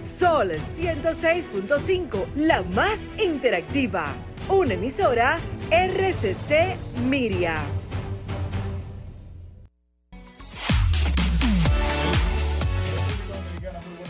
Sol 0.00 0.50
106.5, 0.52 2.34
la 2.34 2.62
más 2.62 3.10
interactiva. 3.18 4.14
Una 4.48 4.74
emisora 4.74 5.40
RCC 5.70 6.76
Miria. 7.08 7.56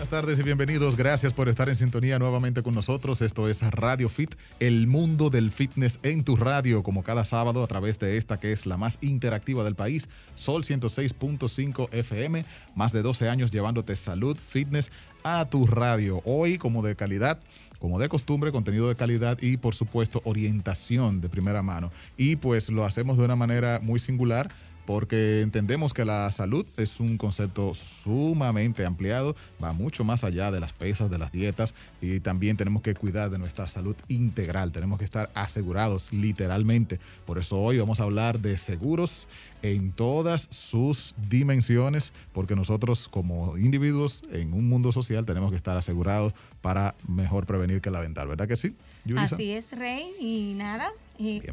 Buenas 0.07 0.25
tardes 0.25 0.39
y 0.39 0.43
bienvenidos. 0.45 0.95
Gracias 0.95 1.33
por 1.33 1.49
estar 1.49 1.69
en 1.69 1.75
sintonía 1.75 2.19
nuevamente 2.21 2.63
con 2.63 2.77
nosotros. 2.77 3.21
Esto 3.23 3.49
es 3.49 3.61
Radio 3.73 4.09
Fit, 4.09 4.37
el 4.61 4.87
mundo 4.87 5.31
del 5.31 5.51
fitness 5.51 5.99
en 6.05 6.23
tu 6.23 6.37
radio, 6.37 6.85
como 6.85 7.03
cada 7.03 7.25
sábado 7.25 7.65
a 7.65 7.67
través 7.67 7.99
de 7.99 8.17
esta 8.17 8.39
que 8.39 8.53
es 8.53 8.67
la 8.67 8.77
más 8.77 8.99
interactiva 9.01 9.65
del 9.65 9.75
país, 9.75 10.09
Sol 10.37 10.63
106.5 10.63 11.89
FM. 11.91 12.45
Más 12.77 12.93
de 12.93 13.03
12 13.03 13.29
años 13.29 13.51
llevándote 13.51 13.97
salud, 13.97 14.37
fitness 14.37 14.93
a 15.27 15.45
tu 15.45 15.67
radio. 15.67 16.23
Hoy, 16.25 16.57
como 16.57 16.83
de 16.83 16.95
calidad, 16.95 17.41
como 17.81 17.99
de 17.99 18.09
costumbre, 18.09 18.53
contenido 18.53 18.89
de 18.89 18.95
calidad 18.95 19.39
y 19.41 19.57
por 19.57 19.75
supuesto 19.75 20.23
orientación 20.25 21.21
de 21.21 21.29
primera 21.29 21.63
mano. 21.63 21.91
Y 22.17 22.37
pues 22.37 22.71
lo 22.71 22.85
hacemos 22.85 23.19
de 23.19 23.25
una 23.25 23.35
manera 23.35 23.81
muy 23.83 23.99
singular 23.99 24.51
porque 24.87 25.41
entendemos 25.43 25.93
que 25.93 26.05
la 26.05 26.31
salud 26.33 26.65
es 26.77 27.01
un 27.01 27.19
concepto 27.19 27.75
sumamente 27.75 28.87
ampliado, 28.87 29.37
va 29.63 29.73
mucho 29.73 30.05
más 30.05 30.25
allá 30.25 30.51
de 30.51 30.61
las 30.61 30.73
pesas, 30.73 31.11
de 31.11 31.19
las 31.19 31.33
dietas 31.33 31.75
y 32.01 32.21
también 32.21 32.57
tenemos 32.57 32.83
que 32.83 32.95
cuidar 32.95 33.31
de 33.31 33.39
nuestra 33.39 33.67
salud 33.67 33.97
integral, 34.09 34.73
tenemos 34.73 34.99
que 34.99 35.05
estar 35.05 35.31
asegurados 35.35 36.13
literalmente. 36.13 37.01
Por 37.27 37.39
eso 37.39 37.59
hoy 37.59 37.79
vamos 37.79 38.01
a 38.01 38.05
hablar 38.05 38.39
de 38.41 38.57
seguros 38.57 39.27
en 39.63 39.91
todas 39.91 40.47
sus 40.51 41.15
dimensiones, 41.29 42.13
porque 42.33 42.55
nosotros 42.55 43.09
como 43.09 43.59
individuos 43.59 44.23
en 44.31 44.53
un 44.53 44.69
mundo 44.69 44.93
social 44.93 45.27
tenemos 45.27 45.51
que 45.51 45.57
estar 45.57 45.77
asegurados 45.77 46.33
para 46.63 46.95
mejor 47.09 47.47
prevenir 47.47 47.81
que 47.81 47.91
lamentar, 47.91 48.29
¿verdad 48.29 48.47
que 48.47 48.57
sí? 48.57 48.75
Así 49.17 49.53
es, 49.53 49.71
Rey, 49.73 50.13
y 50.21 50.55
nada, 50.55 50.93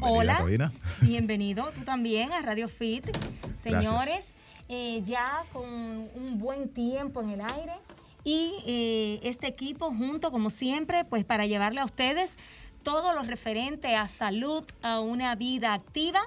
hola, 0.00 0.44
bienvenido 1.00 1.70
tú 1.74 1.82
también 1.84 2.32
a 2.32 2.42
Radio 2.42 2.68
Fit. 2.68 3.04
Señores, 3.62 4.24
eh, 4.68 5.02
ya 5.04 5.44
con 5.52 5.64
un 5.66 6.38
buen 6.38 6.68
tiempo 6.68 7.22
en 7.22 7.30
el 7.30 7.40
aire 7.40 7.72
y 8.24 8.54
eh, 8.66 9.20
este 9.22 9.46
equipo 9.46 9.90
junto, 9.90 10.30
como 10.30 10.50
siempre, 10.50 11.04
pues 11.04 11.24
para 11.24 11.46
llevarle 11.46 11.80
a 11.80 11.84
ustedes 11.84 12.36
todo 12.82 13.14
lo 13.14 13.22
referente 13.22 13.94
a 13.96 14.08
salud, 14.08 14.64
a 14.82 15.00
una 15.00 15.34
vida 15.34 15.72
activa 15.72 16.20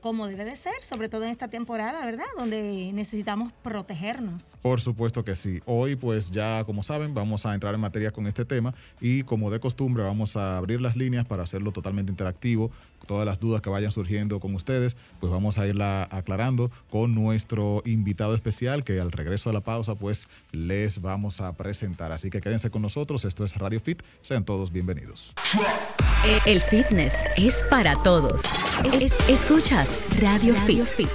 como 0.00 0.26
debe 0.26 0.44
de 0.44 0.56
ser, 0.56 0.74
sobre 0.88 1.08
todo 1.08 1.24
en 1.24 1.30
esta 1.30 1.48
temporada, 1.48 2.04
¿verdad? 2.04 2.24
Donde 2.38 2.90
necesitamos 2.92 3.52
protegernos. 3.62 4.42
Por 4.62 4.80
supuesto 4.80 5.24
que 5.24 5.36
sí. 5.36 5.60
Hoy, 5.66 5.96
pues 5.96 6.30
ya 6.30 6.64
como 6.64 6.82
saben, 6.82 7.14
vamos 7.14 7.46
a 7.46 7.54
entrar 7.54 7.74
en 7.74 7.80
materia 7.80 8.10
con 8.10 8.26
este 8.26 8.44
tema 8.44 8.74
y 9.00 9.22
como 9.22 9.50
de 9.50 9.60
costumbre 9.60 10.02
vamos 10.02 10.36
a 10.36 10.56
abrir 10.56 10.80
las 10.80 10.96
líneas 10.96 11.26
para 11.26 11.42
hacerlo 11.42 11.72
totalmente 11.72 12.10
interactivo. 12.10 12.70
Todas 13.06 13.26
las 13.26 13.40
dudas 13.40 13.60
que 13.60 13.70
vayan 13.70 13.90
surgiendo 13.90 14.40
con 14.40 14.54
ustedes, 14.54 14.96
pues 15.20 15.32
vamos 15.32 15.58
a 15.58 15.66
irla 15.66 16.06
aclarando 16.10 16.70
con 16.90 17.14
nuestro 17.14 17.82
invitado 17.84 18.34
especial 18.34 18.84
que 18.84 19.00
al 19.00 19.12
regreso 19.12 19.50
de 19.50 19.54
la 19.54 19.60
pausa, 19.62 19.94
pues 19.94 20.28
les 20.52 21.00
vamos 21.00 21.40
a 21.40 21.52
presentar. 21.54 22.12
Así 22.12 22.30
que 22.30 22.40
quédense 22.40 22.70
con 22.70 22.82
nosotros. 22.82 23.24
Esto 23.24 23.44
es 23.44 23.56
Radio 23.56 23.80
Fit. 23.80 24.02
Sean 24.22 24.44
todos 24.44 24.70
bienvenidos. 24.70 25.34
El 26.46 26.60
fitness 26.60 27.14
es 27.36 27.64
para 27.70 27.94
todos. 28.02 28.42
escuchas 29.28 29.89
Radio, 30.20 30.54
Radio. 30.66 31.08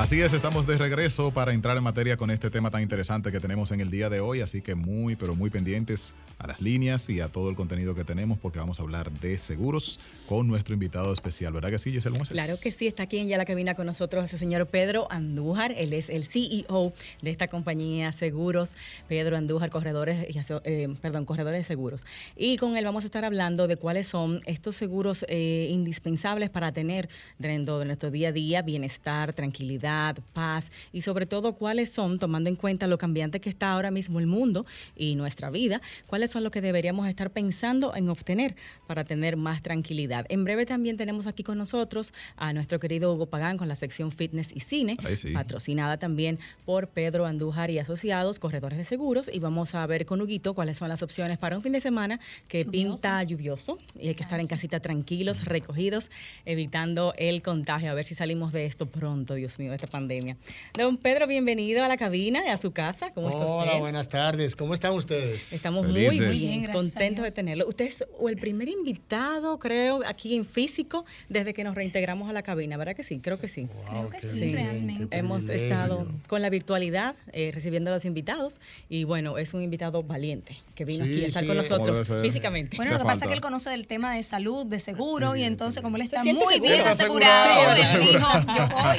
Así 0.00 0.18
es, 0.22 0.32
estamos 0.32 0.66
de 0.66 0.78
regreso 0.78 1.30
para 1.30 1.52
entrar 1.52 1.76
en 1.76 1.82
materia 1.82 2.16
con 2.16 2.30
este 2.30 2.48
tema 2.48 2.70
tan 2.70 2.80
interesante 2.80 3.30
que 3.30 3.38
tenemos 3.38 3.70
en 3.70 3.80
el 3.80 3.90
día 3.90 4.08
de 4.08 4.20
hoy, 4.20 4.40
así 4.40 4.62
que 4.62 4.74
muy, 4.74 5.14
pero 5.14 5.34
muy 5.34 5.50
pendientes 5.50 6.14
a 6.38 6.46
las 6.46 6.62
líneas 6.62 7.10
y 7.10 7.20
a 7.20 7.28
todo 7.28 7.50
el 7.50 7.54
contenido 7.54 7.94
que 7.94 8.02
tenemos 8.02 8.38
porque 8.38 8.58
vamos 8.58 8.80
a 8.80 8.82
hablar 8.82 9.12
de 9.12 9.36
seguros 9.36 10.00
con 10.26 10.48
nuestro 10.48 10.72
invitado 10.72 11.12
especial, 11.12 11.52
¿verdad 11.52 11.68
que 11.68 11.76
sí, 11.76 11.92
Giselle 11.92 12.16
Moises? 12.16 12.32
Claro 12.32 12.54
que 12.62 12.70
sí, 12.70 12.86
está 12.86 13.02
aquí 13.02 13.18
en 13.18 13.28
ya 13.28 13.36
la 13.36 13.44
cabina 13.44 13.74
con 13.74 13.84
nosotros 13.84 14.32
el 14.32 14.38
señor 14.38 14.66
Pedro 14.68 15.06
Andújar, 15.12 15.72
él 15.76 15.92
es 15.92 16.08
el 16.08 16.24
CEO 16.24 16.94
de 17.20 17.30
esta 17.30 17.48
compañía 17.48 18.10
Seguros, 18.12 18.72
Pedro 19.06 19.36
Andújar, 19.36 19.68
corredores, 19.68 20.26
eh, 20.64 20.88
perdón, 21.02 21.26
corredores 21.26 21.60
de 21.60 21.64
seguros. 21.64 22.00
Y 22.36 22.56
con 22.56 22.78
él 22.78 22.86
vamos 22.86 23.04
a 23.04 23.08
estar 23.08 23.26
hablando 23.26 23.68
de 23.68 23.76
cuáles 23.76 24.06
son 24.06 24.40
estos 24.46 24.76
seguros 24.76 25.26
eh, 25.28 25.68
indispensables 25.70 26.48
para 26.48 26.72
tener 26.72 27.10
dentro 27.38 27.78
de 27.78 27.84
nuestro 27.84 28.10
día 28.10 28.30
a 28.30 28.32
día 28.32 28.62
bienestar, 28.62 29.34
tranquilidad 29.34 29.89
paz 30.32 30.70
y 30.92 31.02
sobre 31.02 31.26
todo 31.26 31.54
cuáles 31.54 31.90
son, 31.90 32.18
tomando 32.18 32.48
en 32.48 32.56
cuenta 32.56 32.86
lo 32.86 32.98
cambiante 32.98 33.40
que 33.40 33.48
está 33.48 33.72
ahora 33.72 33.90
mismo 33.90 34.20
el 34.20 34.26
mundo 34.26 34.66
y 34.96 35.14
nuestra 35.14 35.50
vida, 35.50 35.80
cuáles 36.06 36.30
son 36.30 36.44
lo 36.44 36.50
que 36.50 36.60
deberíamos 36.60 37.08
estar 37.08 37.30
pensando 37.30 37.94
en 37.94 38.08
obtener 38.08 38.56
para 38.86 39.04
tener 39.04 39.36
más 39.36 39.62
tranquilidad. 39.62 40.26
En 40.28 40.44
breve 40.44 40.66
también 40.66 40.96
tenemos 40.96 41.26
aquí 41.26 41.42
con 41.42 41.58
nosotros 41.58 42.12
a 42.36 42.52
nuestro 42.52 42.80
querido 42.80 43.12
Hugo 43.12 43.26
Pagán 43.26 43.56
con 43.56 43.68
la 43.68 43.76
sección 43.76 44.10
Fitness 44.12 44.50
y 44.54 44.60
Cine, 44.60 44.96
patrocinada 45.32 45.98
también 45.98 46.38
por 46.64 46.88
Pedro 46.88 47.26
Andújar 47.26 47.70
y 47.70 47.78
Asociados, 47.78 48.38
corredores 48.38 48.78
de 48.78 48.84
seguros, 48.84 49.30
y 49.32 49.38
vamos 49.38 49.74
a 49.74 49.86
ver 49.86 50.06
con 50.06 50.20
Huguito 50.20 50.54
cuáles 50.54 50.78
son 50.78 50.88
las 50.88 51.02
opciones 51.02 51.38
para 51.38 51.56
un 51.56 51.62
fin 51.62 51.72
de 51.72 51.80
semana 51.80 52.20
que 52.48 52.64
pinta 52.64 53.22
lluvioso 53.22 53.78
y 53.98 54.08
hay 54.08 54.14
que 54.14 54.22
estar 54.22 54.40
en 54.40 54.46
casita 54.46 54.80
tranquilos, 54.80 55.44
recogidos, 55.44 56.10
evitando 56.44 57.14
el 57.16 57.42
contagio. 57.42 57.90
A 57.90 57.94
ver 57.94 58.04
si 58.04 58.14
salimos 58.14 58.52
de 58.52 58.66
esto 58.66 58.86
pronto, 58.86 59.34
Dios 59.34 59.58
mío 59.58 59.72
esta 59.80 59.90
pandemia. 59.90 60.36
Don 60.76 60.98
Pedro, 60.98 61.26
bienvenido 61.26 61.82
a 61.82 61.88
la 61.88 61.96
cabina, 61.96 62.40
a 62.52 62.58
su 62.58 62.72
casa. 62.72 63.10
¿Cómo 63.14 63.30
está 63.30 63.46
Hola, 63.46 63.78
buenas 63.78 64.08
tardes. 64.08 64.54
¿Cómo 64.54 64.74
están 64.74 64.92
ustedes? 64.92 65.52
Estamos 65.52 65.86
muy, 65.86 66.10
bien, 66.10 66.70
contentos 66.70 67.24
de 67.24 67.30
tenerlo. 67.30 67.66
Usted 67.66 67.86
es 67.86 68.04
el 68.28 68.36
primer 68.36 68.68
invitado, 68.68 69.58
creo, 69.58 70.02
aquí 70.06 70.36
en 70.36 70.44
físico 70.44 71.06
desde 71.30 71.54
que 71.54 71.64
nos 71.64 71.74
reintegramos 71.74 72.28
a 72.28 72.34
la 72.34 72.42
cabina, 72.42 72.76
¿verdad 72.76 72.94
que 72.94 73.02
sí? 73.02 73.20
Creo 73.20 73.38
que 73.38 73.48
sí. 73.48 73.68
creo 73.88 74.10
que 74.10 74.20
sí, 74.20 74.52
realmente. 74.52 75.16
Hemos 75.16 75.48
estado 75.48 76.06
con 76.26 76.42
la 76.42 76.50
virtualidad 76.50 77.14
eh, 77.32 77.50
recibiendo 77.54 77.90
a 77.90 77.94
los 77.94 78.04
invitados 78.04 78.60
y 78.90 79.04
bueno, 79.04 79.38
es 79.38 79.54
un 79.54 79.62
invitado 79.62 80.02
valiente 80.02 80.58
que 80.74 80.84
vino 80.84 81.04
aquí 81.04 81.24
a 81.24 81.28
estar 81.28 81.46
con 81.46 81.56
nosotros 81.56 82.12
físicamente. 82.22 82.76
Bueno, 82.76 82.92
lo 82.92 82.98
que 82.98 83.04
pasa 83.04 83.24
es 83.24 83.28
que 83.28 83.34
él 83.34 83.40
conoce 83.40 83.70
del 83.70 83.86
tema 83.86 84.14
de 84.14 84.22
salud, 84.24 84.66
de 84.66 84.78
seguro 84.78 85.36
y 85.36 85.44
entonces 85.44 85.82
como 85.82 85.96
él 85.96 86.02
está 86.02 86.22
muy 86.22 86.60
bien 86.60 86.82
asegurado, 86.82 87.74
él 87.74 88.00
dijo, 88.00 88.28
yo 88.56 88.68
voy. 88.68 88.98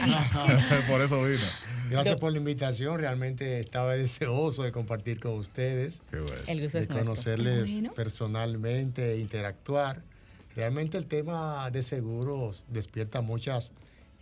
por 0.87 1.01
eso 1.01 1.21
vino. 1.23 1.45
Gracias 1.89 2.19
por 2.19 2.31
la 2.31 2.37
invitación. 2.37 2.99
Realmente 2.99 3.59
estaba 3.59 3.95
deseoso 3.97 4.63
de 4.63 4.71
compartir 4.71 5.19
con 5.19 5.33
ustedes. 5.33 6.01
Qué 6.09 6.19
bueno. 6.19 6.41
El 6.47 6.71
de 6.71 6.87
conocerles 6.87 7.81
personalmente, 7.95 9.17
interactuar. 9.17 10.01
Realmente 10.55 10.97
el 10.97 11.05
tema 11.05 11.69
de 11.71 11.81
seguros 11.81 12.65
despierta 12.67 13.21
muchas 13.21 13.71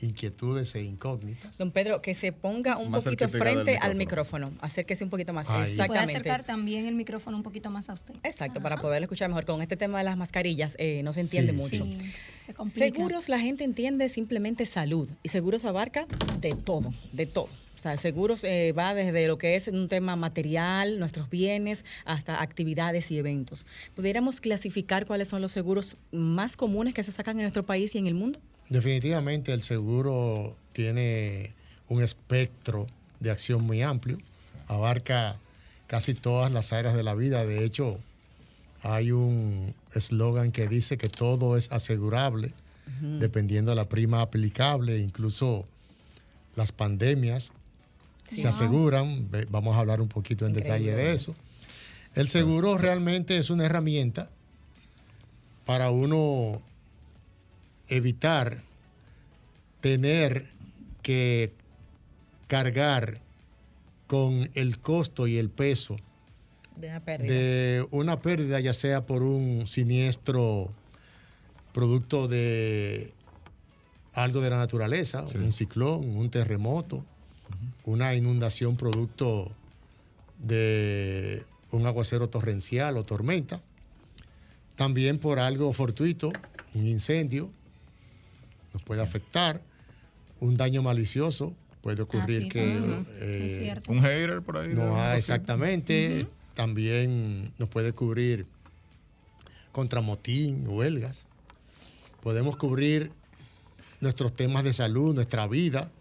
inquietudes 0.01 0.75
e 0.75 0.81
incógnitas. 0.81 1.57
Don 1.57 1.71
Pedro, 1.71 2.01
que 2.01 2.15
se 2.15 2.31
ponga 2.31 2.77
un 2.77 2.91
poquito 2.91 3.27
frente 3.29 3.77
al 3.77 3.95
micrófono, 3.95 4.51
acérquese 4.61 5.03
un 5.03 5.09
poquito 5.09 5.33
más. 5.33 5.47
Exactamente. 5.47 5.87
Puede 5.87 5.99
acercar 5.99 6.43
también 6.43 6.85
el 6.85 6.95
micrófono 6.95 7.37
un 7.37 7.43
poquito 7.43 7.69
más 7.69 7.89
a 7.89 7.93
usted. 7.93 8.15
Exacto, 8.23 8.61
para 8.61 8.77
poder 8.77 9.01
escuchar 9.03 9.29
mejor. 9.29 9.45
Con 9.45 9.61
este 9.61 9.77
tema 9.77 9.99
de 9.99 10.03
las 10.03 10.17
mascarillas 10.17 10.75
eh, 10.77 11.01
no 11.03 11.13
se 11.13 11.21
entiende 11.21 11.53
mucho. 11.53 11.83
Sí, 11.83 11.97
se 12.45 12.79
seguros 12.79 13.29
la 13.29 13.39
gente 13.39 13.63
entiende 13.63 14.09
simplemente 14.09 14.65
salud 14.65 15.09
y 15.23 15.29
seguros 15.29 15.65
abarca 15.65 16.05
de 16.39 16.53
todo, 16.53 16.93
de 17.11 17.25
todo. 17.25 17.49
O 17.79 17.81
sea, 17.81 17.95
seguros 17.95 18.43
eh, 18.43 18.73
va 18.77 18.93
desde 18.93 19.25
lo 19.25 19.37
que 19.37 19.55
es 19.55 19.69
un 19.69 19.87
tema 19.87 20.17
material, 20.17 20.99
nuestros 20.99 21.29
bienes, 21.29 21.85
hasta 22.03 22.41
actividades 22.41 23.09
y 23.09 23.17
eventos. 23.17 23.65
¿Pudiéramos 23.95 24.41
clasificar 24.41 25.05
cuáles 25.05 25.29
son 25.29 25.41
los 25.41 25.53
seguros 25.53 25.95
más 26.11 26.57
comunes 26.57 26.93
que 26.93 27.03
se 27.03 27.13
sacan 27.13 27.37
en 27.37 27.43
nuestro 27.43 27.65
país 27.65 27.95
y 27.95 27.99
en 27.99 28.07
el 28.07 28.15
mundo? 28.15 28.41
Definitivamente 28.69 29.51
el 29.51 29.63
seguro 29.63 30.55
tiene 30.73 31.53
un 31.87 32.03
espectro 32.03 32.87
de 33.19 33.31
acción 33.31 33.63
muy 33.63 33.81
amplio, 33.81 34.19
abarca 34.67 35.37
casi 35.87 36.13
todas 36.13 36.51
las 36.51 36.71
áreas 36.71 36.95
de 36.95 37.03
la 37.03 37.15
vida. 37.15 37.45
De 37.45 37.65
hecho, 37.65 37.99
hay 38.83 39.11
un 39.11 39.73
eslogan 39.93 40.51
que 40.51 40.67
dice 40.67 40.97
que 40.97 41.09
todo 41.09 41.57
es 41.57 41.71
asegurable, 41.71 42.53
dependiendo 43.01 43.71
de 43.71 43.75
la 43.75 43.89
prima 43.89 44.21
aplicable, 44.21 44.99
incluso 44.99 45.65
las 46.55 46.71
pandemias 46.71 47.53
se 48.27 48.47
aseguran. 48.47 49.29
Vamos 49.49 49.75
a 49.75 49.79
hablar 49.79 50.01
un 50.01 50.09
poquito 50.09 50.45
en 50.45 50.53
detalle 50.53 50.95
de 50.95 51.13
eso. 51.13 51.35
El 52.13 52.27
seguro 52.27 52.77
realmente 52.77 53.37
es 53.37 53.49
una 53.49 53.65
herramienta 53.65 54.29
para 55.65 55.89
uno 55.91 56.61
evitar 57.89 58.61
tener 59.81 60.49
que 61.01 61.53
cargar 62.47 63.19
con 64.07 64.49
el 64.53 64.79
costo 64.79 65.27
y 65.27 65.37
el 65.37 65.49
peso 65.49 65.97
de, 66.77 67.85
una 67.91 68.21
pérdida, 68.21 68.59
ya 68.59 68.73
sea 68.73 69.05
por 69.05 69.21
un 69.21 69.67
siniestro 69.67 70.71
producto 71.73 72.27
de 72.27 73.13
algo 74.13 74.41
de 74.41 74.49
la 74.49 74.57
naturaleza, 74.57 75.25
un 75.35 75.53
ciclón, 75.53 76.17
un 76.17 76.29
terremoto, 76.29 77.03
una 77.85 78.15
inundación 78.15 78.77
producto 78.77 79.51
de 80.39 81.43
un 81.71 81.85
aguacero 81.85 82.29
torrencial 82.29 82.97
o 82.97 83.03
tormenta, 83.03 83.61
también 84.75 85.19
por 85.19 85.39
algo 85.39 85.71
fortuito, 85.73 86.31
un 86.73 86.87
incendio, 86.87 87.51
nos 88.73 88.83
puede 88.83 89.01
afectar, 89.01 89.61
un 90.39 90.57
daño 90.57 90.81
malicioso, 90.81 91.53
puede 91.81 92.01
ocurrir 92.01 92.45
ah, 92.45 92.49
que... 92.49 93.03
Eh, 93.15 93.75
un 93.87 94.01
hater 94.01 94.41
por 94.41 94.57
ahí. 94.57 94.73
No, 94.73 94.95
ah, 94.95 95.17
exactamente, 95.17 96.27
también 96.53 97.51
nos 97.57 97.69
puede 97.69 97.93
cubrir 97.93 98.45
contra 99.71 100.01
motín, 100.01 100.67
huelgas, 100.67 101.25
podemos 102.21 102.57
cubrir 102.57 103.11
nuestros 104.01 104.35
temas 104.35 104.63
de 104.63 104.73
salud, 104.73 105.13
nuestra 105.13 105.47
vida. 105.47 105.91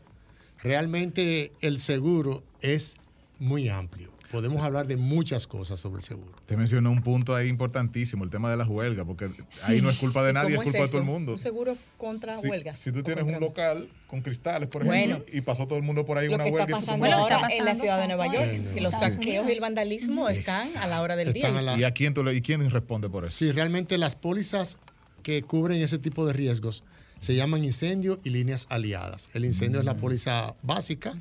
Realmente 0.63 1.53
el 1.61 1.81
seguro 1.81 2.43
es 2.61 2.97
muy 3.39 3.69
amplio 3.69 4.18
podemos 4.31 4.63
hablar 4.63 4.87
de 4.87 4.97
muchas 4.97 5.47
cosas 5.47 5.81
sobre 5.81 5.99
el 5.99 6.05
seguro. 6.05 6.33
Te 6.47 6.57
mencionó 6.57 6.91
un 6.91 7.03
punto 7.03 7.35
ahí 7.35 7.49
importantísimo, 7.49 8.25
el 8.25 8.31
tema 8.31 8.51
de 8.51 8.57
las 8.57 8.69
huelgas, 8.69 9.07
porque 9.07 9.31
ahí 9.65 9.81
no 9.81 9.91
es 9.91 9.99
culpa 9.99 10.25
de 10.25 10.33
nadie, 10.33 10.55
es 10.57 10.61
culpa 10.61 10.83
de 10.83 10.89
todo 10.89 10.99
el 10.99 11.05
mundo. 11.05 11.33
Un 11.33 11.39
seguro 11.39 11.77
contra 11.97 12.39
huelgas. 12.39 12.79
Si 12.79 12.93
tú 12.93 13.03
tienes 13.03 13.25
un 13.25 13.41
local 13.41 13.89
con 14.07 14.21
cristales, 14.21 14.69
por 14.69 14.87
ejemplo, 14.87 15.25
y 15.33 15.41
pasó 15.41 15.67
todo 15.67 15.79
el 15.79 15.85
mundo 15.85 16.05
por 16.05 16.19
ahí 16.19 16.29
una 16.29 16.45
huelga. 16.45 16.65
Está 16.65 16.77
pasando 16.77 17.07
ahora 17.07 17.49
en 17.51 17.65
la 17.65 17.75
ciudad 17.75 18.01
de 18.01 18.09
Nueva 18.09 18.33
York, 18.33 18.59
que 18.75 18.81
los 18.81 18.93
saqueos 18.93 19.49
y 19.49 19.53
el 19.53 19.61
vandalismo 19.61 20.29
están 20.29 20.67
a 20.77 20.87
la 20.87 21.03
hora 21.03 21.17
del 21.17 21.33
día. 21.33 21.77
¿Y 21.77 21.85
a 21.85 21.93
quién, 21.93 22.15
¿Y 22.33 22.41
quién 22.43 22.71
responde 22.71 23.09
por 23.09 23.25
eso? 23.25 23.37
Sí, 23.37 23.53
realmente 23.53 23.99
las 23.99 24.15
pólizas 24.15 24.79
que 25.23 25.43
cubren 25.43 25.81
ese 25.81 25.99
tipo 25.99 26.27
de 26.27 26.33
riesgos 26.33 26.85
se 27.21 27.35
llaman 27.35 27.65
incendio 27.65 28.21
y 28.25 28.31
líneas 28.31 28.67
aliadas. 28.69 29.29
El 29.35 29.45
incendio 29.45 29.81
es 29.81 29.85
la 29.85 29.95
mm. 29.95 30.01
póliza 30.01 30.55
básica, 30.63 31.17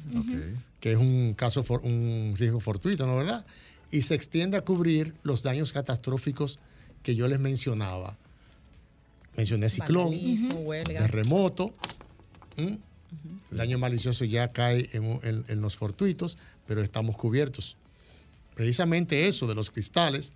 que 0.79 0.91
es 0.91 0.97
un 0.97 1.33
caso, 1.33 1.65
un 1.83 2.35
riesgo 2.37 2.59
fortuito, 2.59 3.07
¿no 3.07 3.17
verdad? 3.17 3.45
Y 3.91 4.03
se 4.03 4.15
extiende 4.15 4.57
a 4.57 4.61
cubrir 4.61 5.13
los 5.23 5.43
daños 5.43 5.73
catastróficos 5.73 6.59
que 7.03 7.15
yo 7.15 7.27
les 7.27 7.39
mencionaba. 7.39 8.17
Mencioné 9.35 9.69
ciclón, 9.69 10.19
terremoto, 10.85 11.73
el 12.57 12.79
daño 13.51 13.77
malicioso 13.79 14.25
ya 14.25 14.51
cae 14.51 14.89
en 14.93 15.61
los 15.61 15.77
fortuitos, 15.77 16.37
pero 16.67 16.81
estamos 16.81 17.15
cubiertos 17.15 17.77
precisamente 18.57 19.27
eso 19.27 19.45
de 19.45 19.53
los 19.53 19.69
cristales 19.69 20.33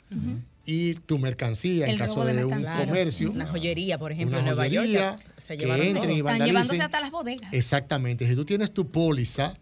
y 0.64 0.94
tu 0.94 1.18
mercancía 1.18 1.88
en 1.88 1.98
caso 1.98 2.24
de, 2.24 2.46
un 2.46 2.64
comercio. 2.64 3.32
Una 3.32 3.48
joyería, 3.48 3.98
por 3.98 4.12
ejemplo, 4.12 4.38
en 4.38 4.46
Nueva 4.46 4.68
York. 4.68 5.20
Se 5.38 5.58
que 5.58 5.66
entren 5.90 6.12
y 6.12 6.22
vandalicen. 6.22 6.46
llevándose 6.46 6.82
hasta 6.84 7.00
las 7.00 7.10
bodegas. 7.10 7.52
Exactamente. 7.52 8.28
Si 8.28 8.36
tú 8.36 8.46
tienes 8.46 8.72
tu 8.72 8.92
póliza 8.92 9.58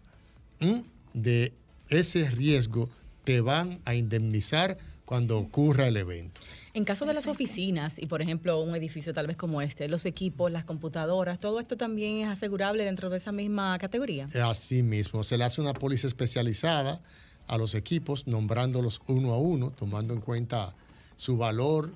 de 1.14 1.54
ese 1.88 2.28
riesgo, 2.28 2.90
te 3.24 3.40
van 3.40 3.80
a 3.86 3.94
indemnizar 3.94 4.76
cuando 5.06 5.38
ocurra 5.38 5.88
el 5.88 5.96
evento. 5.96 6.42
En 6.74 6.84
caso 6.84 7.06
de 7.06 7.14
las 7.14 7.28
oficinas 7.28 7.98
y, 7.98 8.06
por 8.06 8.20
ejemplo, 8.20 8.60
un 8.60 8.76
edificio 8.76 9.14
tal 9.14 9.26
vez 9.26 9.38
como 9.38 9.62
este, 9.62 9.88
los 9.88 10.04
equipos, 10.04 10.52
las 10.52 10.66
computadoras, 10.66 11.40
¿todo 11.40 11.60
esto 11.60 11.78
también 11.78 12.18
es 12.18 12.28
asegurable 12.28 12.84
dentro 12.84 13.08
de 13.08 13.16
esa 13.16 13.32
misma 13.32 13.78
categoría? 13.78 14.28
Así 14.44 14.82
mismo, 14.82 15.24
se 15.24 15.38
le 15.38 15.44
hace 15.44 15.62
una 15.62 15.72
póliza 15.72 16.06
especializada 16.08 17.00
a 17.50 17.58
los 17.58 17.74
equipos, 17.74 18.28
nombrándolos 18.28 19.02
uno 19.08 19.32
a 19.32 19.38
uno, 19.38 19.72
tomando 19.72 20.14
en 20.14 20.20
cuenta 20.20 20.72
su 21.16 21.36
valor, 21.36 21.92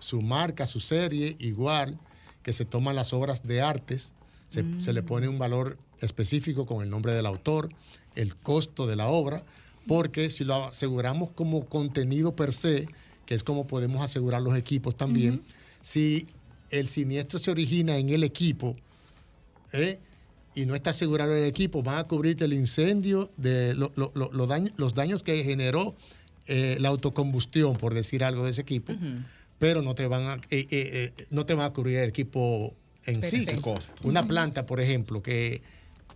su 0.00 0.20
marca, 0.20 0.66
su 0.66 0.80
serie, 0.80 1.36
igual 1.38 1.96
que 2.42 2.52
se 2.52 2.64
toman 2.64 2.96
las 2.96 3.12
obras 3.12 3.46
de 3.46 3.62
artes, 3.62 4.14
se, 4.48 4.92
le 4.92 5.02
pone 5.04 5.28
un 5.28 5.38
valor 5.38 5.78
específico 6.00 6.66
con 6.66 6.82
el 6.82 6.90
nombre 6.90 7.12
del 7.12 7.26
autor, 7.26 7.68
el 8.16 8.34
costo 8.34 8.88
de 8.88 8.96
la 8.96 9.06
obra, 9.06 9.44
porque 9.86 10.28
si 10.28 10.42
lo 10.42 10.66
aseguramos 10.66 11.30
como 11.30 11.66
contenido 11.66 12.34
per 12.34 12.52
se, 12.52 12.88
que 13.26 13.36
es 13.36 13.44
como 13.44 13.68
podemos 13.68 14.04
asegurar 14.04 14.42
los 14.42 14.56
equipos 14.56 14.96
también, 14.96 15.42
si 15.82 16.26
el 16.70 16.88
siniestro 16.88 17.38
se 17.38 17.52
origina 17.52 17.96
en 17.96 18.08
el 18.08 18.24
equipo, 18.24 18.74
¿eh? 19.72 20.00
Y 20.54 20.66
no 20.66 20.74
está 20.74 20.90
asegurado 20.90 21.34
el 21.34 21.44
equipo, 21.44 21.82
van 21.82 21.98
a 21.98 22.04
cubrirte 22.04 22.44
el 22.44 22.52
incendio, 22.52 23.30
de 23.36 23.74
los 23.74 24.94
daños 24.94 25.22
que 25.22 25.44
generó 25.44 25.94
eh, 26.46 26.76
la 26.80 26.88
autocombustión, 26.88 27.76
por 27.76 27.94
decir 27.94 28.24
algo 28.24 28.44
de 28.44 28.50
ese 28.50 28.62
equipo, 28.62 28.92
pero 29.58 29.82
no 29.82 29.94
te 29.94 30.06
van 30.06 30.26
a, 30.26 30.34
eh, 30.50 30.66
eh, 30.70 31.12
no 31.30 31.46
te 31.46 31.54
va 31.54 31.66
a 31.66 31.72
cubrir 31.72 31.98
el 31.98 32.08
equipo 32.08 32.74
en 33.06 33.22
sí. 33.22 33.46
Una 34.02 34.26
planta, 34.26 34.66
por 34.66 34.80
ejemplo, 34.80 35.22
que 35.22 35.62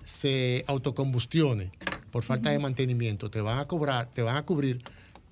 se 0.04 0.64
autocombustione 0.66 1.70
por 2.10 2.22
falta 2.22 2.50
de 2.50 2.58
mantenimiento, 2.58 3.30
te 3.30 3.40
van 3.40 3.58
a 3.58 3.66
cobrar, 3.66 4.10
te 4.12 4.22
van 4.22 4.36
a 4.36 4.44
cubrir 4.44 4.82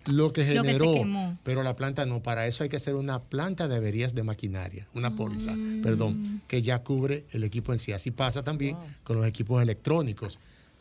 lo 0.06 0.32
que 0.32 0.44
generó, 0.44 0.94
pero 1.42 1.62
la 1.62 1.76
planta 1.76 2.06
no. 2.06 2.22
Para 2.22 2.46
eso 2.46 2.62
hay 2.64 2.68
que 2.68 2.76
hacer 2.76 2.94
una 2.94 3.20
planta 3.20 3.68
de 3.68 3.76
averías 3.76 4.14
de 4.14 4.22
maquinaria, 4.22 4.86
una 4.94 5.14
póliza, 5.14 5.54
mm. 5.54 5.82
perdón, 5.82 6.42
que 6.46 6.62
ya 6.62 6.80
cubre 6.80 7.26
el 7.30 7.44
equipo 7.44 7.72
en 7.72 7.78
sí. 7.78 7.92
Así 7.92 8.10
pasa 8.10 8.42
también 8.42 8.76
con 9.04 9.16
los 9.16 9.26
equipos 9.26 9.62
electrónicos. 9.62 10.38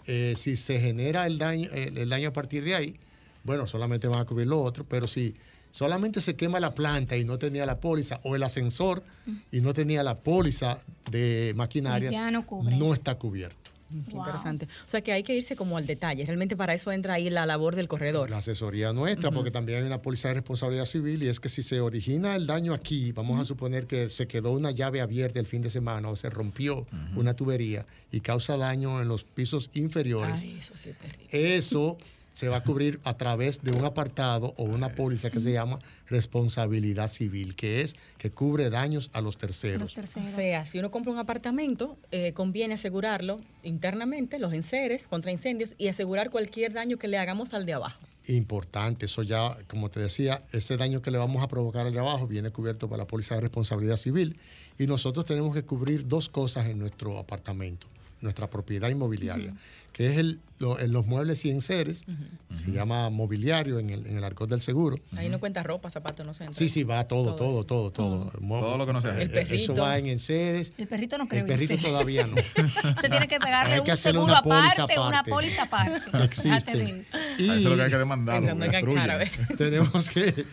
Eh, 0.07 0.33
si 0.35 0.55
se 0.55 0.79
genera 0.79 1.27
el 1.27 1.37
daño, 1.37 1.69
el, 1.71 2.09
daño 2.09 2.29
a 2.29 2.33
partir 2.33 2.63
de 2.63 2.75
ahí, 2.75 2.95
bueno, 3.43 3.67
solamente 3.67 4.07
van 4.07 4.19
a 4.19 4.25
cubrir 4.25 4.47
lo 4.47 4.61
otro, 4.61 4.83
pero 4.83 5.07
si 5.07 5.35
solamente 5.69 6.21
se 6.21 6.35
quema 6.35 6.59
la 6.59 6.73
planta 6.73 7.15
y 7.17 7.23
no 7.23 7.37
tenía 7.37 7.65
la 7.65 7.79
póliza, 7.79 8.19
o 8.23 8.35
el 8.35 8.43
ascensor 8.43 9.03
y 9.51 9.61
no 9.61 9.73
tenía 9.73 10.03
la 10.03 10.19
póliza 10.19 10.79
de 11.09 11.53
maquinarias, 11.55 12.15
no 12.51 12.93
está 12.93 13.15
cubierto. 13.15 13.70
Qué 14.09 14.15
interesante. 14.15 14.67
O 14.85 14.89
sea 14.89 15.01
que 15.01 15.11
hay 15.11 15.23
que 15.23 15.35
irse 15.35 15.55
como 15.55 15.77
al 15.77 15.85
detalle. 15.85 16.25
Realmente 16.25 16.55
para 16.55 16.73
eso 16.73 16.91
entra 16.91 17.15
ahí 17.15 17.29
la 17.29 17.45
labor 17.45 17.75
del 17.75 17.87
corredor. 17.87 18.29
La 18.29 18.37
asesoría 18.37 18.93
nuestra, 18.93 19.31
porque 19.31 19.51
también 19.51 19.79
hay 19.79 19.85
una 19.85 20.01
póliza 20.01 20.29
de 20.29 20.35
responsabilidad 20.35 20.85
civil 20.85 21.23
y 21.23 21.27
es 21.27 21.39
que 21.39 21.49
si 21.49 21.63
se 21.63 21.81
origina 21.81 22.35
el 22.35 22.47
daño 22.47 22.73
aquí, 22.73 23.11
vamos 23.11 23.39
a 23.39 23.45
suponer 23.45 23.87
que 23.87 24.09
se 24.09 24.27
quedó 24.27 24.51
una 24.51 24.71
llave 24.71 25.01
abierta 25.01 25.39
el 25.39 25.45
fin 25.45 25.61
de 25.61 25.69
semana 25.69 26.09
o 26.09 26.15
se 26.15 26.29
rompió 26.29 26.87
una 27.15 27.33
tubería 27.33 27.85
y 28.11 28.21
causa 28.21 28.57
daño 28.57 29.01
en 29.01 29.07
los 29.07 29.23
pisos 29.23 29.69
inferiores. 29.73 30.43
eso 30.43 30.75
sí 30.75 30.89
es 30.89 30.97
terrible. 30.97 31.27
Eso 31.31 31.97
se 32.33 32.47
va 32.47 32.57
a 32.57 32.63
cubrir 32.63 32.99
a 33.03 33.15
través 33.15 33.61
de 33.61 33.71
un 33.71 33.85
apartado 33.85 34.53
o 34.57 34.63
una 34.63 34.95
póliza 34.95 35.29
que 35.29 35.39
se 35.39 35.51
llama 35.51 35.79
responsabilidad 36.07 37.07
civil, 37.07 37.55
que 37.55 37.81
es 37.81 37.95
que 38.17 38.31
cubre 38.31 38.69
daños 38.69 39.09
a 39.13 39.21
los 39.21 39.37
terceros. 39.37 39.95
O 39.97 40.27
sea, 40.27 40.65
si 40.65 40.79
uno 40.79 40.91
compra 40.91 41.11
un 41.11 41.19
apartamento, 41.19 41.97
eh, 42.11 42.33
conviene 42.33 42.75
asegurarlo 42.75 43.39
internamente, 43.63 44.39
los 44.39 44.53
enseres 44.53 45.03
contra 45.03 45.31
incendios 45.31 45.75
y 45.77 45.87
asegurar 45.87 46.29
cualquier 46.29 46.73
daño 46.73 46.97
que 46.97 47.07
le 47.07 47.17
hagamos 47.17 47.53
al 47.53 47.65
de 47.65 47.73
abajo. 47.73 47.99
Importante, 48.27 49.07
eso 49.07 49.23
ya, 49.23 49.57
como 49.67 49.89
te 49.89 49.99
decía, 49.99 50.43
ese 50.51 50.77
daño 50.77 51.01
que 51.01 51.09
le 51.09 51.17
vamos 51.17 51.43
a 51.43 51.47
provocar 51.47 51.87
al 51.87 51.93
de 51.93 51.99
abajo 51.99 52.27
viene 52.27 52.51
cubierto 52.51 52.87
por 52.87 52.97
la 52.97 53.07
póliza 53.07 53.35
de 53.35 53.41
responsabilidad 53.41 53.97
civil 53.97 54.37
y 54.77 54.85
nosotros 54.85 55.25
tenemos 55.25 55.55
que 55.55 55.63
cubrir 55.63 56.07
dos 56.07 56.29
cosas 56.29 56.67
en 56.67 56.77
nuestro 56.77 57.17
apartamento, 57.17 57.87
nuestra 58.21 58.49
propiedad 58.49 58.89
inmobiliaria 58.89 59.53
que 59.93 60.09
es 60.09 60.17
el, 60.17 60.39
los 60.59 61.05
muebles 61.05 61.43
y 61.43 61.49
enseres, 61.49 62.05
se 62.53 62.71
llama 62.71 63.09
mobiliario 63.09 63.77
en 63.79 63.89
el, 63.89 64.07
en 64.07 64.17
el 64.17 64.23
arcón 64.23 64.49
del 64.49 64.61
seguro. 64.61 64.99
Ahí 65.17 65.27
no 65.27 65.39
cuenta 65.39 65.63
ropa, 65.63 65.89
zapatos, 65.89 66.25
no 66.25 66.33
sé. 66.33 66.47
Sí, 66.51 66.69
sí, 66.69 66.83
va 66.83 67.07
todo, 67.07 67.35
todo, 67.35 67.65
todo, 67.65 67.91
todo. 67.91 68.31
Todo, 68.31 68.77
lo 68.77 68.85
que 68.85 68.93
no 68.93 69.01
sea. 69.01 69.19
El 69.21 69.29
perrito. 69.29 69.73
Eso 69.73 69.81
va 69.81 69.97
en 69.97 70.07
enseres. 70.07 70.73
El 70.77 70.87
perrito 70.87 71.17
no 71.17 71.27
creo. 71.27 71.41
El 71.41 71.47
perrito 71.47 71.77
todavía 71.77 72.25
no. 72.25 72.35
se 73.01 73.09
tiene 73.09 73.27
que 73.27 73.39
pegarle 73.39 73.81
un 73.81 73.97
seguro 73.97 74.35
aparte, 74.35 74.97
una 74.97 75.23
póliza 75.23 75.63
aparte. 75.63 76.23
existe. 76.23 77.03
Y 77.37 77.43
eso 77.43 77.53
es 77.53 77.63
lo 77.63 77.75
que 77.75 77.81
hay 77.81 77.89
que 77.89 77.97
demandar. 77.97 78.43
tenemos 79.57 80.09
que... 80.09 80.45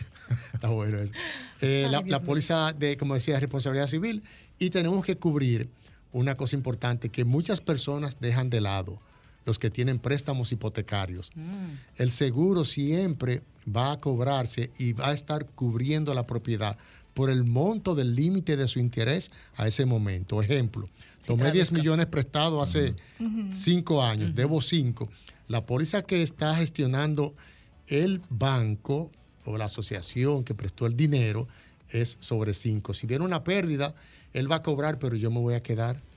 Está 0.53 0.67
bueno 0.67 0.99
eso. 0.99 1.13
Eh, 1.61 1.87
la, 1.89 2.01
la 2.05 2.21
póliza 2.21 2.73
de, 2.73 2.97
como 2.97 3.13
decía, 3.13 3.35
de 3.35 3.39
responsabilidad 3.39 3.87
civil 3.87 4.21
y 4.59 4.69
tenemos 4.69 5.03
que 5.03 5.17
cubrir 5.17 5.69
una 6.11 6.35
cosa 6.35 6.55
importante 6.55 7.09
que 7.09 7.25
muchas 7.25 7.61
personas 7.61 8.17
dejan 8.19 8.49
de 8.49 8.61
lado 8.61 8.99
los 9.45 9.57
que 9.57 9.69
tienen 9.69 9.99
préstamos 9.99 10.51
hipotecarios. 10.51 11.31
Mm. 11.35 11.73
El 11.95 12.11
seguro 12.11 12.65
siempre 12.65 13.41
va 13.67 13.93
a 13.93 13.99
cobrarse 13.99 14.71
y 14.77 14.93
va 14.93 15.09
a 15.09 15.13
estar 15.13 15.45
cubriendo 15.47 16.13
la 16.13 16.27
propiedad 16.27 16.77
por 17.13 17.29
el 17.29 17.43
monto 17.43 17.95
del 17.95 18.15
límite 18.15 18.55
de 18.55 18.67
su 18.67 18.79
interés 18.79 19.31
a 19.55 19.67
ese 19.67 19.85
momento. 19.85 20.41
Ejemplo, 20.41 20.87
tomé 21.25 21.51
10 21.51 21.71
millones 21.73 22.05
prestados 22.05 22.67
hace 22.67 22.95
5 23.55 24.03
años, 24.03 24.35
debo 24.35 24.61
5. 24.61 25.09
La 25.47 25.65
póliza 25.65 26.03
que 26.03 26.21
está 26.21 26.55
gestionando 26.55 27.33
el 27.87 28.21
banco 28.29 29.11
o 29.45 29.57
la 29.57 29.65
asociación 29.65 30.43
que 30.43 30.53
prestó 30.53 30.85
el 30.85 30.95
dinero 30.95 31.47
es 31.89 32.17
sobre 32.19 32.53
5. 32.53 32.93
Si 32.93 33.07
viene 33.07 33.25
una 33.25 33.43
pérdida, 33.43 33.95
él 34.33 34.51
va 34.51 34.57
a 34.57 34.63
cobrar, 34.63 34.99
pero 34.99 35.15
yo 35.15 35.31
me 35.31 35.39
voy 35.39 35.53
a 35.53 35.63
quedar 35.63 36.08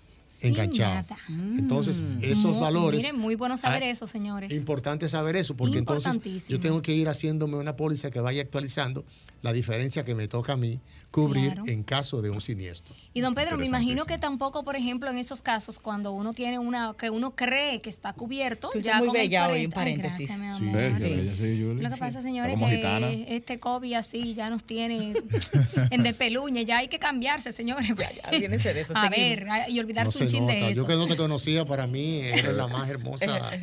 enganchado. 0.43 1.17
Entonces, 1.29 2.01
mm. 2.01 2.19
esos 2.23 2.59
valores. 2.61 2.99
Miren, 2.99 3.19
muy 3.19 3.35
bueno 3.35 3.57
saber 3.57 3.83
eso, 3.85 4.07
señores. 4.07 4.53
Importante 4.53 5.09
saber 5.09 5.37
eso, 5.37 5.57
porque 5.57 5.79
entonces 5.79 6.19
yo 6.49 6.61
tengo 6.61 6.83
que 6.83 6.95
ir 6.95 7.09
haciéndome 7.09 7.57
una 7.57 7.77
póliza 7.77 8.11
que 8.11 8.21
vaya 8.21 8.43
actualizando 8.43 9.05
la 9.43 9.53
diferencia 9.53 10.05
que 10.05 10.15
me 10.15 10.29
toca 10.29 10.53
a 10.53 10.57
mí 10.57 10.81
cubrir 11.11 11.61
en 11.67 11.83
caso 11.83 12.23
de 12.23 12.31
un 12.31 12.41
siniestro. 12.41 12.95
Y 13.13 13.21
don 13.21 13.35
Pedro, 13.35 13.59
me 13.59 13.67
imagino 13.67 14.07
que 14.07 14.17
tampoco, 14.17 14.65
por 14.65 14.77
ejemplo, 14.77 15.11
en 15.11 15.19
esos 15.19 15.43
casos, 15.43 15.79
cuando 15.79 16.13
uno 16.13 16.33
tiene 16.33 16.59
una, 16.59 16.95
que 16.97 17.11
uno 17.11 17.35
cree 17.35 17.83
que 17.83 17.91
está 17.91 18.15
cubierto, 18.15 18.71
ya 18.81 18.99
muy 18.99 19.09
con 19.09 19.15
bella 19.15 19.49
hoy, 19.49 19.65
en 19.65 19.71
paréntesis. 19.71 20.31
Ay, 20.31 20.39
gracias, 20.39 20.61
mi 20.61 20.69
amor. 20.69 21.37
Sí, 21.37 21.59
Lo 21.83 21.91
que 21.91 21.97
pasa, 21.97 22.23
señores, 22.23 22.57
es 22.57 22.79
que 22.79 23.37
este 23.37 23.59
COVID 23.59 23.95
así 23.95 24.35
ya 24.35 24.49
nos 24.49 24.65
tiene 24.65 25.13
en 25.91 26.03
despeluñe, 26.03 26.65
ya 26.65 26.79
hay 26.79 26.89
que 26.89 26.99
cambiarse, 26.99 27.53
señores. 27.53 27.89
Ya, 27.99 28.11
ya, 28.13 28.39
viene 28.39 28.59
ser 28.59 28.79
eso. 28.79 28.93
A 28.97 29.11
ver, 29.11 29.47
y 29.69 29.79
olvidarse 29.81 30.23
un 30.23 30.31
chin 30.33 30.47
de 30.47 30.71
eso. 30.71 30.73
Yo 30.73 30.87
que 30.87 30.95
no 30.95 31.07
te 31.07 31.17
conocía, 31.17 31.65
para 31.65 31.87
mí 31.87 32.21
eres 32.21 32.55
la 32.55 32.67
más 32.67 32.89
hermosa. 32.89 33.51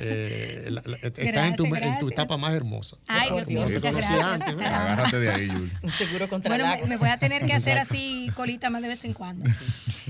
Eh, 0.00 0.68
estás 1.02 1.48
en 1.48 1.54
tu, 1.54 1.64
en 1.64 1.98
tu 1.98 2.08
etapa 2.08 2.36
más 2.36 2.52
hermosa. 2.52 2.96
Ay, 3.06 3.30
Dios 3.30 3.46
mío, 3.46 3.62
muchas 3.62 3.94
gracias. 3.94 4.10
Agárrate 4.20 5.18
de 5.18 5.30
ahí, 5.30 5.46
Yuli. 5.48 5.72
Un 5.82 5.90
seguro 5.92 6.28
contra 6.28 6.48
Bueno, 6.48 6.66
me, 6.66 6.88
me, 6.88 6.96
voy 6.96 7.08
a 7.08 7.18
tener 7.18 7.46
que 7.46 7.52
hacer 7.52 7.78
así 7.78 8.30
colita 8.34 8.70
más 8.70 8.82
de 8.82 8.88
vez 8.88 9.04
en 9.04 9.12
cuando. 9.12 9.48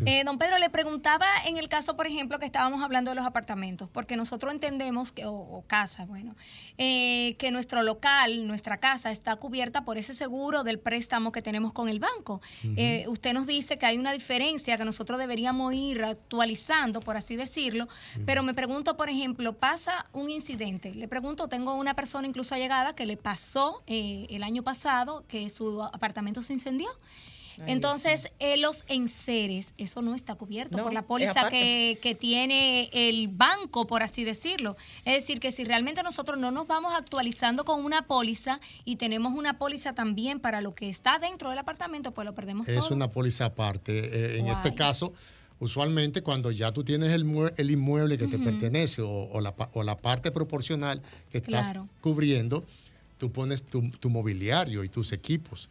Eh, 0.04 0.24
don 0.24 0.36
Pedro, 0.36 0.58
le 0.58 0.68
preguntaba 0.68 1.26
en 1.46 1.58
el 1.58 1.68
caso, 1.68 1.96
por 1.96 2.08
ejemplo, 2.08 2.40
que 2.40 2.46
estábamos 2.46 2.82
hablando 2.82 3.12
de 3.12 3.14
los 3.14 3.24
apartamentos, 3.24 3.88
porque 3.88 4.16
nosotros 4.16 4.52
entendemos 4.52 5.12
que, 5.12 5.22
o, 5.26 5.62
casa, 5.68 6.06
bueno, 6.06 6.34
eh, 6.76 7.36
que 7.38 7.52
nuestro 7.52 7.82
local, 7.82 8.48
nuestra 8.48 8.78
casa 8.78 9.12
está 9.12 9.36
cubierta 9.36 9.84
por 9.84 9.98
ese 9.98 10.12
seguro 10.14 10.64
del 10.64 10.80
préstamo 10.80 11.30
que 11.30 11.40
tenemos 11.40 11.72
con 11.72 11.88
el 11.88 12.00
banco. 12.00 12.40
Usted 13.06 13.32
nos 13.32 13.46
dice 13.46 13.78
que 13.78 13.86
hay 13.86 13.96
una 13.96 14.12
diferencia 14.12 14.76
que 14.76 14.84
nosotros 14.84 15.20
deberíamos 15.20 15.72
ir 15.74 16.01
actualizando, 16.06 17.00
por 17.00 17.16
así 17.16 17.36
decirlo, 17.36 17.88
pero 18.26 18.42
me 18.42 18.54
pregunto, 18.54 18.96
por 18.96 19.08
ejemplo, 19.08 19.54
pasa 19.54 20.06
un 20.12 20.30
incidente. 20.30 20.94
Le 20.94 21.08
pregunto, 21.08 21.48
tengo 21.48 21.74
una 21.74 21.94
persona 21.94 22.26
incluso 22.26 22.54
allegada 22.54 22.94
que 22.94 23.06
le 23.06 23.16
pasó 23.16 23.82
el 23.86 24.42
año 24.42 24.62
pasado 24.62 25.24
que 25.28 25.48
su 25.50 25.82
apartamento 25.82 26.42
se 26.42 26.52
incendió. 26.54 26.88
Entonces, 27.66 28.32
eh, 28.38 28.56
los 28.56 28.84
enseres, 28.88 29.74
eso 29.78 30.02
no 30.02 30.14
está 30.14 30.34
cubierto 30.34 30.78
por 30.82 30.92
la 30.92 31.02
póliza 31.02 31.48
que, 31.48 31.98
que, 32.02 32.14
tiene 32.14 32.90
el 32.92 33.28
banco, 33.28 33.86
por 33.86 34.02
así 34.02 34.24
decirlo. 34.24 34.76
Es 35.04 35.14
decir, 35.14 35.40
que 35.40 35.52
si 35.52 35.64
realmente 35.64 36.02
nosotros 36.02 36.38
no 36.38 36.50
nos 36.50 36.66
vamos 36.66 36.94
actualizando 36.94 37.64
con 37.64 37.84
una 37.84 38.06
póliza 38.06 38.60
y 38.84 38.96
tenemos 38.96 39.32
una 39.34 39.58
póliza 39.58 39.94
también 39.94 40.40
para 40.40 40.60
lo 40.60 40.74
que 40.74 40.88
está 40.88 41.18
dentro 41.18 41.50
del 41.50 41.58
apartamento, 41.58 42.12
pues 42.12 42.24
lo 42.24 42.34
perdemos 42.34 42.68
es 42.68 42.74
todo. 42.74 42.86
Es 42.86 42.90
una 42.90 43.10
póliza 43.10 43.46
aparte. 43.46 44.36
Eh, 44.36 44.38
en 44.38 44.48
este 44.48 44.74
caso, 44.74 45.12
usualmente 45.62 46.22
cuando 46.22 46.50
ya 46.50 46.72
tú 46.72 46.82
tienes 46.82 47.12
el, 47.12 47.24
el 47.56 47.70
inmueble 47.70 48.18
que 48.18 48.26
te 48.26 48.36
pertenece 48.36 49.00
o, 49.00 49.40
la, 49.40 49.54
o, 49.74 49.84
la, 49.84 49.96
parte 49.96 50.32
proporcional 50.32 51.00
que 51.30 51.38
estás 51.38 51.76
cubriendo, 52.00 52.64
tú 53.16 53.30
pones 53.30 53.62
tu, 53.62 53.88
tu 53.92 54.10
mobiliario 54.10 54.82
y 54.82 54.88
tus 54.88 55.12
equipos. 55.12 55.68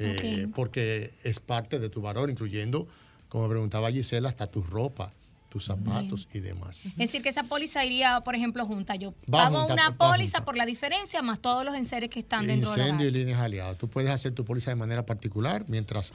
Eh, 0.00 0.48
porque 0.54 1.12
es 1.22 1.38
parte 1.38 1.78
de 1.78 1.88
tu 1.88 2.00
valor, 2.00 2.30
incluyendo, 2.30 2.88
como 3.28 3.48
preguntaba 3.48 3.90
Gisela, 3.92 4.28
hasta 4.28 4.48
tu 4.48 4.62
ropa, 4.62 5.12
tus 5.48 5.66
zapatos 5.66 6.28
y 6.34 6.40
demás. 6.40 6.84
Es 6.84 6.96
decir, 6.96 7.22
que 7.22 7.28
esa 7.28 7.44
póliza 7.44 7.84
iría, 7.84 8.20
por 8.22 8.34
ejemplo, 8.34 8.64
junta. 8.64 8.96
Yo 8.96 9.12
pago 9.30 9.66
una 9.66 9.96
póliza 9.96 10.44
por 10.44 10.56
la 10.56 10.66
diferencia 10.66 11.22
más 11.22 11.38
todos 11.38 11.64
los 11.64 11.76
enseres 11.76 12.10
que 12.10 12.20
están 12.20 12.46
dentro 12.46 12.72
del 12.72 12.80
Incendio 12.80 13.08
y 13.08 13.10
líneas 13.12 13.40
aliadas. 13.40 13.78
Tú 13.78 13.88
puedes 13.88 14.10
hacer 14.10 14.32
tu 14.32 14.44
póliza 14.44 14.72
de 14.72 14.76
manera 14.76 15.06
particular 15.06 15.64
mientras 15.68 16.12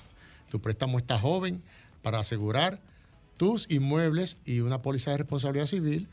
tu 0.50 0.60
préstamo 0.60 0.98
está 0.98 1.18
joven 1.20 1.62
para 2.01 2.20
asegurar 2.20 2.80
tus 3.38 3.70
inmuebles 3.70 4.38
y 4.46 4.60
una 4.60 4.82
póliza 4.82 5.12
de 5.12 5.18
responsabilidad 5.18 5.68
civil 5.68 6.08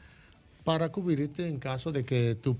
para 0.64 0.90
cubrirte 0.90 1.46
en 1.48 1.58
caso 1.58 1.92
de 1.92 2.04
que 2.04 2.34
tu 2.34 2.56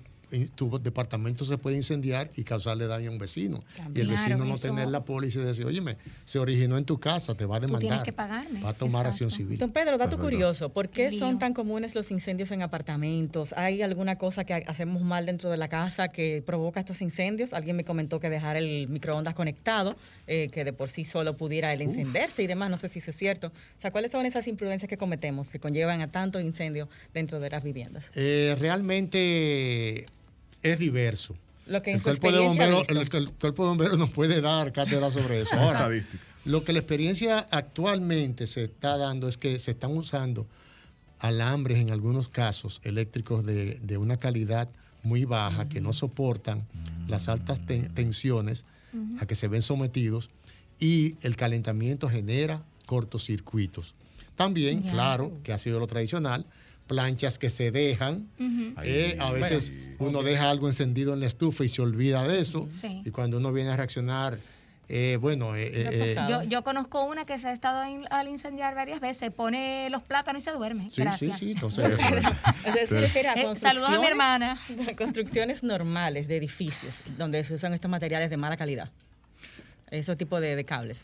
tu 0.55 0.79
departamento 0.79 1.45
se 1.45 1.59
puede 1.59 1.77
incendiar 1.77 2.31
y 2.37 2.45
causarle 2.45 2.87
daño 2.87 3.11
a 3.11 3.13
un 3.13 3.19
vecino. 3.19 3.65
y 3.95 4.01
el 4.01 4.09
vecino 4.09 4.45
no 4.45 4.59
tener 4.59 4.89
la 4.89 5.05
póliza 5.05 5.41
y 5.41 5.45
decir, 5.45 5.67
oye, 5.67 5.81
se 6.25 6.39
originó 6.39 6.79
en 6.79 6.85
tu 6.85 6.99
casa, 6.99 7.35
te 7.35 7.45
va 7.45 7.57
a 7.57 7.61
demandar. 7.61 8.03
que 8.03 8.13
pagarme. 8.13 8.63
Va 8.63 8.71
a 8.71 8.75
tomar 8.75 9.07
acción 9.07 9.31
civil. 9.31 9.59
Don 9.59 9.73
Pedro, 9.73 9.99
dato 9.99 10.19
curioso, 10.19 10.69
¿por 10.71 10.89
qué 10.89 11.19
son 11.19 11.39
tan 11.39 11.55
comunes 11.55 11.95
los 11.95 12.11
incendios 12.11 12.51
en 12.51 12.63
apartamentos? 12.63 13.53
¿Hay 13.55 13.83
alguna 13.83 14.17
cosa 14.17 14.45
que 14.45 14.55
hacemos 14.55 15.03
mal 15.03 15.27
dentro 15.27 15.51
de 15.51 15.57
la 15.57 15.69
casa 15.69 16.09
que 16.09 16.43
provoca 16.45 16.81
estos 16.81 17.03
incendios? 17.03 17.53
Alguien 17.53 17.77
me 17.77 17.85
comentó 17.85 18.21
que 18.21 18.31
dejar 18.31 18.57
el 18.57 18.89
microondas 18.89 19.35
conectado, 19.35 19.97
eh, 20.27 20.49
que 20.53 20.65
de 20.65 20.73
por 20.73 20.91
sí 20.91 21.05
solo 21.05 21.37
pudiera 21.37 21.73
el 21.73 21.83
encenderse 21.83 22.43
y 22.43 22.47
demás, 22.47 22.71
no 22.71 22.79
sé 22.79 22.89
si 22.89 23.01
eso 23.01 23.11
es 23.11 23.17
cierto. 23.17 23.49
O 23.49 23.81
sea, 23.81 23.91
¿cuáles 23.91 24.13
son 24.13 24.27
esas 24.27 24.47
imprudencias 24.47 24.89
que 24.89 24.97
cometemos 24.97 25.51
que 25.51 25.59
conllevan 25.59 26.01
a 26.01 26.11
tantos 26.11 26.43
incendios 26.43 26.89
dentro 27.13 27.41
de 27.41 27.51
las 27.51 27.63
viviendas? 27.63 28.11
Eh, 28.15 28.57
realmente 28.59 30.07
es 30.63 30.79
diverso. 30.79 31.37
Lo 31.67 31.83
que 31.83 31.91
en 31.91 31.97
el, 31.97 32.03
cuerpo 32.03 32.33
de 32.33 32.39
bomberos, 32.41 32.89
el, 32.89 33.09
cuerpo 33.33 33.63
de 33.63 33.69
bomberos 33.69 33.99
nos 33.99 34.11
puede 34.11 34.41
dar 34.41 34.73
cátedra 34.73 35.11
sobre 35.11 35.43
eso. 35.43 35.55
Ahora, 35.59 35.89
lo 36.45 36.65
que 36.65 36.73
la 36.73 36.81
experiencia 36.81 37.47
actualmente 37.51 38.47
se 38.47 38.65
está 38.65 38.97
dando 38.97 39.29
es 39.29 39.37
que 39.37 39.59
se 39.59 39.71
están 39.71 39.97
usando 39.97 40.47
alambres 41.21 41.79
en 41.79 41.91
algunos 41.91 42.29
casos 42.29 42.81
eléctricos 42.83 43.45
de, 43.45 43.99
una 43.99 44.17
calidad 44.17 44.69
muy 45.03 45.25
baja 45.25 45.69
que 45.69 45.81
no 45.81 45.93
soportan 45.93 46.67
las 47.09 47.29
altas 47.29 47.61
tensiones 47.67 48.65
a 49.21 49.27
que 49.27 49.35
se 49.35 49.49
ven 49.49 49.63
sometidos 49.63 50.31
y 50.79 51.17
el 51.23 51.37
calentamiento 51.37 52.09
genera 52.09 52.63
cortocircuitos. 52.87 53.95
También, 54.35 54.83
claro, 54.83 55.39
que 55.45 55.53
ha 55.53 55.59
sido 55.59 55.79
lo 55.79 55.87
tradicional, 55.87 56.47
planchas 56.91 57.39
que 57.39 57.51
se 57.51 57.71
dejan. 57.71 58.27
Eh, 58.83 59.17
a 59.21 59.31
veces 59.31 59.73
uno 60.01 60.25
deja 60.25 60.51
algo 60.51 60.67
encendido 60.67 61.15
en 61.15 61.21
la 61.21 61.27
estufa 61.27 61.63
y 61.63 61.69
se 61.69 61.81
olvida 61.81 62.27
de 62.27 62.41
eso. 62.41 62.69
Y 63.05 63.13
cuando 63.13 63.39
uno 63.39 63.53
viene 63.53 63.71
a 63.71 63.77
reaccionar, 63.77 64.41
eh, 64.89 65.17
bueno... 65.21 65.55
Eh, 65.55 66.17
yo, 66.29 66.43
yo, 66.43 66.65
conozco 66.65 67.05
una 67.05 67.27
que 67.27 67.39
se 67.39 67.47
ha 67.47 67.53
estado 67.53 67.85
al 68.11 68.27
incendiar 68.27 68.75
varias 68.75 69.01
veces, 69.01 69.33
pone 69.33 69.89
los 69.89 70.03
plátanos 70.03 70.43
y 70.43 70.45
se 70.45 70.51
duerme. 70.51 70.91
Sí, 70.91 71.05
sí, 71.17 71.31
sí. 71.33 71.51
Entonces, 71.55 71.89
saludos 73.61 73.91
a 73.91 74.01
mi 74.01 74.07
hermana. 74.07 74.61
Construcciones 74.99 75.63
normales 75.63 76.27
de 76.27 76.39
edificios 76.39 76.93
donde 77.17 77.45
se 77.45 77.55
usan 77.55 77.73
estos 77.73 77.89
materiales 77.89 78.31
de 78.31 78.37
mala 78.37 78.57
calidad. 78.57 78.91
Ese 79.93 80.17
tipo 80.17 80.41
de 80.41 80.65
cables. 80.65 80.99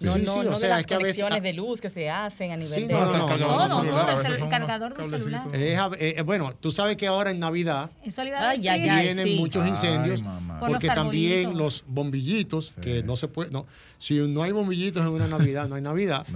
No, 0.00 0.12
sí, 0.12 0.22
no, 0.22 0.44
no 0.44 0.56
o 0.56 0.58
de 0.58 0.68
las 0.68 0.86
conexiones 0.86 1.42
de 1.42 1.52
luz 1.52 1.80
que 1.80 1.90
se 1.90 2.08
hacen 2.08 2.52
a 2.52 2.56
nivel 2.56 2.86
de... 2.86 2.94
No, 2.94 3.04
no, 3.04 3.36
no, 3.36 3.68
no, 3.68 3.84
no, 3.84 4.20
el 4.20 4.48
cargador 4.48 4.96
de 4.96 5.18
celular. 5.18 5.48
Eh, 5.52 6.22
bueno, 6.24 6.54
tú 6.54 6.70
sabes 6.70 6.96
que 6.96 7.06
ahora 7.06 7.30
en 7.30 7.40
Navidad 7.40 7.90
vienen 8.04 9.36
muchos 9.36 9.66
incendios 9.66 10.22
porque 10.60 10.88
también 10.88 11.56
los 11.56 11.84
bombillitos, 11.86 12.76
que 12.80 13.02
no 13.02 13.16
se 13.16 13.28
puede... 13.28 13.50
No, 13.50 13.66
si 13.98 14.20
no 14.20 14.44
hay 14.44 14.52
bombillitos 14.52 15.04
en 15.04 15.12
una 15.12 15.26
Navidad, 15.26 15.68
no 15.68 15.74
hay 15.74 15.82
Navidad. 15.82 16.26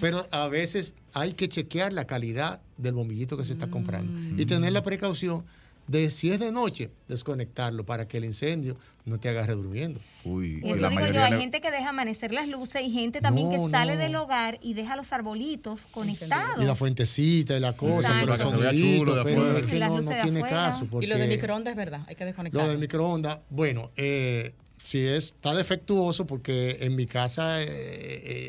Pero 0.00 0.28
a 0.30 0.46
veces 0.46 0.94
hay 1.12 1.32
que 1.32 1.48
chequear 1.48 1.92
la 1.92 2.04
calidad 2.04 2.60
del 2.76 2.94
bombillito 2.94 3.36
que 3.36 3.44
se 3.44 3.54
está 3.54 3.68
comprando 3.68 4.40
y 4.40 4.46
tener 4.46 4.72
la 4.72 4.82
precaución 4.82 5.44
de 5.90 6.10
si 6.12 6.30
es 6.30 6.38
de 6.38 6.52
noche, 6.52 6.90
desconectarlo 7.08 7.84
para 7.84 8.06
que 8.06 8.18
el 8.18 8.24
incendio 8.24 8.76
no 9.04 9.18
te 9.18 9.28
agarre 9.28 9.54
durmiendo. 9.54 10.00
Uy, 10.24 10.60
Eso 10.64 10.88
digo 10.88 11.06
yo, 11.06 11.22
hay 11.22 11.40
gente 11.40 11.60
que 11.60 11.72
deja 11.72 11.88
amanecer 11.88 12.32
las 12.32 12.46
luces 12.46 12.82
y 12.82 12.92
gente 12.92 13.20
también 13.20 13.50
que 13.50 13.70
sale 13.70 13.96
del 13.96 14.14
hogar 14.14 14.58
y 14.62 14.74
deja 14.74 14.94
los 14.94 15.12
arbolitos 15.12 15.86
conectados. 15.90 16.62
Y 16.62 16.64
la 16.64 16.76
fuentecita 16.76 17.56
y 17.56 17.60
la 17.60 17.72
cosa, 17.72 18.20
pero, 18.20 19.24
pero 19.24 19.58
es 19.58 19.66
que 19.66 19.80
no, 19.80 20.22
tiene 20.22 20.42
caso. 20.42 20.86
y 21.00 21.06
lo 21.06 21.18
del 21.18 21.28
microondas 21.28 21.72
es 21.72 21.76
verdad, 21.76 22.02
hay 22.06 22.14
que 22.14 22.24
desconectarlo. 22.24 22.66
Lo 22.66 22.70
del 22.70 22.78
microondas, 22.78 23.40
bueno, 23.50 23.90
eh, 23.96 24.54
si 24.84 25.04
está 25.04 25.56
defectuoso, 25.56 26.24
porque 26.24 26.78
en 26.82 26.94
mi 26.94 27.06
casa 27.06 27.60
eh, 27.62 27.66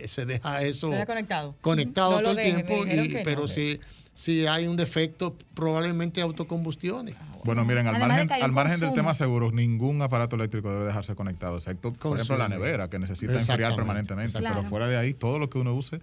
eh, 0.04 0.08
se 0.08 0.28
deja 0.28 0.62
eso 0.62 0.92
conectado, 1.08 1.56
conectado 1.62 2.20
todo 2.20 2.40
el 2.40 2.66
tiempo, 2.66 2.84
pero 3.24 3.48
si 3.48 3.80
si 4.14 4.46
hay 4.46 4.68
un 4.68 4.76
defecto, 4.76 5.36
probablemente 5.54 6.22
autocombustiones. 6.22 7.16
Bueno, 7.44 7.66
miren, 7.66 7.88
al 7.88 8.00
margen, 8.00 8.32
al 8.32 8.52
margen 8.52 8.80
del 8.80 8.94
tema 8.94 9.14
seguros, 9.14 9.54
ningún 9.54 10.02
aparato 10.02 10.36
eléctrico 10.36 10.72
debe 10.72 10.86
dejarse 10.86 11.16
conectado, 11.16 11.58
excepto, 11.58 11.92
por 11.94 12.18
ejemplo, 12.18 12.38
la 12.38 12.50
nevera, 12.50 12.90
que 12.90 13.00
necesita 13.00 13.34
enfriar 13.34 13.76
permanentemente. 13.76 14.40
Pero 14.40 14.64
fuera 14.64 14.88
de 14.88 14.98
ahí, 14.98 15.14
todo 15.14 15.40
lo 15.40 15.50
que 15.50 15.58
uno 15.58 15.74
use 15.74 16.00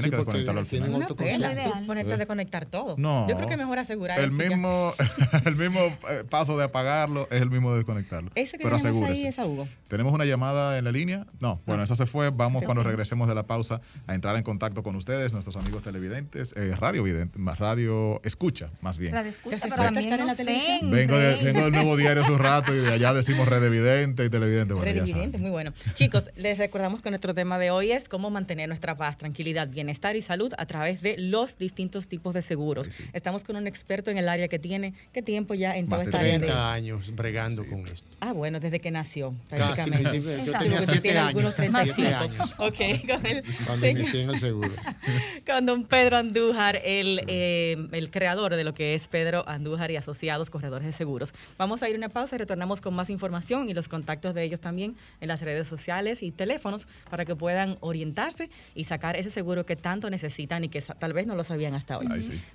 tiene 0.00 0.10
que 0.10 0.16
desconectarlo 0.16 0.60
al 0.60 0.66
final. 0.66 0.90
No 0.92 1.86
ponerte 1.86 2.12
a 2.12 2.16
desconectar 2.16 2.66
todo. 2.66 2.96
No. 2.98 3.28
Yo 3.28 3.36
creo 3.36 3.46
que 3.46 3.54
es 3.54 3.58
mejor 3.58 3.78
asegurar 3.78 4.18
el 4.18 4.30
mismo 4.30 4.92
El 5.44 5.56
mismo 5.56 5.80
eh, 5.80 6.24
paso 6.28 6.56
de 6.56 6.64
apagarlo 6.64 7.28
es 7.30 7.42
el 7.42 7.50
mismo 7.50 7.70
de 7.70 7.78
desconectarlo. 7.78 8.30
Ese 8.34 8.58
que 8.58 8.64
Pero 8.64 8.76
asegúrese. 8.76 9.22
Ahí 9.22 9.28
es 9.28 9.38
a 9.38 9.44
Hugo. 9.44 9.68
¿Tenemos 9.88 10.12
una 10.12 10.24
llamada 10.24 10.78
en 10.78 10.84
la 10.84 10.92
línea? 10.92 11.26
No. 11.40 11.60
Bueno, 11.66 11.82
esa 11.82 11.96
se 11.96 12.06
fue. 12.06 12.30
Vamos 12.30 12.62
cuando 12.64 12.82
regresemos 12.82 13.28
de 13.28 13.34
la 13.34 13.44
pausa 13.44 13.80
a 14.06 14.14
entrar 14.14 14.36
en 14.36 14.42
contacto 14.42 14.82
con 14.82 14.96
ustedes, 14.96 15.32
nuestros 15.32 15.56
amigos 15.56 15.82
televidentes, 15.82 16.54
eh, 16.56 16.74
radio 16.78 17.02
vidente, 17.02 17.38
más 17.38 17.58
radio 17.58 18.20
escucha, 18.24 18.70
más 18.80 18.98
bien. 18.98 19.12
Radio 19.12 19.30
escucha, 19.30 19.58
pero 19.62 19.76
también 19.76 20.12
en 20.12 20.26
la 20.26 20.34
televisión. 20.34 20.90
Vengo, 20.90 21.16
de, 21.16 21.36
vengo 21.42 21.62
del 21.62 21.72
nuevo 21.72 21.96
diario 21.96 22.22
hace 22.22 22.32
un 22.32 22.38
rato 22.38 22.74
y 22.74 22.78
de 22.78 22.92
allá 22.92 23.12
decimos 23.12 23.48
red 23.48 23.62
evidente 23.64 24.24
y 24.24 24.30
televidente. 24.30 24.74
Bueno, 24.74 25.04
muy 25.38 25.50
bueno. 25.50 25.72
Chicos, 25.94 26.30
les 26.36 26.58
recordamos 26.58 27.02
que 27.02 27.10
nuestro 27.10 27.34
tema 27.34 27.58
de 27.58 27.70
hoy 27.70 27.92
es 27.92 28.08
cómo 28.08 28.30
mantener 28.30 28.68
nuestra 28.68 28.96
paz, 28.96 29.18
tranquilidad, 29.18 29.68
bien 29.68 29.81
bienestar 29.82 30.14
y 30.14 30.22
salud 30.22 30.52
a 30.58 30.66
través 30.66 31.02
de 31.02 31.16
los 31.18 31.58
distintos 31.58 32.06
tipos 32.06 32.34
de 32.34 32.42
seguros. 32.42 32.86
Estamos 33.12 33.42
con 33.42 33.56
un 33.56 33.66
experto 33.66 34.12
en 34.12 34.18
el 34.18 34.28
área 34.28 34.46
que 34.46 34.60
tiene, 34.60 34.94
¿qué 35.12 35.22
tiempo 35.22 35.54
ya 35.54 35.76
en 35.76 35.88
toda 35.88 36.04
esta 36.04 36.20
área? 36.20 36.38
30 36.38 36.72
años 36.72 37.12
bregando 37.16 37.66
con 37.66 37.80
esto. 37.88 38.08
Ah, 38.20 38.32
bueno, 38.32 38.60
desde 38.60 38.78
que 38.78 38.92
nació, 38.92 39.34
prácticamente. 39.48 40.22
yo 40.46 40.52
tenía 40.56 40.82
7 40.82 41.18
años. 41.18 41.58
años. 41.58 42.52
Ok, 42.58 42.78
con 43.08 43.26
él. 43.26 43.42
Cuando 43.66 43.88
inicié 43.88 44.22
en 44.22 44.30
el 44.30 44.38
seguro. 44.38 44.70
con 45.46 45.66
don 45.66 45.84
Pedro 45.84 46.18
Andújar, 46.18 46.80
el, 46.84 47.22
eh, 47.26 47.76
el 47.90 48.10
creador 48.12 48.54
de 48.54 48.62
lo 48.62 48.74
que 48.74 48.94
es 48.94 49.08
Pedro 49.08 49.48
Andújar 49.48 49.90
y 49.90 49.96
Asociados 49.96 50.48
Corredores 50.48 50.86
de 50.86 50.92
Seguros. 50.92 51.34
Vamos 51.58 51.82
a 51.82 51.88
ir 51.88 51.96
a 51.96 51.98
una 51.98 52.08
pausa 52.08 52.36
y 52.36 52.38
retornamos 52.38 52.80
con 52.80 52.94
más 52.94 53.10
información 53.10 53.68
y 53.68 53.74
los 53.74 53.88
contactos 53.88 54.34
de 54.34 54.44
ellos 54.44 54.60
también 54.60 54.94
en 55.20 55.26
las 55.26 55.40
redes 55.40 55.66
sociales 55.66 56.22
y 56.22 56.30
teléfonos 56.30 56.86
para 57.10 57.24
que 57.24 57.34
puedan 57.34 57.78
orientarse 57.80 58.48
y 58.76 58.84
sacar 58.84 59.16
ese 59.16 59.32
seguro 59.32 59.66
que 59.66 59.71
tanto 59.76 60.10
necesitan 60.10 60.64
y 60.64 60.68
que 60.68 60.80
tal 60.82 61.12
vez 61.12 61.26
no 61.26 61.34
lo 61.34 61.44
sabían 61.44 61.74
hasta 61.74 61.98
hoy. 61.98 62.06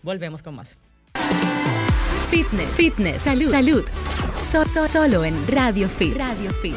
Volvemos 0.04 0.44
con 0.44 0.56
más. 0.56 0.78
Fitness, 2.30 2.70
fitness, 2.72 3.22
salud, 3.22 3.52
salud. 3.52 3.86
solo 4.92 5.24
en 5.24 5.36
Radio 5.48 5.88
Fit. 5.88 6.18
Radio 6.18 6.52
Fit. 6.62 6.76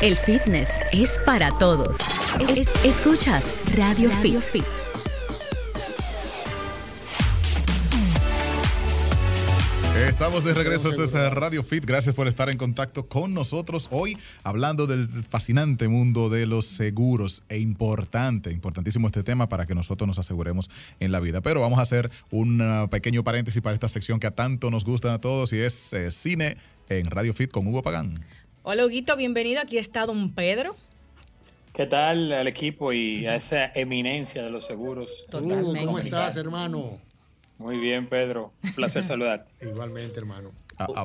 El 0.00 0.16
fitness 0.16 0.70
es 0.92 1.18
para 1.26 1.50
todos. 1.58 1.98
escuchas 2.84 3.44
Radio, 3.74 4.10
Radio 4.10 4.40
Fit. 4.40 4.83
Estamos 9.96 10.42
de 10.42 10.54
regreso, 10.54 10.88
esto 10.88 11.04
es 11.04 11.12
Radio 11.12 11.62
Fit, 11.62 11.84
gracias 11.84 12.16
por 12.16 12.26
estar 12.26 12.50
en 12.50 12.58
contacto 12.58 13.06
con 13.06 13.32
nosotros 13.32 13.86
hoy 13.92 14.18
hablando 14.42 14.88
del 14.88 15.06
fascinante 15.22 15.86
mundo 15.86 16.28
de 16.28 16.46
los 16.46 16.66
seguros 16.66 17.44
e 17.48 17.58
importante, 17.58 18.50
importantísimo 18.50 19.06
este 19.06 19.22
tema 19.22 19.48
para 19.48 19.66
que 19.66 19.74
nosotros 19.76 20.08
nos 20.08 20.18
aseguremos 20.18 20.68
en 20.98 21.12
la 21.12 21.20
vida. 21.20 21.42
Pero 21.42 21.60
vamos 21.60 21.78
a 21.78 21.82
hacer 21.82 22.10
un 22.32 22.88
pequeño 22.90 23.22
paréntesis 23.22 23.62
para 23.62 23.74
esta 23.74 23.88
sección 23.88 24.18
que 24.18 24.26
a 24.26 24.32
tanto 24.32 24.68
nos 24.68 24.84
gusta 24.84 25.14
a 25.14 25.20
todos 25.20 25.52
y 25.52 25.60
es 25.60 25.92
eh, 25.92 26.10
cine 26.10 26.56
en 26.88 27.06
Radio 27.06 27.32
Fit 27.32 27.52
con 27.52 27.64
Hugo 27.68 27.84
Pagán. 27.84 28.18
Hola 28.64 28.86
Huguito, 28.86 29.16
bienvenido, 29.16 29.60
aquí 29.60 29.78
está 29.78 30.06
don 30.06 30.34
Pedro. 30.34 30.74
¿Qué 31.72 31.86
tal 31.86 32.32
al 32.32 32.48
equipo 32.48 32.92
y 32.92 33.26
a 33.26 33.36
esa 33.36 33.66
eminencia 33.74 34.42
de 34.42 34.50
los 34.50 34.66
seguros? 34.66 35.24
Totalmente. 35.30 35.86
¿Cómo 35.86 36.00
estás, 36.00 36.36
hermano? 36.36 36.98
Muy 37.58 37.78
bien, 37.78 38.06
Pedro. 38.06 38.52
Un 38.62 38.72
placer 38.74 39.04
saludar. 39.06 39.46
Igualmente, 39.60 40.18
hermano. 40.18 40.50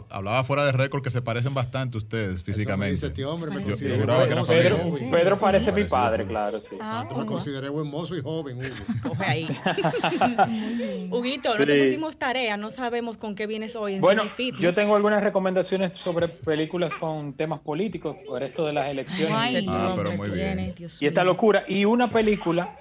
hablaba 0.09 0.43
fuera 0.43 0.65
de 0.65 0.71
récord 0.71 1.03
que 1.03 1.11
se 1.11 1.21
parecen 1.21 1.53
bastante 1.53 1.97
ustedes 1.97 2.43
físicamente. 2.43 3.05
Este 3.05 3.23
hombre, 3.23 3.51
me 3.51 3.61
Pedro, 3.61 4.95
Pedro, 5.11 5.37
parece 5.37 5.71
mi 5.71 5.83
padre, 5.83 6.25
claro, 6.25 6.59
sí. 6.59 6.75
Ah, 6.81 7.07
me 7.15 7.25
consideré 7.25 7.69
buen 7.69 7.87
mozo 7.87 8.15
y 8.15 8.21
joven, 8.21 8.57
Hugo. 8.57 9.09
Coge 9.09 9.23
ahí. 9.25 9.47
Huguito, 11.11 11.55
no 11.57 11.65
te 11.65 11.85
pusimos 11.85 12.17
tarea, 12.17 12.57
no 12.57 12.71
sabemos 12.71 13.17
con 13.17 13.35
qué 13.35 13.45
vienes 13.45 13.75
hoy 13.75 13.95
en 13.95 14.01
Bueno, 14.01 14.23
yo 14.59 14.73
tengo 14.73 14.95
algunas 14.95 15.21
recomendaciones 15.21 15.95
sobre 15.95 16.29
películas 16.29 16.95
con 16.95 17.33
temas 17.33 17.59
políticos 17.59 18.15
por 18.27 18.41
esto 18.41 18.65
de 18.65 18.73
las 18.73 18.89
elecciones. 18.89 19.65
ah, 19.67 19.93
pero 19.95 20.13
muy 20.13 20.29
bien. 20.31 20.73
Y 20.99 21.05
esta 21.05 21.23
locura. 21.23 21.63
Y 21.67 21.85
una 21.85 22.07
película 22.07 22.75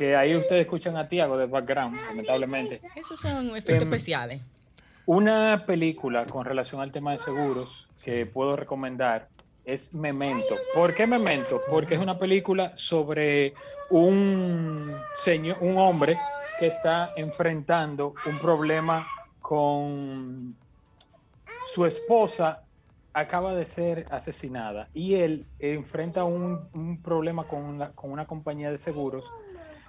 que 0.00 0.16
ahí 0.16 0.34
ustedes 0.34 0.62
escuchan 0.62 0.96
a 0.96 1.06
Tiago 1.06 1.36
de 1.36 1.44
background, 1.44 1.94
lamentablemente. 2.08 2.80
Esos 2.96 3.20
son 3.20 3.48
efectos 3.48 3.76
em, 3.76 3.82
especiales. 3.82 4.40
Una 5.04 5.64
película 5.66 6.24
con 6.24 6.46
relación 6.46 6.80
al 6.80 6.90
tema 6.90 7.12
de 7.12 7.18
seguros 7.18 7.90
que 8.02 8.24
puedo 8.24 8.56
recomendar 8.56 9.28
es 9.62 9.94
Memento. 9.94 10.54
¿Por 10.74 10.94
qué 10.94 11.06
Memento? 11.06 11.60
Porque 11.70 11.96
es 11.96 12.00
una 12.00 12.18
película 12.18 12.74
sobre 12.78 13.52
un 13.90 14.90
señor, 15.12 15.58
un 15.60 15.76
hombre 15.76 16.16
que 16.58 16.68
está 16.68 17.12
enfrentando 17.14 18.14
un 18.24 18.38
problema 18.38 19.06
con 19.38 20.56
su 21.66 21.84
esposa 21.84 22.62
acaba 23.12 23.54
de 23.54 23.66
ser 23.66 24.06
asesinada 24.10 24.88
y 24.94 25.16
él 25.16 25.44
enfrenta 25.58 26.24
un, 26.24 26.70
un 26.72 27.02
problema 27.02 27.44
con 27.44 27.78
con 27.94 28.12
una 28.12 28.26
compañía 28.26 28.70
de 28.70 28.78
seguros 28.78 29.30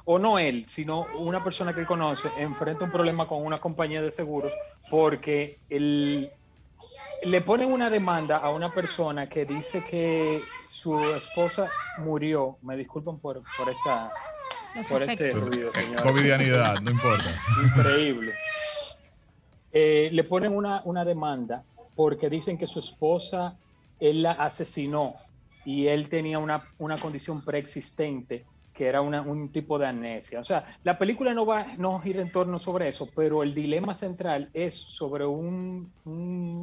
o 0.05 0.19
no 0.19 0.39
él, 0.39 0.65
sino 0.67 1.05
una 1.17 1.43
persona 1.43 1.73
que 1.73 1.81
él 1.81 1.85
conoce, 1.85 2.29
enfrenta 2.37 2.85
un 2.85 2.91
problema 2.91 3.27
con 3.27 3.45
una 3.45 3.57
compañía 3.57 4.01
de 4.01 4.11
seguros 4.11 4.51
porque 4.89 5.59
le 5.69 7.41
ponen 7.41 7.71
una 7.71 7.89
demanda 7.89 8.37
a 8.37 8.49
una 8.49 8.69
persona 8.69 9.29
que 9.29 9.45
dice 9.45 9.83
que 9.83 10.41
su 10.67 10.99
esposa 11.11 11.69
murió. 11.99 12.57
Me 12.61 12.75
disculpan 12.75 13.19
por, 13.19 13.43
por, 13.57 13.69
esta, 13.69 14.11
por 14.89 15.03
este 15.03 15.31
ruido, 15.31 15.71
señor. 15.71 16.01
Covidianidad, 16.01 16.79
no 16.81 16.91
importa. 16.91 17.29
Increíble. 17.63 18.31
Eh, 19.71 20.09
le 20.11 20.23
ponen 20.23 20.55
una, 20.55 20.81
una 20.85 21.05
demanda 21.05 21.63
porque 21.95 22.29
dicen 22.29 22.57
que 22.57 22.67
su 22.67 22.79
esposa, 22.79 23.55
él 23.99 24.23
la 24.23 24.31
asesinó 24.31 25.13
y 25.65 25.87
él 25.87 26.09
tenía 26.09 26.39
una, 26.39 26.67
una 26.79 26.97
condición 26.97 27.43
preexistente 27.45 28.45
que 28.73 28.87
era 28.87 29.01
un 29.01 29.49
tipo 29.49 29.77
de 29.77 29.87
amnesia. 29.87 30.39
O 30.39 30.43
sea, 30.43 30.77
la 30.83 30.97
película 30.97 31.33
no 31.33 31.45
va, 31.45 31.75
no 31.77 31.99
gira 31.99 32.21
en 32.21 32.31
torno 32.31 32.57
sobre 32.57 32.87
eso, 32.87 33.09
pero 33.15 33.43
el 33.43 33.53
dilema 33.53 33.93
central 33.93 34.49
es 34.53 34.73
sobre 34.73 35.25
un, 35.25 35.91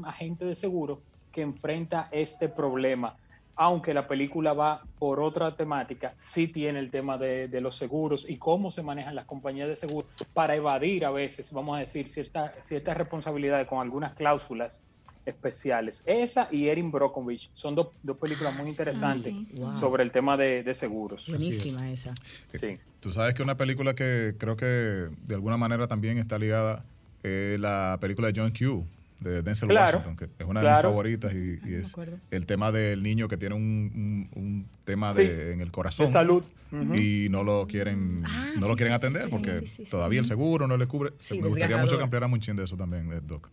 agente 0.07 0.45
de 0.45 0.55
seguro 0.55 1.03
que 1.33 1.43
enfrenta 1.43 2.09
este 2.11 2.49
problema. 2.49 3.17
Aunque 3.57 3.93
la 3.93 4.07
película 4.07 4.53
va 4.53 4.85
por 4.99 5.21
otra 5.21 5.57
temática, 5.57 6.15
sí 6.19 6.47
tiene 6.47 6.79
el 6.79 6.91
tema 6.91 7.19
de, 7.19 7.49
los 7.61 7.77
seguros 7.77 8.29
y 8.31 8.37
cómo 8.37 8.71
se 8.71 8.83
manejan 8.83 9.17
las 9.17 9.25
compañías 9.25 9.69
de 9.69 9.75
seguros 9.75 10.09
para 10.33 10.55
evadir 10.55 11.05
a 11.05 11.11
veces, 11.11 11.53
vamos 11.53 11.77
a 11.77 11.81
decir, 11.81 12.09
ciertas 12.09 12.53
cierta 12.63 12.95
responsabilidades 12.95 13.67
con 13.67 13.81
algunas 13.81 14.13
cláusulas 14.13 14.87
especiales. 15.29 16.03
Esa 16.07 16.49
y 16.51 16.69
Erin 16.69 16.91
Brockovich 16.91 17.51
son 17.53 17.75
dos 17.75 17.89
películas 18.21 18.57
muy 18.57 18.69
interesantes 18.69 19.35
sobre 19.79 20.03
el 20.03 20.11
tema 20.11 20.37
de, 20.37 20.75
seguros. 20.75 21.29
Buenísima 21.29 21.91
esa. 21.91 22.15
Sí. 22.53 22.79
Tú 23.01 23.13
sabes 23.13 23.35
que 23.35 23.43
una 23.43 23.57
película 23.57 23.95
que 23.95 24.35
creo 24.39 24.57
que 24.57 24.67
de 24.67 25.35
alguna 25.35 25.57
manera 25.57 25.87
también 25.87 26.19
está 26.19 26.39
ligada 26.39 26.85
es 27.23 27.59
la 27.61 27.99
película 28.01 28.31
de 28.31 28.41
John 28.41 28.53
Q 28.53 28.87
de 29.21 29.43
Denzel 29.43 29.71
Washington, 29.73 30.17
que 30.17 30.25
es 30.39 30.47
una 30.47 30.61
de 30.61 30.71
mis 30.71 30.83
favoritas 30.83 31.35
y, 31.35 31.75
es 31.75 31.95
el 32.31 32.47
tema 32.47 32.71
del 32.71 33.03
niño 33.03 33.27
que 33.29 33.37
tiene 33.37 33.55
un, 33.55 34.67
tema 34.85 35.13
de, 35.13 35.53
en 35.53 35.61
el 35.61 35.71
corazón. 35.73 36.07
De 36.07 36.13
salud. 36.13 36.45
Y 36.95 37.29
no 37.31 37.43
lo 37.43 37.67
quieren, 37.67 38.23
ah, 38.25 38.51
no 38.61 38.69
lo 38.69 38.77
quieren 38.77 38.95
atender 38.95 39.29
porque 39.31 39.65
todavía 39.91 40.21
el 40.21 40.27
seguro 40.27 40.67
no 40.67 40.77
le 40.77 40.87
cubre. 40.87 41.13
me 41.31 41.49
gustaría 41.49 41.77
mucho 41.79 41.97
que 41.97 42.05
ampliara 42.05 42.29
mucho 42.29 42.53
de 42.55 42.65
eso 42.65 42.77
también, 42.77 43.13
eh, 43.13 43.21
Doc. 43.23 43.51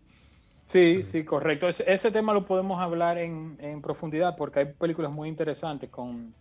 Sí, 0.65 1.04
sí, 1.04 1.23
correcto. 1.23 1.67
Ese, 1.67 2.10
tema 2.10 2.34
lo 2.34 2.47
podemos 2.47 2.82
hablar 2.82 3.19
en, 3.19 3.82
profundidad 3.84 4.36
porque 4.36 4.62
hay 4.62 4.65
películas 4.65 5.12
muy 5.12 5.30
interesantes 5.30 5.91
con, 5.91 6.34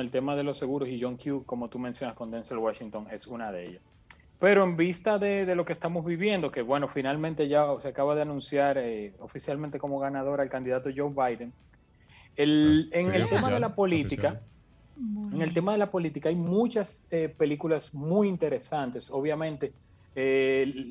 el 0.00 0.10
tema 0.10 0.34
de 0.36 0.42
los 0.42 0.56
seguros 0.56 0.88
y 0.88 0.98
John 1.00 1.18
Q, 1.18 1.44
como 1.44 1.68
tú 1.68 1.78
mencionas 1.78 2.16
con 2.16 2.30
Denzel 2.30 2.58
Washington, 2.58 3.06
es 3.10 3.26
una 3.26 3.52
de 3.52 3.66
ellas. 3.66 3.82
Pero 4.38 4.64
en 4.64 4.78
vista 4.78 5.18
de, 5.18 5.54
lo 5.54 5.66
que 5.66 5.74
estamos 5.74 6.06
viviendo, 6.06 6.50
que 6.50 6.62
bueno, 6.62 6.88
finalmente 6.88 7.46
ya 7.46 7.66
se 7.78 7.88
acaba 7.88 8.14
de 8.14 8.22
anunciar 8.22 8.78
eh, 8.78 9.12
oficialmente 9.18 9.78
como 9.78 9.98
ganador 9.98 10.40
al 10.40 10.48
candidato 10.48 10.88
Joe 10.94 11.10
Biden, 11.10 11.52
el, 12.36 12.88
en 12.92 13.14
el 13.14 13.28
tema 13.28 13.50
de 13.50 13.60
la 13.60 13.74
política, 13.74 14.40
en 15.30 15.42
el 15.42 15.52
tema 15.52 15.72
de 15.72 15.78
la 15.78 15.90
política 15.90 16.30
hay 16.30 16.36
muchas 16.36 17.06
eh, 17.10 17.28
películas 17.28 17.92
muy 17.92 18.28
interesantes, 18.28 19.10
obviamente 19.10 19.74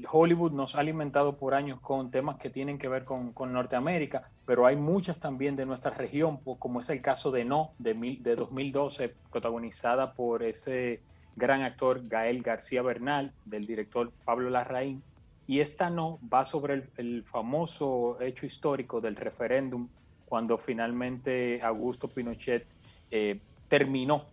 Hollywood 0.09 0.53
nos 0.53 0.75
ha 0.75 0.79
alimentado 0.79 1.37
por 1.37 1.53
años 1.53 1.81
con 1.81 2.11
temas 2.11 2.37
que 2.37 2.49
tienen 2.49 2.77
que 2.77 2.87
ver 2.87 3.03
con, 3.03 3.33
Norteamérica, 3.51 4.29
pero 4.45 4.65
hay 4.65 4.77
muchas 4.77 5.19
también 5.19 5.55
de 5.55 5.65
nuestra 5.65 5.91
región, 5.91 6.37
como 6.37 6.79
es 6.79 6.89
el 6.89 7.01
caso 7.01 7.31
de 7.31 7.43
No, 7.43 7.71
de, 7.77 7.93
de 8.21 8.35
2012, 8.35 9.13
protagonizada 9.29 10.13
por 10.13 10.43
ese 10.43 11.01
gran 11.35 11.61
actor 11.63 12.07
Gael 12.07 12.41
García 12.41 12.81
Bernal, 12.81 13.33
del 13.43 13.67
director 13.67 14.11
Pablo 14.23 14.49
Larraín. 14.49 15.03
Y 15.45 15.59
esta 15.59 15.89
No 15.89 16.19
va 16.31 16.45
sobre 16.45 16.89
el, 16.95 17.23
famoso 17.23 18.21
hecho 18.21 18.45
histórico 18.45 19.01
del 19.01 19.15
referéndum, 19.15 19.89
cuando 20.25 20.57
finalmente 20.57 21.59
Augusto 21.61 22.07
Pinochet 22.07 22.65
eh, 23.11 23.39
terminó 23.67 24.25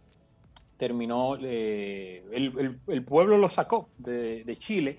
terminó, 0.84 1.38
eh, 1.40 2.22
el, 2.30 3.04
pueblo 3.04 3.38
lo 3.38 3.48
sacó 3.48 3.88
de, 3.96 4.54
Chile 4.58 4.98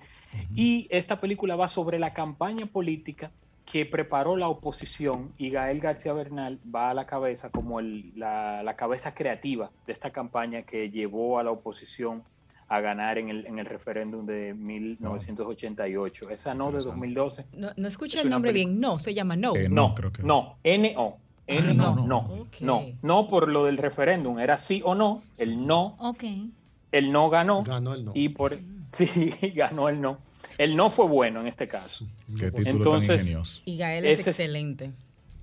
y 0.52 0.88
esta 0.90 1.20
película 1.20 1.54
va 1.54 1.68
sobre 1.68 2.00
la 2.00 2.12
campaña 2.12 2.66
política 2.66 3.30
que 3.64 3.86
preparó 3.86 4.36
la 4.36 4.48
oposición 4.48 5.32
y 5.38 5.50
Gael 5.50 5.78
García 5.78 6.12
Bernal 6.12 6.58
va 6.74 6.90
a 6.90 6.94
la 6.94 7.06
cabeza 7.06 7.52
como 7.52 7.80
la, 7.80 8.74
cabeza 8.76 9.14
creativa 9.14 9.70
de 9.86 9.92
esta 9.92 10.10
campaña 10.10 10.62
que 10.62 10.90
llevó 10.90 11.38
a 11.38 11.44
la 11.44 11.52
oposición 11.52 12.24
a 12.68 12.80
ganar 12.80 13.18
en 13.18 13.28
el, 13.28 13.46
en 13.46 13.60
el 13.60 13.66
referéndum 13.66 14.26
de 14.26 14.52
1988. 14.54 16.30
Esa 16.30 16.52
no 16.52 16.72
de 16.72 16.80
2012. 16.80 17.46
No, 17.52 17.70
no 17.76 17.86
escucha 17.86 18.22
el 18.22 18.28
nombre 18.28 18.50
bien, 18.50 18.80
no, 18.80 18.98
se 18.98 19.14
llama 19.14 19.36
No. 19.36 19.52
no, 19.68 19.94
no, 20.24 20.56
N-O. 20.64 21.18
El 21.46 21.76
no, 21.76 21.94
no, 21.94 22.46
no, 22.60 22.86
no, 23.02 23.28
por 23.28 23.48
lo 23.48 23.66
del 23.66 23.78
referéndum, 23.78 24.40
era 24.40 24.58
sí 24.58 24.82
o 24.84 24.94
no, 24.96 25.22
el 25.38 25.64
no, 25.64 25.96
el 26.90 27.12
no 27.12 27.30
ganó, 27.30 27.62
ganó 27.62 27.94
el 27.94 28.04
no. 28.04 28.12
y 28.14 28.30
por 28.30 28.58
sí 28.88 29.34
ganó 29.54 29.88
el 29.88 30.00
no. 30.00 30.18
El 30.58 30.76
no 30.76 30.90
fue 30.90 31.06
bueno 31.06 31.40
en 31.40 31.46
este 31.48 31.68
caso. 31.68 32.06
Qué 32.38 32.50
Entonces, 32.64 33.62
y 33.64 33.76
Gael 33.76 34.06
es 34.06 34.26
excelente. 34.26 34.92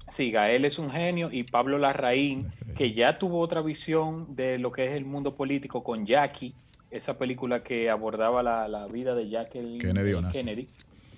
Sí, 0.09 0.31
Gael 0.31 0.65
es 0.65 0.77
un 0.79 0.91
genio 0.91 1.29
y 1.31 1.43
Pablo 1.43 1.77
Larraín, 1.77 2.51
que 2.75 2.91
ya 2.91 3.17
tuvo 3.17 3.39
otra 3.39 3.61
visión 3.61 4.35
de 4.35 4.59
lo 4.59 4.71
que 4.71 4.85
es 4.85 4.91
el 4.91 5.05
mundo 5.05 5.35
político 5.35 5.83
con 5.83 6.05
Jackie, 6.05 6.53
esa 6.91 7.17
película 7.17 7.63
que 7.63 7.89
abordaba 7.89 8.43
la, 8.43 8.87
vida 8.87 9.15
de 9.15 9.29
Jackie 9.29 9.77
Kennedy. 9.79 10.13
Kennedy. 10.31 10.67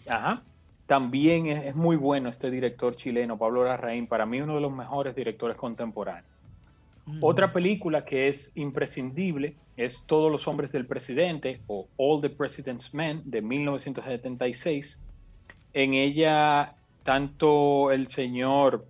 Ajá. 0.08 0.44
También 0.86 1.48
es, 1.48 1.76
muy 1.76 1.96
bueno 1.96 2.30
este 2.30 2.52
director 2.52 2.96
chileno, 2.96 3.38
Pablo 3.38 3.64
Larraín, 3.64 4.08
para 4.08 4.26
mí 4.26 4.42
uno 4.42 4.56
de 4.56 4.62
los 4.62 4.72
mejores 4.72 5.16
directores 5.16 5.58
contemporáneos. 5.58 6.26
Mm. 7.06 7.20
Otra 7.22 7.52
película 7.52 8.06
que 8.06 8.28
es 8.28 8.52
imprescindible 8.56 9.56
es 9.78 10.04
Todos 10.06 10.32
los 10.32 10.48
hombres 10.48 10.72
del 10.72 10.86
presidente 10.86 11.62
o 11.68 11.88
All 11.98 12.22
the 12.22 12.30
President's 12.30 12.94
Men 12.94 13.22
de 13.26 13.42
1976. 13.42 15.02
En 15.74 15.94
ella 15.94 16.76
tanto 17.04 17.92
el 17.92 18.08
señor 18.08 18.84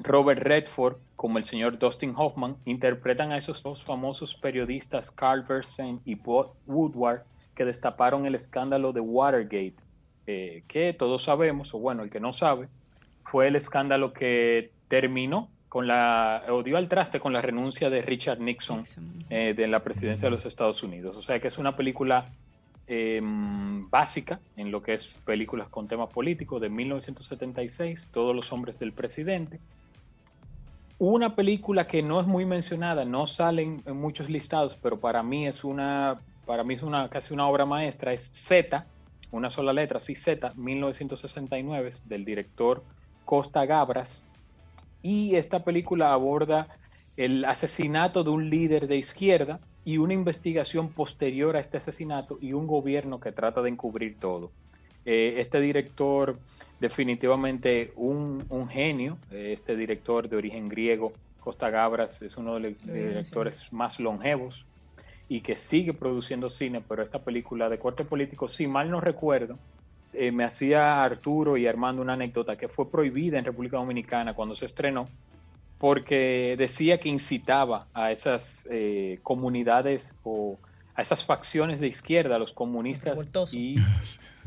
Robert 0.00 0.42
Redford 0.42 0.96
como 1.14 1.38
el 1.38 1.44
señor 1.44 1.78
Dustin 1.78 2.14
Hoffman 2.16 2.56
interpretan 2.64 3.32
a 3.32 3.36
esos 3.36 3.62
dos 3.62 3.82
famosos 3.82 4.34
periodistas 4.34 5.10
Carl 5.10 5.42
Bernstein 5.42 6.00
y 6.04 6.14
Bob 6.14 6.52
Woodward 6.66 7.22
que 7.54 7.64
destaparon 7.64 8.24
el 8.24 8.36
escándalo 8.36 8.92
de 8.92 9.00
Watergate, 9.00 9.74
eh, 10.28 10.62
que 10.68 10.92
todos 10.92 11.24
sabemos, 11.24 11.74
o 11.74 11.78
bueno, 11.80 12.04
el 12.04 12.10
que 12.10 12.20
no 12.20 12.32
sabe, 12.32 12.68
fue 13.24 13.48
el 13.48 13.56
escándalo 13.56 14.12
que 14.12 14.70
terminó 14.86 15.48
con 15.68 15.88
la, 15.88 16.44
o 16.48 16.62
dio 16.62 16.76
al 16.76 16.88
traste 16.88 17.18
con 17.18 17.32
la 17.32 17.42
renuncia 17.42 17.90
de 17.90 18.02
Richard 18.02 18.38
Nixon, 18.38 18.84
eh, 19.28 19.54
de 19.54 19.66
la 19.66 19.80
presidencia 19.82 20.26
de 20.26 20.30
los 20.30 20.46
Estados 20.46 20.82
Unidos. 20.84 21.16
O 21.16 21.22
sea 21.22 21.40
que 21.40 21.48
es 21.48 21.58
una 21.58 21.74
película 21.74 22.30
Em, 22.90 23.90
básica 23.90 24.40
en 24.56 24.70
lo 24.70 24.82
que 24.82 24.94
es 24.94 25.20
películas 25.26 25.68
con 25.68 25.86
temas 25.86 26.08
políticos 26.08 26.58
de 26.62 26.70
1976, 26.70 28.08
Todos 28.10 28.34
los 28.34 28.50
hombres 28.50 28.78
del 28.78 28.94
presidente. 28.94 29.60
Una 30.98 31.34
película 31.34 31.86
que 31.86 32.02
no 32.02 32.18
es 32.18 32.26
muy 32.26 32.46
mencionada, 32.46 33.04
no 33.04 33.26
sale 33.26 33.62
en, 33.84 33.96
muchos 33.96 34.30
listados, 34.30 34.78
pero 34.82 34.98
para 34.98 35.22
mí 35.22 35.46
es 35.46 35.64
una, 35.64 36.18
para 36.46 36.64
mí 36.64 36.74
es 36.74 36.82
una 36.82 37.10
casi 37.10 37.34
una 37.34 37.46
obra 37.46 37.66
maestra, 37.66 38.14
es 38.14 38.30
Z, 38.32 38.86
una 39.30 39.50
sola 39.50 39.72
letra, 39.72 40.00
sí 40.00 40.14
Z, 40.14 40.52
1969, 40.56 41.90
del 42.06 42.24
director 42.24 42.82
Costa 43.24 43.66
Gabras. 43.66 44.28
Y 45.02 45.36
esta 45.36 45.64
película 45.64 46.12
aborda 46.12 46.68
el 47.16 47.44
asesinato 47.44 48.24
de 48.24 48.30
un 48.30 48.48
líder 48.48 48.86
de 48.86 48.96
izquierda 48.96 49.60
y 49.84 49.98
una 49.98 50.14
investigación 50.14 50.88
posterior 50.90 51.56
a 51.56 51.60
este 51.60 51.76
asesinato 51.76 52.38
y 52.40 52.52
un 52.52 52.66
gobierno 52.66 53.20
que 53.20 53.32
trata 53.32 53.62
de 53.62 53.70
encubrir 53.70 54.16
todo. 54.18 54.50
Eh, 55.04 55.36
este 55.38 55.60
director, 55.60 56.38
definitivamente 56.80 57.92
un, 57.96 58.68
genio, 58.70 59.16
eh, 59.30 59.52
este 59.54 59.76
director 59.76 60.28
de 60.28 60.36
origen 60.36 60.68
griego, 60.68 61.12
Costa 61.40 61.70
Gabras, 61.70 62.20
es 62.22 62.36
uno 62.36 62.54
de 62.54 62.60
los 62.60 62.86
directores 62.86 63.72
más 63.72 63.98
longevos 63.98 64.66
y 65.28 65.40
que 65.40 65.56
sigue 65.56 65.92
produciendo 65.92 66.48
cine, 66.50 66.82
pero 66.86 67.02
esta 67.02 67.22
película 67.22 67.68
de 67.68 67.78
corte 67.78 68.04
político, 68.04 68.48
si 68.48 68.66
mal 68.66 68.90
no 68.90 69.00
recuerdo, 69.00 69.58
eh, 70.12 70.32
me 70.32 70.44
hacía 70.44 71.04
Arturo 71.04 71.56
y 71.56 71.66
Armando 71.66 72.00
una 72.00 72.14
anécdota 72.14 72.56
que 72.56 72.68
fue 72.68 72.90
prohibida 72.90 73.38
en 73.38 73.44
República 73.44 73.76
Dominicana 73.76 74.34
cuando 74.34 74.54
se 74.54 74.66
estrenó 74.66 75.08
porque 75.78 76.56
decía 76.58 76.98
que 76.98 77.08
incitaba 77.08 77.86
a 77.94 78.10
esas 78.10 78.68
eh, 78.70 79.20
comunidades 79.22 80.18
o 80.24 80.58
a 80.94 81.02
esas 81.02 81.24
facciones 81.24 81.78
de 81.78 81.86
izquierda, 81.86 82.36
a 82.36 82.38
los 82.38 82.52
comunistas 82.52 83.30
y 83.52 83.76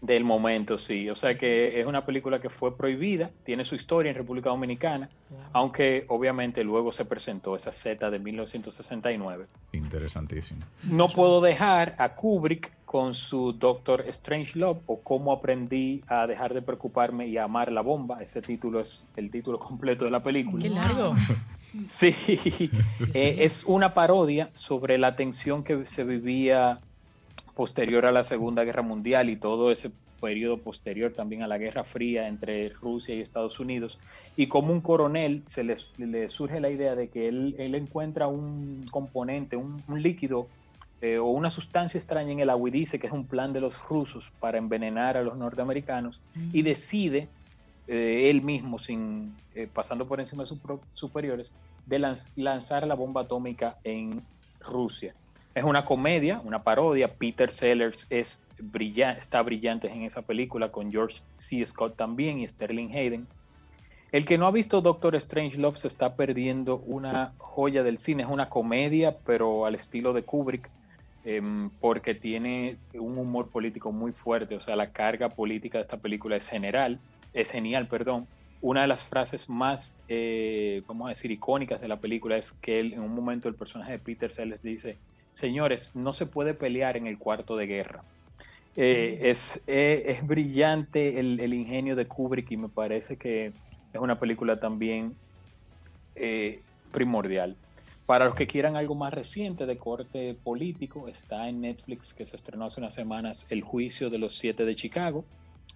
del 0.00 0.24
momento, 0.24 0.78
sí. 0.78 1.10
O 1.10 1.16
sea 1.16 1.36
que 1.36 1.80
es 1.80 1.86
una 1.86 2.04
película 2.04 2.40
que 2.40 2.50
fue 2.50 2.76
prohibida, 2.76 3.30
tiene 3.44 3.64
su 3.64 3.74
historia 3.74 4.10
en 4.10 4.16
República 4.16 4.50
Dominicana, 4.50 5.08
aunque 5.52 6.04
obviamente 6.08 6.62
luego 6.62 6.92
se 6.92 7.04
presentó 7.04 7.56
esa 7.56 7.72
Z 7.72 8.10
de 8.10 8.18
1969. 8.18 9.46
Interesantísimo. 9.72 10.64
No 10.84 11.08
puedo 11.08 11.40
dejar 11.40 11.96
a 11.98 12.14
Kubrick 12.14 12.72
con 12.84 13.12
su 13.12 13.52
Doctor 13.52 14.04
Strange 14.08 14.58
Love 14.58 14.78
o 14.86 15.00
Cómo 15.00 15.32
aprendí 15.32 16.02
a 16.06 16.26
dejar 16.26 16.54
de 16.54 16.62
preocuparme 16.62 17.26
y 17.26 17.36
a 17.36 17.44
amar 17.44 17.70
la 17.70 17.82
bomba. 17.82 18.22
Ese 18.22 18.40
título 18.40 18.80
es 18.80 19.04
el 19.16 19.30
título 19.30 19.58
completo 19.58 20.04
de 20.04 20.10
la 20.10 20.22
película. 20.22 20.62
Qué 20.62 20.70
largo. 20.70 21.14
Sí, 21.84 22.14
eh, 23.14 23.36
es 23.40 23.64
una 23.64 23.92
parodia 23.94 24.48
sobre 24.54 24.96
la 24.96 25.16
tensión 25.16 25.64
que 25.64 25.86
se 25.86 26.04
vivía 26.04 26.80
posterior 27.58 28.06
a 28.06 28.12
la 28.12 28.22
Segunda 28.22 28.62
Guerra 28.62 28.82
Mundial 28.82 29.30
y 29.30 29.36
todo 29.36 29.72
ese 29.72 29.90
periodo 30.20 30.58
posterior 30.58 31.12
también 31.12 31.42
a 31.42 31.48
la 31.48 31.58
Guerra 31.58 31.82
Fría 31.82 32.28
entre 32.28 32.68
Rusia 32.68 33.16
y 33.16 33.20
Estados 33.20 33.58
Unidos, 33.58 33.98
y 34.36 34.46
como 34.46 34.72
un 34.72 34.80
coronel 34.80 35.42
se 35.44 35.64
le, 35.64 36.28
surge 36.28 36.60
la 36.60 36.70
idea 36.70 36.94
de 36.94 37.08
que 37.08 37.26
él, 37.26 37.74
encuentra 37.74 38.28
un 38.28 38.86
componente, 38.92 39.56
un, 39.56 39.82
líquido 39.88 40.46
eh, 41.02 41.18
o 41.18 41.26
una 41.30 41.50
sustancia 41.50 41.98
extraña 41.98 42.30
en 42.30 42.38
el 42.38 42.50
agua 42.50 42.68
y 42.68 42.72
dice 42.72 43.00
que 43.00 43.08
es 43.08 43.12
un 43.12 43.26
plan 43.26 43.52
de 43.52 43.60
los 43.60 43.88
rusos 43.88 44.30
para 44.38 44.58
envenenar 44.58 45.16
a 45.16 45.24
los 45.24 45.36
norteamericanos 45.36 46.20
y 46.52 46.62
decide 46.62 47.26
eh, 47.88 48.30
él 48.30 48.42
mismo, 48.42 48.78
sin 48.78 49.34
eh, 49.56 49.66
pasando 49.66 50.06
por 50.06 50.20
encima 50.20 50.44
de 50.44 50.46
sus 50.46 50.60
superiores, 50.90 51.56
de 51.86 51.98
lanzar 52.36 52.86
la 52.86 52.94
bomba 52.94 53.22
atómica 53.22 53.78
en 53.82 54.22
Rusia. 54.60 55.12
Es 55.58 55.64
una 55.64 55.84
comedia, 55.84 56.40
una 56.44 56.62
parodia. 56.62 57.08
Peter 57.14 57.50
Sellers 57.50 58.06
es 58.10 58.46
brillante, 58.60 59.18
está 59.18 59.42
brillante 59.42 59.90
en 59.90 60.02
esa 60.02 60.22
película 60.22 60.70
con 60.70 60.92
George 60.92 61.20
C. 61.34 61.66
Scott 61.66 61.96
también 61.96 62.38
y 62.38 62.46
Sterling 62.46 62.92
Hayden. 62.94 63.26
El 64.12 64.24
que 64.24 64.38
no 64.38 64.46
ha 64.46 64.52
visto 64.52 64.80
Doctor 64.80 65.16
Strange 65.16 65.58
Love 65.58 65.76
se 65.76 65.88
está 65.88 66.14
perdiendo 66.14 66.76
una 66.86 67.32
joya 67.38 67.82
del 67.82 67.98
cine. 67.98 68.22
Es 68.22 68.28
una 68.28 68.48
comedia, 68.48 69.16
pero 69.26 69.66
al 69.66 69.74
estilo 69.74 70.12
de 70.12 70.22
Kubrick, 70.22 70.70
em, 71.24 71.70
porque 71.80 72.14
tiene 72.14 72.76
un 72.94 73.18
humor 73.18 73.48
político 73.48 73.90
muy 73.90 74.12
fuerte. 74.12 74.54
O 74.54 74.60
sea, 74.60 74.76
la 74.76 74.92
carga 74.92 75.28
política 75.28 75.78
de 75.78 75.82
esta 75.82 75.96
película 75.96 76.36
es 76.36 76.48
general, 76.48 77.00
es 77.34 77.50
genial, 77.50 77.88
perdón. 77.88 78.28
Una 78.60 78.82
de 78.82 78.86
las 78.86 79.02
frases 79.02 79.48
más, 79.48 79.98
eh, 80.06 80.82
vamos 80.86 81.06
a 81.06 81.08
decir, 81.08 81.32
icónicas 81.32 81.80
de 81.80 81.88
la 81.88 81.96
película 81.96 82.36
es 82.36 82.52
que 82.52 82.78
en 82.78 83.00
un 83.00 83.12
momento 83.12 83.48
el 83.48 83.56
personaje 83.56 83.90
de 83.90 83.98
Peter 83.98 84.30
Sellers 84.30 84.62
dice, 84.62 84.96
señores, 85.38 85.92
no 85.94 86.12
se 86.12 86.26
puede 86.26 86.52
pelear 86.52 86.96
en 86.96 87.06
el 87.06 87.16
cuarto 87.16 87.56
de 87.56 87.66
guerra. 87.66 88.02
Eh, 88.76 89.30
es, 89.30 89.62
eh, 89.66 90.04
es, 90.06 90.26
brillante 90.26 91.20
el, 91.20 91.54
ingenio 91.54 91.94
de 91.96 92.06
Kubrick 92.06 92.50
y 92.50 92.56
me 92.56 92.68
parece 92.68 93.16
que 93.16 93.52
es 93.92 94.00
una 94.00 94.18
película 94.18 94.58
también 94.58 95.14
eh, 96.16 96.60
primordial. 96.90 97.56
Para 98.04 98.24
los 98.24 98.34
que 98.34 98.46
quieran 98.46 98.74
algo 98.74 98.94
más 98.94 99.14
reciente 99.14 99.64
de 99.66 99.76
corte 99.78 100.36
político, 100.42 101.08
está 101.08 101.48
en 101.48 101.60
Netflix 101.60 102.14
que 102.14 102.26
se 102.26 102.36
estrenó 102.36 102.64
hace 102.64 102.80
unas 102.80 102.94
semanas 102.94 103.46
El 103.48 103.62
juicio 103.62 104.10
de 104.10 104.18
los 104.18 104.34
siete 104.34 104.64
de 104.64 104.74
Chicago, 104.74 105.24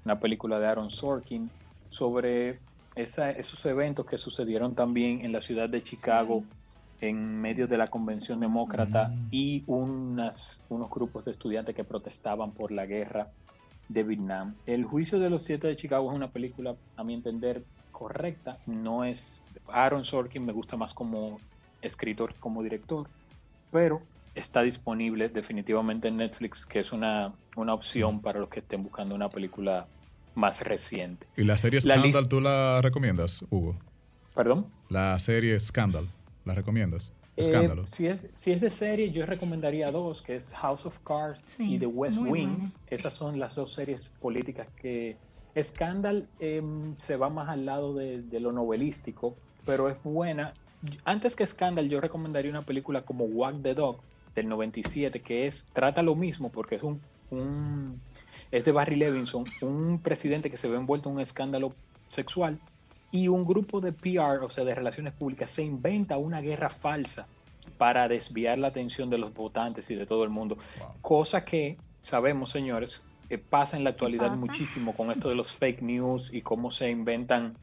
una 0.05 0.19
película 0.19 0.59
de 0.59 0.67
Aaron 0.67 0.91
Sorkin 0.91 1.51
sobre 1.89 2.59
esos 2.97 3.65
eventos 3.67 4.07
que 4.07 4.19
sucedieron 4.19 4.75
también 4.75 5.25
en 5.25 5.31
la 5.31 5.41
ciudad 5.41 5.69
de 5.69 5.83
Chicago 5.83 6.43
en 7.03 7.41
medio 7.41 7.67
de 7.67 7.77
la 7.77 7.89
convención 7.89 8.39
demócrata 8.39 9.09
mm. 9.09 9.29
y 9.33 9.65
unas, 9.67 10.61
unos 10.69 10.89
grupos 10.89 11.25
de 11.25 11.33
estudiantes 11.33 11.75
que 11.75 11.83
protestaban 11.83 12.53
por 12.53 12.71
la 12.71 12.87
guerra 12.87 13.29
de 13.89 14.05
Vietnam. 14.05 14.55
El 14.67 14.85
juicio 14.85 15.19
de 15.19 15.29
los 15.29 15.43
siete 15.43 15.67
de 15.67 15.77
Chicago 15.77 16.11
es 16.11 16.17
una 16.17 16.31
película, 16.31 16.77
a 16.97 17.03
mi 17.03 17.15
entender, 17.15 17.65
correcta. 17.91 18.59
No 18.67 19.05
es 19.05 19.41
Aaron 19.69 20.05
Sorkin, 20.05 20.47
me 20.47 20.53
gusta 20.53 20.77
más 20.77 20.95
como 20.95 21.41
escritor 21.83 22.35
que 22.35 22.41
como 22.41 22.63
director, 22.63 23.09
pero 23.73 24.01
está 24.37 24.63
disponible 24.63 25.29
definitivamente 25.29 26.07
en 26.07 26.19
Netflix, 26.19 26.65
que 26.65 26.79
es 26.79 26.93
una, 26.93 27.33
una 27.57 27.75
opción 27.75 28.21
para 28.23 28.39
los 28.39 28.49
que 28.49 28.61
estén 28.61 28.85
buscando 28.85 29.17
una 29.17 29.29
película 29.29 29.89
más 30.37 30.63
reciente. 30.63 31.27
¿Y 31.37 31.43
la 31.43 31.57
serie 31.57 31.81
Scandal 31.81 32.29
tú 32.29 32.41
la 32.41 32.81
recomiendas, 32.81 33.45
Hugo? 33.51 33.77
¿Perdón? 34.37 34.67
La 34.89 35.19
serie 35.19 35.59
Scandal. 35.59 36.09
¿La 36.45 36.55
recomiendas? 36.55 37.13
Eh, 37.37 37.43
Escándalo. 37.43 37.87
si, 37.87 38.07
es, 38.07 38.27
si 38.35 38.53
es 38.53 38.61
de 38.61 38.71
serie, 38.71 39.11
yo 39.11 39.25
recomendaría 39.25 39.91
dos, 39.91 40.23
que 40.23 40.37
es 40.37 40.53
House 40.55 40.85
of 40.87 40.99
Cards 41.01 41.43
y 41.59 41.79
The 41.79 41.87
West 41.87 42.19
Wing. 42.19 42.71
Esas 42.89 43.15
son 43.15 43.39
las 43.39 43.55
dos 43.55 43.73
series 43.73 44.13
políticas 44.21 44.69
que... 44.77 45.17
Scandal 45.61 46.27
em, 46.41 46.97
se 46.97 47.17
va 47.17 47.29
más 47.29 47.51
al 47.51 47.67
lado 47.67 47.93
de, 47.93 48.41
lo 48.41 48.53
novelístico, 48.53 49.37
pero 49.67 49.91
es 49.91 50.03
buena. 50.03 50.55
Antes 51.05 51.37
que 51.37 51.47
Scandal, 51.47 51.91
yo 51.91 52.01
recomendaría 52.01 52.51
una 52.51 52.63
película 52.63 53.03
como 53.03 53.25
Walk 53.25 53.63
the 53.63 53.75
Dog 53.75 53.99
del 54.35 54.49
97, 54.49 55.21
que 55.21 55.47
es 55.47 55.69
trata 55.75 56.01
lo 56.03 56.15
mismo 56.15 56.49
porque 56.49 56.77
es 56.77 56.83
un, 56.83 57.03
un 57.31 58.01
es 58.51 58.65
de 58.65 58.73
Barry 58.73 58.97
Levinson, 58.97 59.45
un 59.61 60.01
presidente 60.03 60.51
que 60.51 60.57
se 60.57 60.69
ve 60.69 60.77
envuelto 60.77 61.11
en 61.11 61.17
un 61.17 61.21
escándalo 61.21 61.75
sexual 62.09 62.59
y 63.13 63.29
un 63.29 63.45
grupo 63.45 63.81
de 63.81 63.93
PR, 63.93 64.43
o 64.43 64.51
sea, 64.51 64.65
de 64.65 64.75
relaciones 64.75 65.13
públicas, 65.13 65.51
se 65.51 65.63
inventa 65.63 66.17
una 66.17 66.41
guerra 66.41 66.71
falsa 66.71 67.29
para 67.79 68.09
desviar 68.09 68.59
la 68.59 68.69
atención 68.69 69.11
de 69.11 69.19
los 69.19 69.33
votantes 69.35 69.89
y 69.91 69.95
de 69.95 70.07
todo 70.07 70.25
el 70.25 70.31
mundo. 70.31 70.57
Cosa 71.03 71.45
que 71.45 71.77
sabemos, 72.01 72.51
señores, 72.51 73.07
eh, 73.29 73.39
pasa 73.39 73.77
en 73.77 73.85
la 73.85 73.91
actualidad 73.91 74.33
muchísimo 74.33 74.95
con 74.95 75.11
esto 75.11 75.29
de 75.29 75.35
los 75.35 75.53
fake 75.53 75.83
news 75.83 76.33
y 76.33 76.41
cómo 76.43 76.71
se 76.71 76.91
inventan 76.91 77.55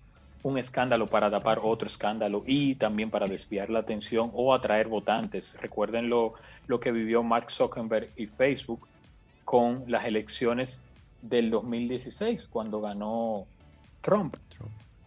un 0.43 0.57
escándalo 0.57 1.07
para 1.07 1.29
tapar 1.29 1.59
otro 1.61 1.87
escándalo 1.87 2.43
y 2.45 2.75
también 2.75 3.09
para 3.09 3.27
desviar 3.27 3.69
la 3.69 3.79
atención 3.79 4.31
o 4.33 4.53
atraer 4.53 4.87
votantes. 4.87 5.57
Recuerden 5.61 6.09
lo, 6.09 6.33
lo 6.67 6.79
que 6.79 6.91
vivió 6.91 7.23
Mark 7.23 7.51
Zuckerberg 7.51 8.09
y 8.15 8.27
Facebook 8.27 8.87
con 9.43 9.83
las 9.87 10.05
elecciones 10.05 10.83
del 11.21 11.49
2016, 11.49 12.47
cuando 12.49 12.79
ganó 12.79 13.45
Trump, 14.01 14.37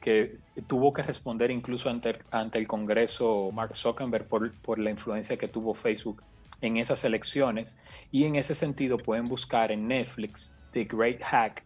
que 0.03 0.37
tuvo 0.67 0.93
que 0.93 1.03
responder 1.03 1.51
incluso 1.51 1.89
ante, 1.89 2.19
ante 2.31 2.59
el 2.59 2.69
Congreso 2.69 3.51
Mark 3.53 3.75
Zuckerberg 3.75 4.27
por, 4.27 4.53
por 4.61 4.79
la 4.79 4.91
influencia 4.91 5.39
que 5.39 5.49
tuvo 5.49 5.73
Facebook 5.73 6.23
en 6.61 6.77
esas 6.77 7.05
elecciones. 7.05 7.83
Y 8.11 8.25
en 8.25 8.37
ese 8.37 8.55
sentido 8.55 8.99
pueden 8.99 9.29
buscar 9.29 9.73
en 9.73 9.89
Netflix 9.89 10.59
The 10.73 10.85
Great 10.85 11.23
Hack 11.23 11.65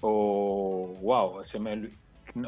o, 0.00 0.96
wow, 1.02 1.44
se 1.44 1.58
me, 1.58 1.90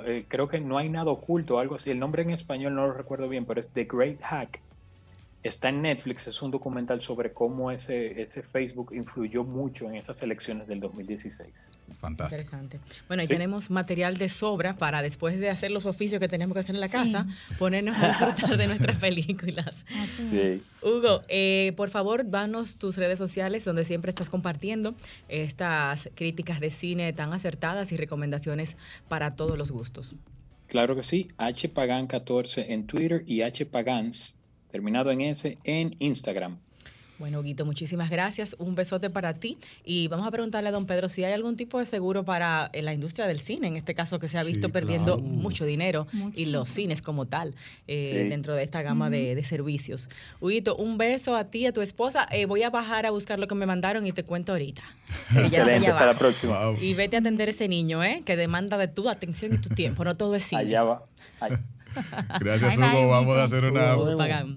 eh, 0.06 0.24
creo 0.28 0.48
que 0.48 0.60
no 0.60 0.78
hay 0.78 0.88
nada 0.88 1.10
oculto, 1.10 1.58
algo 1.58 1.74
así. 1.74 1.90
El 1.90 1.98
nombre 1.98 2.22
en 2.22 2.30
español 2.30 2.74
no 2.74 2.86
lo 2.86 2.92
recuerdo 2.92 3.28
bien, 3.28 3.44
pero 3.44 3.60
es 3.60 3.70
The 3.70 3.84
Great 3.84 4.20
Hack. 4.22 4.60
Está 5.42 5.70
en 5.70 5.82
Netflix, 5.82 6.28
es 6.28 6.40
un 6.40 6.52
documental 6.52 7.00
sobre 7.00 7.32
cómo 7.32 7.72
ese, 7.72 8.22
ese 8.22 8.44
Facebook 8.44 8.92
influyó 8.94 9.42
mucho 9.42 9.88
en 9.88 9.96
esas 9.96 10.22
elecciones 10.22 10.68
del 10.68 10.78
2016. 10.78 11.72
Fantástico. 12.00 12.42
Interesante. 12.42 12.78
Bueno, 13.08 13.24
y 13.24 13.26
tenemos 13.26 13.68
material 13.68 14.18
de 14.18 14.28
sobra 14.28 14.76
para 14.76 15.02
después 15.02 15.40
de 15.40 15.50
hacer 15.50 15.72
los 15.72 15.84
oficios 15.84 16.20
que 16.20 16.28
tenemos 16.28 16.54
que 16.54 16.60
hacer 16.60 16.76
en 16.76 16.80
la 16.80 16.88
casa, 16.88 17.26
ponernos 17.58 17.96
a 17.96 18.08
disfrutar 18.08 18.56
de 18.56 18.68
nuestras 18.68 18.96
películas. 19.00 19.84
Sí. 20.30 20.62
Hugo, 20.80 21.22
eh, 21.28 21.72
por 21.76 21.90
favor, 21.90 22.30
danos 22.30 22.76
tus 22.76 22.96
redes 22.96 23.18
sociales 23.18 23.64
donde 23.64 23.84
siempre 23.84 24.10
estás 24.10 24.28
compartiendo 24.28 24.94
estas 25.28 26.08
críticas 26.14 26.60
de 26.60 26.70
cine 26.70 27.12
tan 27.12 27.32
acertadas 27.32 27.90
y 27.90 27.96
recomendaciones 27.96 28.76
para 29.08 29.34
todos 29.34 29.58
los 29.58 29.72
gustos. 29.72 30.14
Claro 30.68 30.94
que 30.96 31.02
sí, 31.02 31.28
hpagan14 31.36 32.66
en 32.68 32.86
Twitter 32.86 33.24
y 33.26 33.42
hpagans 33.42 34.41
terminado 34.72 35.12
en 35.12 35.20
S, 35.20 35.58
en 35.62 35.94
Instagram. 36.00 36.58
Bueno, 37.22 37.40
Guito, 37.40 37.64
muchísimas 37.64 38.10
gracias. 38.10 38.56
Un 38.58 38.74
besote 38.74 39.08
para 39.08 39.34
ti. 39.34 39.56
Y 39.84 40.08
vamos 40.08 40.26
a 40.26 40.32
preguntarle 40.32 40.70
a 40.70 40.72
don 40.72 40.86
Pedro 40.86 41.08
si 41.08 41.22
hay 41.22 41.32
algún 41.32 41.56
tipo 41.56 41.78
de 41.78 41.86
seguro 41.86 42.24
para 42.24 42.68
eh, 42.72 42.82
la 42.82 42.92
industria 42.92 43.28
del 43.28 43.38
cine, 43.38 43.68
en 43.68 43.76
este 43.76 43.94
caso 43.94 44.18
que 44.18 44.26
se 44.26 44.38
ha 44.38 44.42
visto 44.42 44.70
perdiendo 44.70 45.18
mucho 45.18 45.64
dinero 45.64 46.08
y 46.34 46.46
los 46.46 46.68
cines 46.68 47.00
como 47.00 47.26
tal 47.26 47.54
eh, 47.86 48.26
dentro 48.28 48.56
de 48.56 48.64
esta 48.64 48.82
gama 48.82 49.08
de, 49.08 49.40
servicios. 49.44 50.08
Huguito, 50.40 50.74
un 50.74 50.98
beso 50.98 51.36
a 51.36 51.44
ti 51.44 51.60
y 51.60 51.66
a 51.66 51.72
tu 51.72 51.80
esposa. 51.80 52.26
Eh, 52.32 52.46
voy 52.46 52.64
a 52.64 52.70
bajar 52.70 53.06
a 53.06 53.12
buscar 53.12 53.38
lo 53.38 53.46
que 53.46 53.54
me 53.54 53.66
mandaron 53.66 54.04
y 54.04 54.10
te 54.10 54.24
cuento 54.24 54.50
ahorita. 54.50 54.82
Excelente, 55.36 55.90
hasta 55.90 56.06
la 56.06 56.18
próxima. 56.18 56.74
Y 56.80 56.94
vete 56.94 57.14
a 57.14 57.20
atender 57.20 57.48
ese 57.48 57.68
niño, 57.68 58.02
¿eh? 58.02 58.22
que 58.24 58.34
demanda 58.34 58.78
de 58.78 58.88
tu 58.88 59.08
atención 59.08 59.54
y 59.54 59.58
tu 59.58 59.68
tiempo. 59.68 60.04
No 60.04 60.16
todo 60.16 60.34
es 60.34 60.46
cine. 60.46 60.62
Allá 60.62 60.82
va. 60.82 61.06
Gracias, 62.40 62.76
Hugo. 62.76 63.08
Vamos 63.08 63.36
a 63.36 63.44
hacer 63.44 63.64
una 63.64 63.96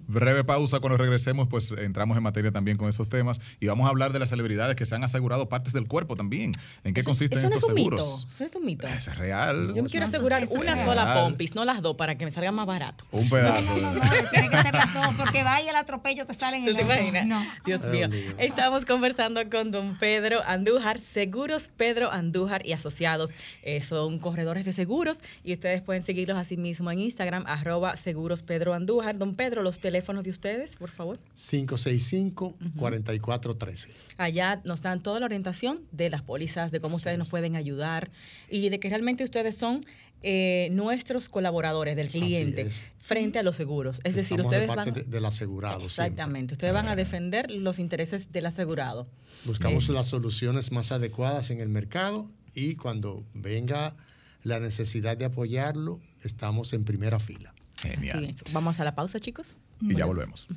breve 0.07 0.43
pausa. 0.43 0.79
Cuando 0.79 0.97
regresemos, 0.97 1.47
pues 1.47 1.71
entramos 1.71 2.17
en 2.17 2.23
materia 2.23 2.51
también 2.51 2.77
con 2.77 2.89
esos 2.89 3.09
temas 3.09 3.39
y 3.59 3.67
vamos 3.67 3.87
a 3.87 3.89
hablar 3.89 4.11
de 4.13 4.19
las 4.19 4.29
celebridades 4.29 4.75
que 4.75 4.85
se 4.85 4.95
han 4.95 5.03
asegurado 5.03 5.49
partes 5.49 5.73
del 5.73 5.87
cuerpo 5.87 6.15
también. 6.15 6.53
¿En 6.83 6.93
qué 6.93 7.03
consisten 7.03 7.43
estos 7.43 7.65
seguros? 7.65 8.27
Eso 8.33 8.43
es 8.43 8.55
un 8.55 8.65
mito. 8.65 8.87
Es 8.87 9.15
real. 9.17 9.73
Yo 9.75 9.83
me 9.83 9.89
quiero 9.89 10.05
asegurar 10.05 10.47
una 10.49 10.75
sola 10.83 11.13
pompis, 11.13 11.55
no 11.55 11.65
las 11.65 11.81
dos, 11.81 11.95
para 11.95 12.15
que 12.15 12.25
me 12.25 12.31
salga 12.31 12.51
más 12.51 12.65
barato. 12.65 13.05
Un 13.11 13.29
pedazo. 13.29 13.75
No, 13.75 13.81
no, 13.81 13.93
no, 13.93 14.01
tiene 14.31 14.49
que 14.49 14.61
ser 14.61 14.73
las 14.73 14.93
dos, 14.93 15.15
porque 15.17 15.43
vaya 15.43 15.69
el 15.69 15.75
atropello 15.75 16.27
que 16.27 16.33
sale 16.33 16.57
en 16.57 16.63
el 16.63 16.69
¿Tú 16.71 16.75
te 16.75 16.81
imaginas? 16.83 17.25
No. 17.25 17.45
Dios 17.65 17.85
mío. 17.85 18.09
Estamos 18.37 18.85
conversando 18.85 19.41
con 19.49 19.71
don 19.71 19.97
Pedro 19.97 20.41
Andújar, 20.45 20.99
Seguros 20.99 21.69
Pedro 21.75 22.11
Andújar 22.11 22.65
y 22.65 22.73
Asociados. 22.73 23.31
Eh, 23.63 23.83
son 23.83 24.19
corredores 24.19 24.65
de 24.65 24.73
seguros 24.73 25.19
y 25.43 25.53
ustedes 25.53 25.81
pueden 25.81 26.03
seguirlos 26.03 26.37
así 26.37 26.57
mismo 26.57 26.91
en 26.91 26.99
Instagram 26.99 27.24
arroba 27.33 27.97
seguros 27.97 28.41
Pedro 28.41 28.73
Andújar. 28.73 29.17
Don 29.17 29.35
Pedro, 29.35 29.63
los 29.63 29.79
teléfonos 29.79 30.23
de 30.23 30.29
ustedes, 30.29 30.75
por 30.75 30.89
favor. 30.89 31.19
565-4413. 31.35 33.89
Allá 34.17 34.61
nos 34.63 34.81
dan 34.81 35.01
toda 35.01 35.19
la 35.19 35.25
orientación 35.25 35.81
de 35.91 36.09
las 36.09 36.21
pólizas, 36.21 36.71
de 36.71 36.79
cómo 36.79 36.95
ustedes 36.97 37.17
nos 37.17 37.29
pueden 37.29 37.55
ayudar 37.55 38.11
y 38.49 38.69
de 38.69 38.79
que 38.79 38.89
realmente 38.89 39.23
ustedes 39.23 39.55
son 39.55 39.85
eh, 40.27 40.69
nuestros 40.71 41.29
colaboradores 41.29 41.95
del 41.95 42.09
cliente 42.09 42.71
frente 42.97 43.37
a 43.37 43.43
los 43.43 43.55
seguros. 43.55 44.01
Es 44.03 44.15
decir, 44.15 44.41
ustedes 44.41 44.67
de 44.67 44.75
van 44.75 45.03
del 45.05 45.25
asegurado. 45.25 45.83
Exactamente, 45.83 46.55
ustedes 46.55 46.73
van 46.73 46.87
a 46.87 46.95
defender 46.95 47.51
los 47.51 47.77
intereses 47.77 48.31
del 48.31 48.47
asegurado. 48.47 49.07
Buscamos 49.43 49.87
las 49.89 50.07
soluciones 50.07 50.71
más 50.71 50.91
adecuadas 50.91 51.51
en 51.51 51.59
el 51.59 51.69
mercado 51.69 52.31
y 52.55 52.75
cuando 52.75 53.23
venga 53.35 53.95
la 54.41 54.59
necesidad 54.59 55.17
de 55.17 55.25
apoyarlo, 55.25 55.99
estamos 56.25 56.73
en 56.73 56.83
primera 56.83 57.19
fila. 57.19 57.53
Genial. 57.77 58.35
Vamos 58.51 58.79
a 58.79 58.83
la 58.83 58.95
pausa, 58.95 59.19
chicos. 59.19 59.57
Y 59.81 59.95
ya 59.95 60.05
volvemos. 60.05 60.47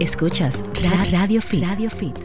Escuchas 0.00 0.62
Radio 1.10 1.40
Fit. 1.40 1.62
Radio 1.62 1.90
Fit. 1.90 2.16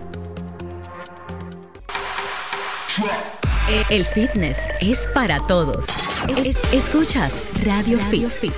El 3.89 4.05
fitness 4.05 4.59
es 4.79 5.07
para 5.13 5.39
todos. 5.47 5.87
escuchas 6.71 7.33
Radio, 7.63 7.99
Fit. 7.99 8.53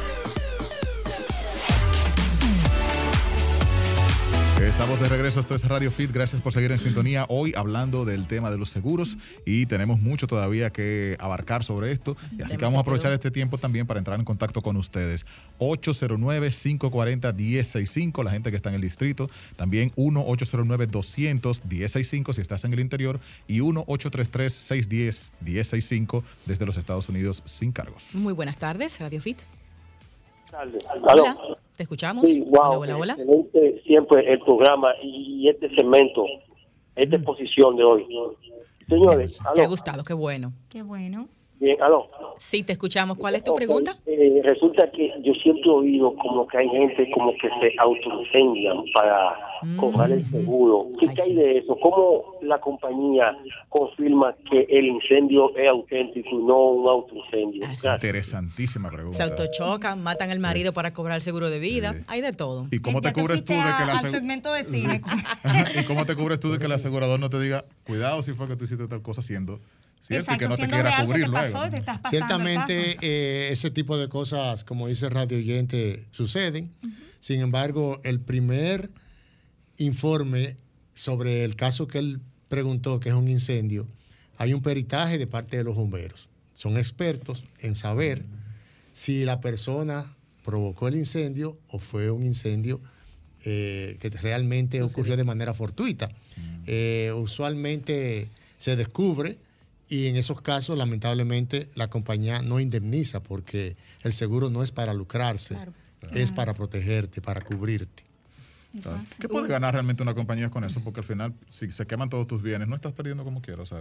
Estamos 4.78 5.00
de 5.00 5.10
regreso, 5.10 5.40
esto 5.40 5.56
es 5.56 5.68
Radio 5.68 5.90
Fit, 5.90 6.12
gracias 6.12 6.40
por 6.40 6.54
seguir 6.54 6.72
en 6.72 6.78
sintonía. 6.78 7.26
Hoy 7.30 7.52
hablando 7.58 8.06
del 8.06 8.28
tema 8.28 8.52
de 8.52 8.60
los 8.60 8.70
seguros 8.70 9.18
y 9.44 9.66
tenemos 9.66 10.00
mucho 10.00 10.28
todavía 10.28 10.70
que 10.70 11.18
abarcar 11.20 11.64
sobre 11.64 11.92
esto. 11.92 12.16
Y 12.38 12.44
así 12.44 12.58
que 12.58 12.64
vamos 12.64 12.78
a 12.78 12.82
aprovechar 12.82 13.12
este 13.12 13.32
tiempo 13.32 13.58
también 13.58 13.88
para 13.88 13.98
entrar 13.98 14.20
en 14.20 14.26
contacto 14.26 14.62
con 14.62 14.78
ustedes. 14.78 15.26
809-540-1065, 15.58 18.24
la 18.24 18.30
gente 18.30 18.52
que 18.52 18.56
está 18.56 18.70
en 18.70 18.76
el 18.76 18.82
distrito. 18.82 19.32
También 19.56 19.92
1-809-200-1065 19.96 22.34
si 22.34 22.42
estás 22.42 22.64
en 22.64 22.74
el 22.74 22.80
interior. 22.80 23.20
Y 23.48 23.62
1-833-610-1065 23.62 26.24
desde 26.46 26.68
los 26.68 26.78
Estados 26.78 27.10
Unidos 27.10 27.42
sin 27.46 27.72
cargos. 27.72 28.14
Muy 28.14 28.34
buenas 28.34 28.60
tardes, 28.60 29.00
Radio 29.00 29.22
Fit. 29.22 29.40
Hola. 30.54 31.36
¿Te 31.78 31.84
escuchamos? 31.84 32.28
Sí, 32.28 32.42
wow, 32.42 32.80
hola, 32.80 32.98
hola, 32.98 33.14
Excelente 33.14 33.84
siempre 33.86 34.34
el 34.34 34.40
programa 34.40 34.90
y 35.04 35.48
este 35.48 35.70
segmento, 35.76 36.26
esta 36.96 37.16
exposición 37.18 37.76
de 37.76 37.84
hoy. 37.84 38.06
Señores, 38.90 39.40
¿te 39.54 39.62
ha 39.62 39.68
gustado? 39.68 40.04
Qué 40.04 40.16
bueno. 40.16 40.54
Qué 40.70 40.82
bueno. 40.82 41.30
Bien, 41.60 41.82
aló. 41.82 42.08
Sí, 42.38 42.62
te 42.62 42.74
escuchamos. 42.74 43.18
¿Cuál 43.18 43.36
es 43.36 43.44
tu 43.44 43.56
pregunta? 43.56 43.98
Eh, 44.06 44.42
resulta 44.44 44.90
que 44.92 45.12
yo 45.24 45.34
siempre 45.34 45.64
he 45.66 45.74
oído 45.74 46.16
como 46.16 46.48
que 46.48 46.58
hay 46.58 46.70
gente 46.70 47.10
como 47.12 47.32
que 47.34 47.50
se 47.60 47.74
autoincendian 47.80 48.84
para 48.94 49.36
mm. 49.64 49.78
cobrar 49.78 50.12
el 50.12 50.24
seguro. 50.30 50.88
¿Qué 51.00 51.22
hay 51.22 51.34
de 51.34 51.58
eso? 51.60 51.76
¿Cómo 51.82 52.36
la 52.44 52.60
compañía 52.60 53.36
confirma 53.70 54.36
que 54.50 54.68
el 54.70 54.86
incendio 54.86 55.56
es 55.58 55.68
auténtico 55.68 56.30
y 56.32 56.44
no 56.44 56.60
un 56.70 56.88
autoincendio? 56.88 57.66
Interesantísima 57.66 58.90
pregunta. 58.90 59.18
Se 59.18 59.24
autochocan, 59.24 60.04
matan 60.04 60.30
al 60.30 60.40
marido 60.40 60.74
para 60.74 60.94
cobrar 60.94 61.16
el 61.16 61.22
seguro 61.24 61.50
de 61.50 61.58
vida. 61.58 61.96
Hay 62.08 62.22
de 62.22 62.34
todo. 62.34 62.68
¿Y 62.72 62.80
cómo 62.80 63.02
te 63.02 63.12
cubres 63.14 63.44
tú 63.44 63.54
de 63.54 63.60
que 63.60 63.86
la 63.86 63.98
segmento 63.98 64.54
de 64.54 64.64
cine. 64.64 65.02
¿Y 65.80 65.84
cómo 65.86 66.06
te 66.06 66.16
cubres 66.16 66.40
tú 66.40 66.52
de 66.52 66.60
que 66.60 66.66
el 66.66 66.72
asegurador 66.72 67.20
no 67.20 67.30
te 67.30 67.40
diga, 67.40 67.66
cuidado 67.86 68.22
si 68.22 68.34
fue 68.34 68.48
que 68.48 68.56
tú 68.56 68.66
hiciste 68.66 68.88
tal 68.88 69.02
cosa 69.02 69.22
haciendo 69.22 69.60
¿cierto? 70.02 70.38
que 70.38 70.48
no 70.48 70.58
te 70.58 70.68
quiera 70.68 71.06
cubrir 71.06 71.28
luego. 71.28 71.60
Ciertamente 72.10 72.98
eh, 73.02 73.50
ese 73.52 73.72
tipo 73.72 73.98
de 73.98 74.10
cosas, 74.10 74.64
como 74.64 74.88
dice 74.88 75.10
Radio 75.10 75.38
Oyente, 75.38 76.06
suceden. 76.12 76.72
Sin 77.20 77.42
embargo, 77.42 78.00
el 78.04 78.20
primer 78.20 78.90
informe 79.78 80.58
sobre 80.94 81.44
el 81.44 81.56
caso 81.56 81.88
que 81.88 82.00
él 82.00 82.20
preguntó, 82.48 83.00
que 83.00 83.10
es 83.10 83.16
un 83.16 83.28
incendio, 83.28 83.88
hay 84.38 84.54
un 84.54 84.62
peritaje 84.62 85.18
de 85.18 85.28
parte 85.28 85.58
de 85.58 85.64
los 85.64 85.76
bomberos. 85.76 86.30
Son 86.54 86.78
expertos 86.78 87.44
en 87.60 87.76
saber 87.76 88.24
si 88.94 89.26
la 89.26 89.42
persona 89.42 90.06
provocó 90.44 90.88
el 90.88 90.96
incendio 90.96 91.58
o 91.68 91.80
fue 91.80 92.10
un 92.10 92.24
incendio 92.24 92.80
eh, 93.46 93.98
que 94.00 94.10
realmente 94.10 94.82
ocurrió 94.82 95.18
de 95.18 95.24
manera 95.24 95.54
fortuita. 95.54 96.10
Eh, 96.66 97.14
usualmente 97.16 98.30
se 98.58 98.76
descubre 98.76 99.38
y 99.90 100.08
en 100.08 100.16
esos 100.16 100.42
casos, 100.42 100.78
lamentablemente, 100.78 101.70
la 101.76 101.90
compañía 101.90 102.42
no 102.42 102.60
indemniza 102.60 103.22
porque 103.22 103.78
el 104.04 104.14
seguro 104.14 104.50
no 104.50 104.64
es 104.64 104.72
para 104.72 104.94
lucrarse, 104.94 105.58
es 106.12 106.32
para 106.32 106.54
protegerte, 106.54 107.22
para 107.22 107.42
cubrirte. 107.42 108.04
¿Qué 109.20 109.28
puede 109.28 109.48
ganar 109.48 109.74
realmente 109.74 110.04
una 110.04 110.14
compañía 110.14 110.50
con 110.50 110.64
eso? 110.64 110.82
Porque 110.84 111.00
al 111.00 111.06
final, 111.06 111.34
si 111.50 111.72
se 111.72 111.88
queman 111.88 112.10
todos 112.10 112.28
tus 112.28 112.42
bienes, 112.42 112.68
no 112.68 112.76
estás 112.76 112.94
perdiendo 112.94 113.24
como 113.24 113.42
quieras. 113.42 113.74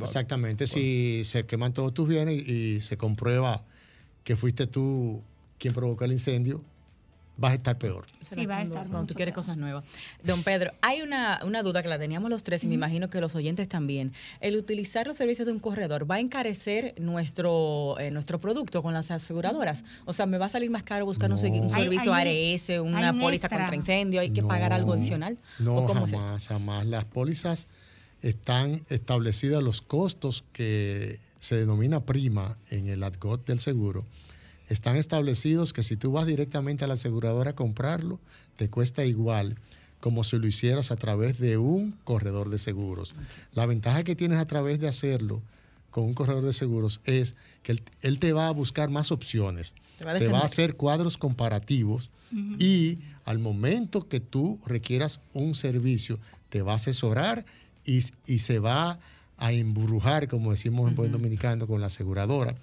Exactamente, 0.00 0.66
si 0.66 1.22
se 1.24 1.46
queman 1.46 1.72
todos 1.72 1.94
tus 1.94 2.08
bienes 2.08 2.46
y 2.46 2.80
se 2.80 2.96
comprueba 2.96 3.64
que 4.22 4.36
fuiste 4.36 4.66
tú 4.66 5.22
quien 5.58 5.72
provocó 5.72 6.04
el 6.04 6.12
incendio, 6.12 6.62
vas 7.36 7.52
a 7.52 7.54
estar 7.54 7.78
peor. 7.78 8.06
Sí, 8.34 8.46
va 8.46 8.58
a 8.58 8.62
estar 8.62 8.88
cuando 8.88 9.06
tú 9.06 9.14
quieres 9.14 9.34
cosas 9.34 9.56
nuevas. 9.56 9.84
Don 10.22 10.42
Pedro, 10.42 10.72
hay 10.80 11.02
una, 11.02 11.38
duda 11.62 11.82
que 11.82 11.88
la 11.88 11.98
teníamos 11.98 12.30
los 12.30 12.42
tres 12.42 12.64
y 12.64 12.66
me 12.66 12.74
imagino 12.74 13.10
que 13.10 13.20
los 13.20 13.34
oyentes 13.34 13.68
también. 13.68 14.12
¿El 14.40 14.56
utilizar 14.56 15.06
los 15.06 15.16
servicios 15.16 15.46
de 15.46 15.52
un 15.52 15.60
corredor 15.60 16.10
va 16.10 16.16
a 16.16 16.20
encarecer 16.20 16.94
nuestro, 16.98 17.98
eh, 17.98 18.10
nuestro 18.10 18.40
producto 18.40 18.82
con 18.82 18.94
las 18.94 19.10
aseguradoras? 19.10 19.84
O 20.04 20.12
sea, 20.12 20.26
¿me 20.26 20.38
va 20.38 20.46
a 20.46 20.48
salir 20.48 20.70
más 20.70 20.82
caro 20.82 21.04
buscar 21.04 21.30
un, 21.30 21.38
servicio 21.38 22.14
ARS, 22.14 22.68
una 22.80 23.12
póliza 23.12 23.48
contra 23.48 23.74
incendio? 23.74 24.20
¿Hay 24.20 24.30
que 24.30 24.42
pagar 24.42 24.72
algo 24.72 24.94
adicional? 24.94 25.38
No, 25.58 25.86
jamás, 25.86 26.48
jamás. 26.48 26.86
Las 26.86 27.04
pólizas 27.04 27.68
están 28.22 28.84
establecidas 28.88 29.62
los 29.62 29.82
costos 29.82 30.44
que 30.52 31.20
se 31.40 31.56
denomina 31.56 32.00
prima 32.00 32.56
en 32.70 32.88
el 32.88 33.02
ADGOT 33.02 33.46
del 33.46 33.60
seguro 33.60 34.06
están 34.68 34.96
establecidos 34.96 35.72
que 35.72 35.82
si 35.82 35.96
tú 35.96 36.12
vas 36.12 36.26
directamente 36.26 36.84
a 36.84 36.88
la 36.88 36.94
aseguradora 36.94 37.50
a 37.50 37.54
comprarlo, 37.54 38.18
te 38.56 38.68
cuesta 38.70 39.04
igual 39.04 39.56
como 40.00 40.22
si 40.22 40.36
lo 40.38 40.46
hicieras 40.46 40.90
a 40.90 40.96
través 40.96 41.38
de 41.38 41.56
un 41.56 41.92
corredor 42.04 42.50
de 42.50 42.58
seguros. 42.58 43.14
La 43.52 43.64
ventaja 43.64 44.04
que 44.04 44.14
tienes 44.14 44.38
a 44.38 44.46
través 44.46 44.78
de 44.78 44.86
hacerlo 44.86 45.40
con 45.90 46.04
un 46.04 46.14
corredor 46.14 46.44
de 46.44 46.52
seguros 46.52 47.00
es 47.04 47.36
que 47.62 47.80
él, 48.02 48.18
te 48.18 48.32
va 48.32 48.48
a 48.48 48.50
buscar 48.50 48.90
más 48.90 49.12
opciones, 49.12 49.72
te 49.98 50.04
va 50.04 50.40
a, 50.40 50.44
hacer 50.44 50.76
cuadros 50.76 51.16
comparativos 51.16 52.10
y 52.58 52.98
al 53.24 53.38
momento 53.38 54.08
que 54.08 54.20
tú 54.20 54.58
requieras 54.66 55.20
un 55.32 55.54
servicio, 55.54 56.18
te 56.50 56.62
va 56.62 56.72
a 56.72 56.76
asesorar 56.76 57.46
y, 57.86 58.00
se 58.00 58.58
va 58.58 58.98
a 59.38 59.52
embrujar, 59.52 60.28
como 60.28 60.50
decimos 60.50 60.90
en 60.90 60.96
buen 60.96 61.12
dominicano, 61.12 61.66
con 61.66 61.80
la 61.80 61.86
aseguradora 61.86 62.56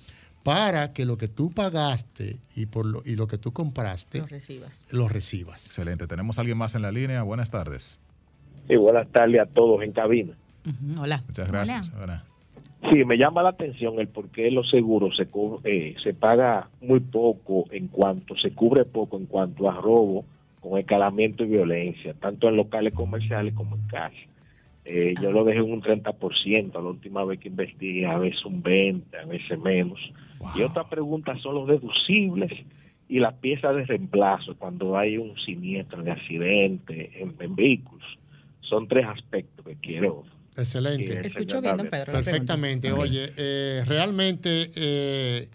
para 0.44 0.94
que 0.94 1.06
lo 1.06 1.18
que 1.18 1.28
tú 1.28 1.52
pagaste 1.52 2.38
y 2.56 2.66
por 2.66 2.86
lo, 2.86 3.02
y 3.06 3.16
lo 3.16 3.28
que 3.28 3.38
tú 3.38 3.52
compraste 3.52 4.20
lo 4.20 4.28
recibas. 4.28 4.86
Lo 4.92 5.08
recibas. 5.08 5.66
Excelente. 5.66 6.08
Tenemos 6.08 6.38
a 6.38 6.42
alguien 6.42 6.58
más 6.58 6.76
en 6.76 6.82
la 6.82 6.92
línea. 6.92 7.24
Buenas 7.24 7.52
tardes. 7.52 8.00
Sí, 8.68 8.76
buenas 8.76 9.08
tardes 9.10 9.42
a 9.42 9.46
todos 9.46 9.84
en 9.84 9.92
cabina. 9.92 10.34
Hola. 11.00 11.24
Muchas 11.28 11.52
gracias. 11.52 11.92
Sí, 12.90 13.06
me 13.06 13.18
llama 13.18 13.44
la 13.44 13.50
atención 13.50 14.00
el 14.00 14.08
por 14.08 14.30
qué 14.30 14.50
los 14.50 14.70
seguros 14.70 15.16
se, 15.16 15.28
eh, 15.66 15.96
se 16.04 16.14
paga 16.16 16.70
muy 16.82 17.00
poco 17.00 17.66
en 17.70 17.88
cuanto, 17.88 18.36
se 18.38 18.52
cubre 18.52 18.86
poco 18.86 19.18
en 19.18 19.28
cuanto 19.28 19.70
a 19.70 19.80
robo 19.80 20.26
con 20.62 20.80
escalamiento 20.80 21.44
y 21.44 21.48
violencia, 21.48 22.16
tanto 22.16 22.50
en 22.50 22.56
locales 22.56 22.94
comerciales 22.94 23.54
como 23.54 23.76
en 23.76 23.84
casa. 23.88 24.16
Eh, 24.84 25.14
yo 25.22 25.32
lo 25.32 25.44
dejé 25.44 25.60
en 25.60 25.72
un 25.72 25.82
30%, 25.82 26.74
la 26.74 26.80
última 26.80 27.24
vez 27.24 27.40
que 27.40 27.50
investigué, 27.50 28.06
a 28.08 28.18
veces 28.18 28.44
un 28.46 28.64
20, 28.64 29.16
a 29.18 29.26
veces 29.26 29.60
menos. 29.60 30.00
Y 30.56 30.64
otra 30.64 30.90
pregunta 30.90 31.38
son 31.40 31.56
los 31.56 31.68
deducibles 31.68 32.52
y 33.08 33.20
las 33.20 33.34
piezas 33.36 33.76
de 33.76 33.86
reemplazo 33.86 34.56
cuando 34.56 34.98
hay 34.98 35.18
un 35.18 35.38
siniestro 35.38 36.02
de 36.02 36.12
accidente 36.12 37.12
en, 37.16 37.56
vehículos. 37.56 38.06
Son 38.62 38.88
tres 38.88 39.06
aspectos 39.06 39.66
que 39.66 39.76
quiero. 39.76 40.24
Excelente. 40.58 41.28
Escucho 41.28 41.62
bien, 41.62 41.78
don 41.78 41.90
Pedro. 41.90 42.12
Perfectamente. 42.12 42.92
Oye, 42.92 43.34
eh, 43.38 43.84
realmente 43.86 44.72
eh, 44.76 45.50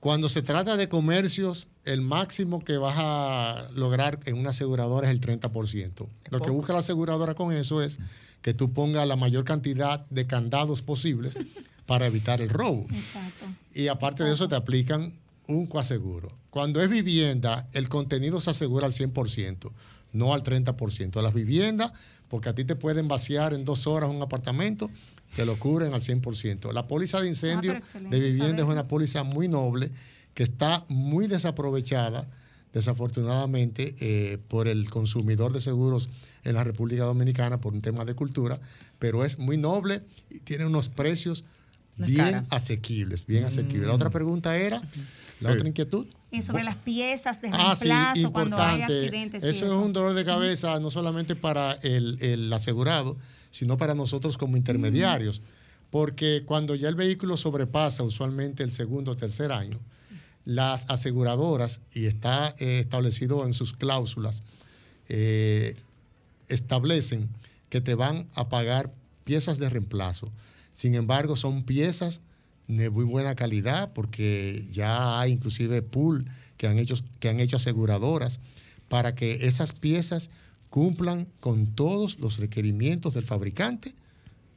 cuando 0.00 0.28
se 0.28 0.40
trata 0.40 0.76
de 0.76 0.88
comercios, 0.88 1.68
el 1.84 2.00
máximo 2.00 2.64
que 2.64 2.76
vas 2.78 2.94
a 2.96 3.68
lograr 3.74 4.20
en 4.26 4.38
una 4.38 4.50
aseguradora 4.50 5.10
es 5.10 5.12
el 5.12 5.20
30%. 5.20 6.06
Lo 6.30 6.40
que 6.40 6.50
busca 6.50 6.72
la 6.72 6.78
aseguradora 6.78 7.34
con 7.34 7.52
eso 7.52 7.82
es 7.82 7.98
que 8.42 8.54
tú 8.54 8.72
pongas 8.72 9.06
la 9.06 9.16
mayor 9.16 9.44
cantidad 9.44 10.06
de 10.10 10.26
candados 10.26 10.82
posibles 10.82 11.38
para 11.86 12.06
evitar 12.06 12.40
el 12.40 12.50
robo. 12.50 12.86
Exacto. 12.90 13.46
Y 13.74 13.88
aparte 13.88 14.24
de 14.24 14.34
eso 14.34 14.48
te 14.48 14.56
aplican 14.56 15.14
un 15.46 15.66
coaseguro. 15.66 16.30
Cuando 16.50 16.80
es 16.80 16.90
vivienda, 16.90 17.68
el 17.72 17.88
contenido 17.88 18.40
se 18.40 18.50
asegura 18.50 18.86
al 18.86 18.92
100%, 18.92 19.72
no 20.12 20.34
al 20.34 20.42
30%. 20.42 21.22
Las 21.22 21.34
viviendas, 21.34 21.92
porque 22.28 22.50
a 22.50 22.54
ti 22.54 22.64
te 22.64 22.76
pueden 22.76 23.08
vaciar 23.08 23.54
en 23.54 23.64
dos 23.64 23.86
horas 23.86 24.10
un 24.10 24.22
apartamento, 24.22 24.90
te 25.34 25.44
lo 25.44 25.58
cubren 25.58 25.94
al 25.94 26.02
100%. 26.02 26.72
La 26.72 26.86
póliza 26.86 27.20
de 27.20 27.28
incendio 27.28 27.72
ah, 27.74 27.98
de 27.98 28.20
vivienda 28.20 28.62
es 28.62 28.68
una 28.68 28.86
póliza 28.86 29.24
muy 29.24 29.48
noble 29.48 29.90
que 30.34 30.42
está 30.42 30.84
muy 30.88 31.26
desaprovechada 31.26 32.28
desafortunadamente 32.72 33.94
eh, 34.00 34.38
por 34.48 34.68
el 34.68 34.90
consumidor 34.90 35.52
de 35.52 35.60
seguros 35.60 36.08
en 36.44 36.54
la 36.54 36.64
República 36.64 37.04
Dominicana 37.04 37.60
por 37.60 37.72
un 37.72 37.80
tema 37.80 38.04
de 38.04 38.14
cultura, 38.14 38.60
pero 38.98 39.24
es 39.24 39.38
muy 39.38 39.56
noble 39.56 40.02
y 40.30 40.40
tiene 40.40 40.66
unos 40.66 40.88
precios 40.88 41.44
bien 41.96 42.46
asequibles, 42.50 43.26
bien 43.26 43.44
asequibles. 43.44 43.88
La 43.88 43.94
otra 43.94 44.08
mm. 44.08 44.12
pregunta 44.12 44.56
era, 44.56 44.82
la 45.40 45.52
otra 45.52 45.68
inquietud. 45.68 46.06
Y 46.30 46.42
sobre 46.42 46.62
las 46.62 46.76
piezas 46.76 47.40
de 47.40 47.48
reemplazo 47.48 47.84
ah, 47.92 48.12
sí, 48.14 48.24
cuando 48.30 48.58
hay 48.58 48.82
accidentes. 48.82 49.42
Eso, 49.42 49.66
es 49.66 49.72
un 49.72 49.92
dolor 49.92 50.14
de 50.14 50.24
cabeza 50.24 50.78
no 50.78 50.90
solamente 50.90 51.34
para 51.36 51.72
el, 51.82 52.52
asegurado, 52.52 53.16
sino 53.50 53.76
para 53.76 53.94
nosotros 53.94 54.36
como 54.36 54.56
intermediarios, 54.56 55.42
porque 55.90 56.42
cuando 56.44 56.74
ya 56.74 56.88
el 56.88 56.94
vehículo 56.94 57.36
sobrepasa 57.36 58.02
usualmente 58.02 58.62
el 58.62 58.72
segundo 58.72 59.12
o 59.12 59.16
tercer 59.16 59.52
año, 59.52 59.80
las 60.48 60.86
aseguradoras, 60.88 61.82
y 61.92 62.06
está 62.06 62.54
eh, 62.58 62.78
establecido 62.80 63.44
en 63.44 63.52
sus 63.52 63.74
cláusulas, 63.74 64.42
eh, 65.10 65.76
establecen 66.48 67.28
que 67.68 67.82
te 67.82 67.94
van 67.94 68.28
a 68.32 68.48
pagar 68.48 68.90
piezas 69.24 69.58
de 69.58 69.68
reemplazo. 69.68 70.32
Sin 70.72 70.94
embargo, 70.94 71.36
son 71.36 71.64
piezas 71.64 72.22
de 72.66 72.88
muy 72.88 73.04
buena 73.04 73.34
calidad 73.34 73.92
porque 73.92 74.66
ya 74.72 75.20
hay 75.20 75.32
inclusive 75.32 75.82
pool 75.82 76.24
que 76.56 76.66
han 76.66 76.78
hecho, 76.78 76.94
que 77.20 77.28
han 77.28 77.40
hecho 77.40 77.56
aseguradoras 77.56 78.40
para 78.88 79.14
que 79.14 79.46
esas 79.48 79.74
piezas 79.74 80.30
cumplan 80.70 81.28
con 81.40 81.66
todos 81.66 82.18
los 82.20 82.38
requerimientos 82.38 83.12
del 83.12 83.26
fabricante 83.26 83.94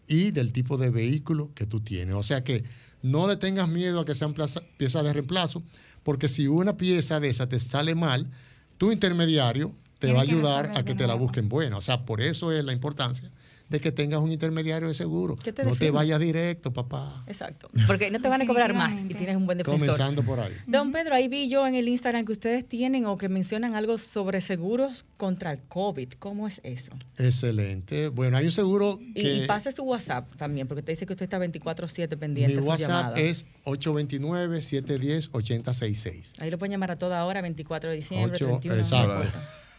y 0.08 0.32
del 0.32 0.54
tipo 0.54 0.78
de 0.78 0.90
vehículo 0.90 1.50
que 1.54 1.66
tú 1.66 1.82
tienes. 1.82 2.16
O 2.16 2.24
sea 2.24 2.46
que 2.46 2.64
no 3.02 3.28
le 3.28 3.38
tengas 3.38 3.68
miedo 3.68 4.00
a 4.00 4.06
que 4.06 4.16
sean 4.16 4.34
piezas 4.78 5.04
de 5.04 5.14
reemplazo, 5.14 5.64
porque 6.04 6.28
si 6.28 6.48
una 6.48 6.78
pieza 6.78 7.20
de 7.20 7.30
esa 7.30 7.48
te 7.48 7.60
sale 7.60 7.96
mal, 7.96 8.30
tu 8.78 8.92
intermediario 8.92 9.74
te 10.00 10.12
va 10.12 10.20
a 10.20 10.24
ayudar 10.24 10.72
a 10.76 10.84
que 10.84 10.96
te 10.96 11.06
la 11.06 11.14
busquen 11.14 11.50
buena. 11.50 11.78
O 11.78 11.82
sea, 11.82 12.06
por 12.06 12.22
eso 12.22 12.52
es 12.52 12.64
la 12.66 12.74
importancia 12.74 13.32
de 13.72 13.80
que 13.80 13.92
tengas 13.94 14.20
un 14.20 14.32
intermediario 14.32 14.90
de 14.90 14.94
seguro. 14.94 15.38
no 15.64 15.76
te 15.78 15.92
vayas 15.92 16.20
directo, 16.20 16.74
papá. 16.74 17.24
Exacto. 17.26 17.70
Porque 17.88 18.12
no 18.12 18.20
te 18.20 18.28
van 18.28 18.42
a 18.42 18.46
cobrar 18.46 18.74
más 18.74 18.94
y 18.94 19.14
tienes 19.14 19.38
un 19.38 19.46
buen 19.46 19.58
defensor. 19.58 19.80
Comenzando 19.80 20.24
por 20.24 20.42
ahí. 20.42 20.52
Don 20.68 20.92
Pedro, 20.92 21.16
ahí 21.16 21.30
vi 21.30 21.48
yo 21.48 21.66
en 21.66 21.76
el 21.76 21.88
Instagram 21.88 22.26
que 22.26 22.34
ustedes 22.34 22.68
tienen 22.68 23.06
o 23.06 23.18
que 23.18 23.30
mencionan 23.30 23.76
algo 23.76 23.98
sobre 23.98 24.42
seguros 24.42 25.06
contra 25.16 25.54
el 25.54 25.60
COVID. 25.70 26.16
¿Cómo 26.20 26.50
es 26.50 26.60
eso? 26.64 26.92
Excelente. 27.18 28.10
Bueno, 28.10 28.36
hay 28.36 28.44
un 28.44 28.52
seguro 28.52 29.00
que... 29.16 29.36
Y, 29.36 29.48
pase 29.48 29.72
su 29.72 29.84
WhatsApp 29.84 30.36
también, 30.36 30.68
porque 30.68 30.84
te 30.84 30.92
dice 30.92 31.06
que 31.06 31.14
usted 31.14 31.24
está 31.24 31.40
24-7 31.40 32.18
pendiente 32.18 32.58
Mi 32.58 32.64
WhatsApp 32.68 33.18
es 33.18 33.46
829-710-8066. 33.64 36.34
Ahí 36.40 36.52
lo 36.52 36.58
pueden 36.58 36.74
llamar 36.74 36.92
a 36.92 36.98
toda 36.98 37.24
hora, 37.24 37.42
24 37.42 37.90
de 37.90 37.96
diciembre, 37.96 38.38
31. 38.38 38.82
Exacto. 38.82 39.30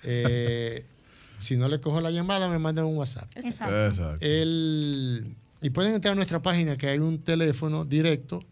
eh, 0.03 0.87
si 1.43 1.57
no 1.57 1.69
le 1.69 1.81
cojo 1.81 2.01
la 2.01 2.11
llamada, 2.11 2.49
me 2.49 2.59
mandan 2.59 2.87
un 2.87 2.97
WhatsApp. 2.97 3.31
Exacto. 3.37 4.17
y 4.21 5.71
pueden 5.71 5.95
entrar 5.95 6.13
a 6.13 6.15
nuestra 6.15 6.41
página 6.41 6.77
que 6.77 6.89
hay 6.89 6.99
un 6.99 7.19
teléfono 7.19 7.85
directo 7.85 8.45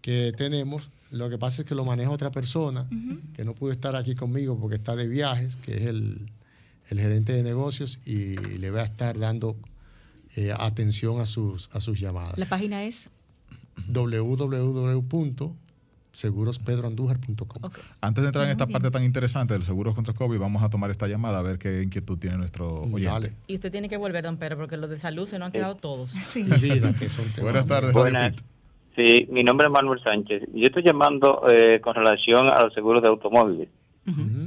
que 0.00 0.32
tenemos. 0.36 0.90
Lo 1.10 1.30
que 1.30 1.38
pasa 1.38 1.62
es 1.62 1.68
que 1.68 1.74
lo 1.74 1.84
maneja 1.84 2.10
otra 2.10 2.30
persona 2.30 2.86
que 3.34 3.44
no 3.44 3.54
pudo 3.54 3.72
estar 3.72 3.96
aquí 3.96 4.14
conmigo 4.14 4.58
porque 4.58 4.76
está 4.76 4.96
de 4.96 5.06
viajes, 5.06 5.56
que 5.56 5.76
es 5.76 5.82
el, 5.82 6.30
gerente 6.88 7.34
de 7.34 7.42
negocios 7.42 7.98
y 8.06 8.36
le 8.36 8.70
va 8.70 8.80
a 8.80 8.84
estar 8.84 9.18
dando 9.18 9.56
eh, 10.36 10.54
atención 10.58 11.20
a 11.20 11.26
sus, 11.26 11.68
a 11.72 11.80
sus 11.80 12.00
llamadas. 12.00 12.38
La 12.38 12.48
página 12.48 12.84
es 12.84 13.08
www 13.88 15.54
segurospedroandújar.com. 16.18 17.70
Antes 18.00 18.22
de 18.22 18.28
entrar 18.28 18.44
en 18.46 18.50
esta 18.50 18.66
parte 18.66 18.90
tan 18.90 19.04
interesante 19.04 19.54
del 19.54 19.62
seguros 19.62 19.94
contra 19.94 20.14
COVID, 20.14 20.38
vamos 20.38 20.64
a 20.64 20.68
tomar 20.68 20.90
esta 20.90 21.06
llamada 21.06 21.38
a 21.38 21.42
ver 21.42 21.58
qué 21.58 21.82
inquietud 21.82 22.18
tiene 22.18 22.36
nuestro 22.36 22.82
oyente. 22.92 23.34
Y 23.46 23.54
usted 23.54 23.70
tiene 23.70 23.88
que 23.88 23.96
volver, 23.96 24.24
don 24.24 24.36
Pedro, 24.36 24.56
porque 24.56 24.76
los 24.76 24.90
de 24.90 24.98
salud 24.98 25.28
se 25.28 25.38
nos 25.38 25.46
han 25.46 25.52
quedado 25.52 25.76
todos. 25.76 26.12
Buenas 27.40 27.66
tardes, 27.66 27.92
Buenas. 27.92 28.34
Sí, 28.96 29.28
mi 29.30 29.44
nombre 29.44 29.68
es 29.68 29.72
Manuel 29.72 30.02
Sánchez. 30.02 30.42
Yo 30.52 30.64
estoy 30.64 30.82
llamando 30.82 31.44
eh, 31.48 31.80
con 31.80 31.94
relación 31.94 32.48
a 32.48 32.64
los 32.64 32.74
seguros 32.74 33.00
de 33.02 33.08
automóviles. 33.08 33.68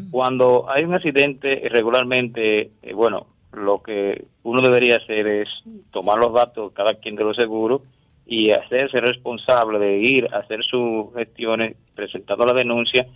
Cuando 0.10 0.66
hay 0.70 0.84
un 0.84 0.96
accidente, 0.96 1.70
regularmente, 1.70 2.72
eh, 2.82 2.94
bueno, 2.94 3.28
lo 3.54 3.82
que 3.84 4.26
uno 4.44 4.60
debería 4.60 4.96
hacer 4.98 5.28
es 5.28 5.48
tomar 5.92 6.18
los 6.18 6.34
datos 6.34 6.74
cada 6.74 6.96
quien 6.96 7.16
de 7.16 7.24
los 7.24 7.38
seguros 7.38 7.84
y 8.26 8.52
hacerse 8.52 8.98
responsable 8.98 9.80
de 9.80 9.98
ir 9.98 10.28
a 10.34 10.40
hacer 10.40 10.64
sus 10.64 11.14
gestiones 11.16 11.76
presentando 11.96 12.46
la 12.46 12.54
denuncia 12.54 13.08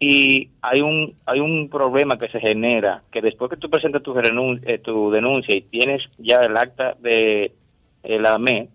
y 0.00 0.50
hay 0.62 0.80
un 0.80 1.14
hay 1.26 1.40
un 1.40 1.68
problema 1.68 2.18
que 2.18 2.28
se 2.28 2.38
genera 2.38 3.02
que 3.10 3.20
después 3.20 3.50
que 3.50 3.56
tú 3.56 3.68
presentas 3.68 4.02
tu, 4.02 4.16
eh, 4.16 4.78
tu 4.78 5.10
denuncia 5.10 5.56
y 5.56 5.62
tienes 5.62 6.02
ya 6.18 6.36
el 6.36 6.56
acta 6.56 6.96
de 7.00 7.52
la 8.04 8.34
AME, 8.34 8.68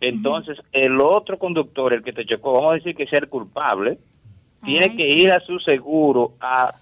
entonces 0.00 0.58
el 0.72 1.00
otro 1.00 1.38
conductor, 1.38 1.94
el 1.94 2.02
que 2.02 2.12
te 2.12 2.26
chocó, 2.26 2.54
vamos 2.54 2.72
a 2.72 2.74
decir 2.74 2.94
que 2.96 3.06
sea 3.06 3.20
el 3.20 3.28
culpable, 3.28 3.98
tiene 4.64 4.96
que 4.96 5.08
ir 5.08 5.32
a 5.32 5.40
su 5.40 5.58
seguro 5.60 6.32
a 6.40 6.74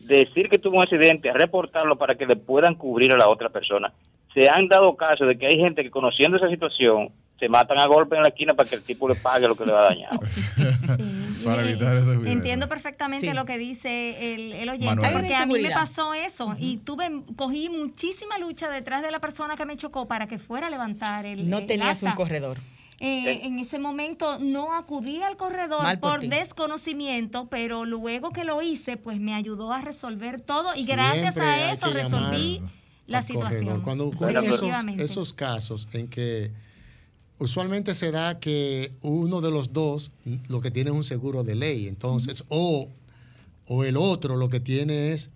decir 0.00 0.48
que 0.48 0.58
tuvo 0.58 0.76
un 0.76 0.82
accidente, 0.82 1.30
a 1.30 1.34
reportarlo 1.34 1.96
para 1.96 2.16
que 2.16 2.26
le 2.26 2.36
puedan 2.36 2.74
cubrir 2.74 3.12
a 3.14 3.16
la 3.16 3.28
otra 3.28 3.48
persona. 3.48 3.92
Se 4.34 4.48
han 4.48 4.68
dado 4.68 4.94
casos 4.96 5.28
de 5.28 5.38
que 5.38 5.46
hay 5.46 5.58
gente 5.58 5.82
que 5.82 5.90
conociendo 5.90 6.36
esa 6.36 6.48
situación 6.48 7.10
se 7.38 7.48
matan 7.48 7.78
a 7.78 7.86
golpe 7.86 8.16
en 8.16 8.22
la 8.22 8.28
esquina 8.28 8.54
para 8.54 8.68
que 8.68 8.76
el 8.76 8.82
tipo 8.82 9.08
le 9.08 9.14
pague 9.14 9.46
lo 9.46 9.54
que 9.54 9.64
le 9.64 9.72
va 9.72 9.80
a 9.80 9.88
dañar. 9.88 10.10
para 11.44 11.62
evitar 11.62 11.96
eso. 11.96 12.12
Entiendo 12.12 12.68
perfectamente 12.68 13.32
lo 13.32 13.44
que 13.44 13.58
dice 13.58 14.34
el, 14.34 14.52
el 14.52 14.68
oyente, 14.68 15.08
porque 15.12 15.34
a 15.34 15.46
mí 15.46 15.60
me 15.60 15.70
pasó 15.70 16.14
eso 16.14 16.56
y 16.58 16.78
tuve, 16.78 17.22
cogí 17.36 17.68
muchísima 17.68 18.38
lucha 18.38 18.68
detrás 18.68 19.02
de 19.02 19.10
la 19.10 19.20
persona 19.20 19.56
que 19.56 19.64
me 19.64 19.76
chocó 19.76 20.06
para 20.06 20.26
que 20.26 20.38
fuera 20.38 20.66
a 20.66 20.70
levantar 20.70 21.26
el 21.26 21.48
No 21.48 21.64
tenías 21.64 22.02
un 22.02 22.12
corredor. 22.12 22.58
Eh, 23.00 23.46
en 23.46 23.60
ese 23.60 23.78
momento 23.78 24.40
no 24.40 24.74
acudí 24.74 25.22
al 25.22 25.36
corredor 25.36 26.00
por, 26.00 26.20
desconocimiento, 26.20 27.46
pero 27.48 27.84
luego 27.84 28.30
que 28.30 28.42
lo 28.42 28.60
hice, 28.60 28.96
pues 28.96 29.20
me 29.20 29.34
ayudó 29.34 29.72
a 29.72 29.80
resolver 29.82 30.40
todo 30.40 30.74
y 30.74 30.84
gracias 30.84 31.36
a 31.36 31.70
eso 31.70 31.90
resolví 31.90 32.60
la 33.06 33.22
situación. 33.22 33.82
Cuando 33.82 34.08
ocurren 34.08 34.44
esos, 34.44 34.62
esos 34.98 35.32
casos 35.32 35.88
en 35.92 36.08
que 36.08 36.50
usualmente 37.38 37.94
se 37.94 38.10
da 38.10 38.38
que 38.40 38.92
uno 39.02 39.40
de 39.40 39.50
los 39.50 39.72
dos 39.72 40.10
lo 40.48 40.60
que 40.60 40.70
tiene 40.70 40.90
es 40.90 40.96
un 40.96 41.04
seguro 41.04 41.44
de 41.44 41.54
ley, 41.54 41.86
entonces, 41.86 42.44
o, 42.48 42.88
o 43.66 43.84
el 43.84 43.96
otro 43.96 44.36
lo 44.36 44.48
que 44.48 44.60
tiene 44.60 45.12
es 45.12 45.30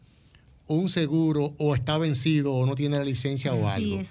un 0.66 0.88
seguro 0.88 1.54
o 1.58 1.74
está 1.74 1.98
vencido 1.98 2.54
o 2.54 2.66
no 2.66 2.74
tiene 2.74 2.96
la 2.96 3.04
licencia 3.04 3.52
o 3.52 3.68
algo. 3.68 4.02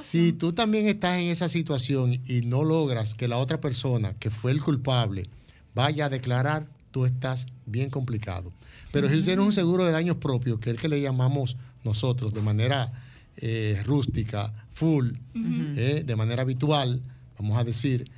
Si 0.00 0.32
tú 0.32 0.52
también 0.52 0.88
estás 0.88 1.18
en 1.18 1.28
esa 1.28 1.48
situación 1.48 2.20
y 2.26 2.42
no 2.42 2.64
logras 2.64 3.14
que 3.14 3.28
la 3.28 3.38
otra 3.38 3.60
persona 3.60 4.14
que 4.14 4.30
fue 4.30 4.52
el 4.52 4.60
culpable 4.62 5.28
vaya 5.74 6.06
a 6.06 6.08
declarar, 6.08 6.66
tú 6.90 7.04
estás 7.04 7.46
bien 7.66 7.90
complicado. 7.90 8.52
Pero 8.92 9.08
si 9.08 9.16
tú 9.16 9.24
tienes 9.24 9.44
un 9.44 9.52
seguro 9.52 9.84
de 9.84 9.92
daños 9.92 10.16
propios, 10.16 10.58
que 10.58 10.70
es 10.70 10.76
el 10.76 10.80
que 10.80 10.88
le 10.88 11.00
llamamos 11.00 11.56
nosotros 11.84 12.32
de 12.32 12.42
manera 12.42 12.92
eh, 13.36 13.82
rústica, 13.84 14.52
full, 14.72 15.10
eh, 15.34 16.02
de 16.04 16.16
manera 16.16 16.42
habitual, 16.42 17.02
vamos 17.38 17.58
a 17.58 17.64
decir, 17.64 18.10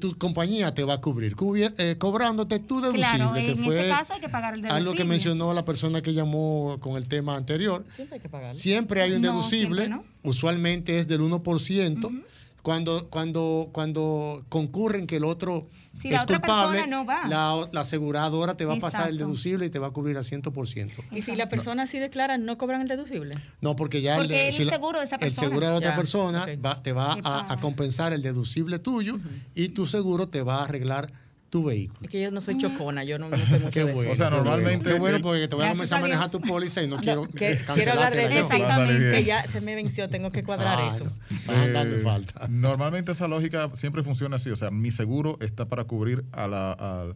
tu 0.00 0.16
compañía 0.16 0.74
te 0.74 0.84
va 0.84 0.94
a 0.94 1.00
cubrir, 1.00 1.34
eh, 1.78 1.96
cobrándote 1.98 2.58
tu 2.60 2.80
deducible, 2.80 3.06
claro, 3.06 3.32
que 3.32 3.50
en 3.50 3.64
fue 3.64 3.80
ese 3.80 3.88
caso 3.88 4.12
hay 4.12 4.20
que 4.20 4.28
pagar 4.28 4.54
el 4.54 4.62
deducible. 4.62 4.78
algo 4.78 4.94
que 4.94 5.04
mencionó 5.04 5.52
la 5.54 5.64
persona 5.64 6.02
que 6.02 6.12
llamó 6.12 6.78
con 6.80 6.96
el 6.96 7.08
tema 7.08 7.36
anterior. 7.36 7.84
Siempre 7.94 8.16
hay 8.16 8.20
que 8.20 8.28
pagarlo. 8.28 8.54
Siempre 8.54 9.02
hay 9.02 9.12
un 9.12 9.22
deducible, 9.22 9.90
usualmente 10.22 10.98
es 10.98 11.08
del 11.08 11.22
1%. 11.22 12.22
Cuando, 12.62 13.08
cuando, 13.10 13.70
cuando 13.72 14.44
concurren 14.48 15.08
que 15.08 15.16
el 15.16 15.24
otro 15.24 15.68
es 16.02 16.22
culpable, 16.24 16.84
La, 17.28 17.68
aseguradora 17.80 18.56
te 18.56 18.64
va 18.64 18.74
a 18.74 18.78
pasar 18.78 19.08
el 19.08 19.18
deducible 19.18 19.66
y 19.66 19.70
te 19.70 19.78
va 19.78 19.88
a 19.88 19.90
cubrir 19.90 20.16
al 20.16 20.24
100%. 20.24 20.92
¿Y 21.10 21.22
si 21.22 21.34
la 21.34 21.48
persona 21.48 21.86
sí 21.86 21.98
declara, 21.98 22.38
no 22.38 22.58
cobran 22.58 22.82
el 22.82 22.88
deducible? 22.88 23.36
No, 23.60 23.74
porque 23.74 24.00
ya 24.00 24.18
el, 24.18 24.52
seguro 24.52 25.00
de 25.00 25.06
esa 25.06 25.18
persona. 25.18 25.46
El 25.46 25.50
seguro 25.50 25.70
de 25.70 25.74
otra 25.74 25.96
persona 25.96 26.44
te 26.82 26.92
va 26.92 27.18
a, 27.24 27.56
compensar 27.60 28.12
el 28.12 28.22
deducible 28.22 28.78
tuyo 28.78 29.18
y 29.54 29.70
tu 29.70 29.86
seguro 29.86 30.28
te 30.28 30.42
va 30.42 30.60
a 30.60 30.64
arreglar 30.64 31.12
tu 31.52 31.64
vehículo. 31.64 32.00
Es 32.00 32.08
que 32.08 32.22
yo 32.22 32.30
no 32.30 32.40
soy 32.40 32.56
chocona, 32.56 33.04
yo 33.04 33.18
no, 33.18 33.28
no 33.28 33.36
sé 33.36 33.44
mucho 33.58 33.70
Qué 33.70 33.84
de 33.84 33.92
eso. 33.92 34.10
O 34.10 34.16
sea, 34.16 34.30
normalmente... 34.30 34.90
Qué 34.90 34.98
bueno 34.98 35.20
porque 35.20 35.46
te 35.46 35.54
voy 35.54 35.66
a 35.66 35.72
comenzar 35.72 35.98
a 35.98 36.00
manejar 36.00 36.30
tu 36.30 36.40
póliza 36.40 36.82
y 36.82 36.88
no, 36.88 36.96
quiero 36.96 37.24
que, 37.24 37.60
Quiero 37.74 37.92
hablar 37.92 38.16
de 38.16 38.38
eso, 38.38 38.48
que 38.48 39.22
ya 39.22 39.46
se 39.46 39.60
me 39.60 39.74
venció, 39.74 40.08
tengo 40.08 40.30
que 40.30 40.44
cuadrar 40.44 40.78
ah, 40.80 40.94
eso. 40.94 41.04
No, 41.04 42.02
falta. 42.02 42.48
Normalmente 42.48 43.12
esa 43.12 43.28
lógica 43.28 43.68
siempre 43.74 44.02
funciona 44.02 44.36
así, 44.36 44.48
o 44.48 44.56
sea, 44.56 44.70
mi 44.70 44.90
seguro 44.92 45.36
está 45.42 45.66
para 45.66 45.84
cubrir 45.84 46.24
a 46.32 46.48
la... 46.48 47.14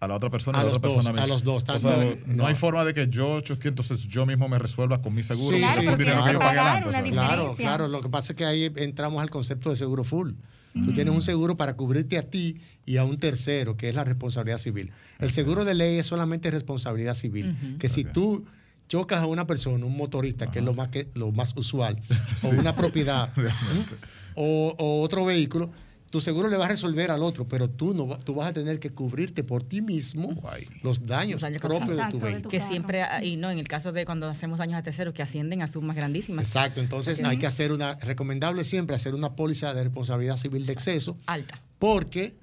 A, 0.00 0.06
la 0.06 0.14
otra 0.14 0.30
persona, 0.30 0.60
a, 0.60 0.62
la 0.62 0.68
otra 0.68 0.90
dos, 0.90 0.94
persona 0.94 1.24
a 1.24 1.26
los 1.26 1.42
dos. 1.42 1.64
no, 2.28 2.46
hay 2.46 2.54
forma 2.54 2.84
de 2.84 2.94
que 2.94 3.08
yo 3.08 3.40
entonces 3.64 4.06
yo 4.06 4.24
mismo 4.26 4.48
me 4.48 4.60
resuelva 4.60 5.02
con 5.02 5.12
mi 5.12 5.24
seguro. 5.24 5.56
Sí, 5.56 5.60
claro, 5.60 5.96
dinero 5.96 6.24
que 6.24 6.32
yo 6.34 6.38
pague 6.38 7.10
Claro, 7.10 7.56
claro. 7.56 7.88
Lo 7.88 8.00
que 8.00 8.08
pasa 8.08 8.32
es 8.32 8.36
que 8.36 8.44
ahí 8.44 8.72
entramos 8.76 9.20
al 9.20 9.28
concepto 9.28 9.70
de 9.70 9.74
seguro 9.74 10.04
full. 10.04 10.34
Tú 10.84 10.92
tienes 10.92 11.14
un 11.14 11.22
seguro 11.22 11.56
para 11.56 11.74
cubrirte 11.76 12.18
a 12.18 12.28
ti 12.28 12.60
y 12.84 12.96
a 12.96 13.04
un 13.04 13.18
tercero, 13.18 13.76
que 13.76 13.88
es 13.88 13.94
la 13.94 14.04
responsabilidad 14.04 14.58
civil. 14.58 14.90
El 15.18 15.30
seguro 15.30 15.64
de 15.64 15.74
ley 15.74 15.96
es 15.96 16.06
solamente 16.06 16.50
responsabilidad 16.50 17.14
civil. 17.14 17.56
Que 17.78 17.88
si 17.88 18.04
tú 18.04 18.44
chocas 18.88 19.20
a 19.20 19.26
una 19.26 19.46
persona, 19.46 19.84
un 19.84 19.96
motorista, 19.96 20.50
que 20.50 20.60
es 20.60 20.64
lo 20.64 20.74
más, 20.74 20.88
que, 20.88 21.08
lo 21.14 21.30
más 21.30 21.54
usual, 21.56 22.00
o 22.44 22.48
una 22.48 22.74
propiedad, 22.74 23.30
o, 24.34 24.74
o, 24.78 25.02
otro 25.02 25.24
vehículo, 25.24 25.70
tu 26.10 26.20
seguro 26.20 26.48
le 26.48 26.56
va 26.56 26.64
a 26.64 26.68
resolver 26.68 27.10
al 27.10 27.22
otro, 27.22 27.46
pero 27.46 27.68
tú 27.68 27.92
no 27.92 28.18
tú 28.18 28.34
vas 28.34 28.48
a 28.48 28.52
tener 28.52 28.80
que 28.80 28.90
cubrirte 28.90 29.44
por 29.44 29.62
ti 29.62 29.82
mismo 29.82 30.40
los 30.82 31.04
daños, 31.06 31.42
propios 31.60 31.96
de 31.96 32.10
tu 32.10 32.20
vehículo. 32.20 32.48
Que 32.48 32.60
siempre, 32.60 33.04
y 33.22 33.36
no, 33.36 33.50
en 33.50 33.58
el 33.58 33.68
caso 33.68 33.92
de 33.92 34.04
cuando 34.04 34.28
hacemos 34.28 34.58
daños 34.58 34.78
a 34.78 34.82
terceros, 34.82 35.12
que 35.12 35.22
ascienden 35.22 35.62
a 35.62 35.66
sumas 35.66 35.96
grandísimas. 35.96 36.46
Exacto, 36.46 36.80
entonces 36.80 37.22
hay 37.22 37.38
que 37.38 37.46
hacer 37.46 37.72
una, 37.72 37.94
recomendable 37.96 38.64
siempre 38.64 38.96
hacer 38.96 39.14
una 39.14 39.34
póliza 39.36 39.74
de 39.74 39.84
responsabilidad 39.84 40.36
civil 40.36 40.64
de 40.64 40.72
exceso. 40.72 41.18
Alta. 41.26 41.60
Porque 41.78 42.34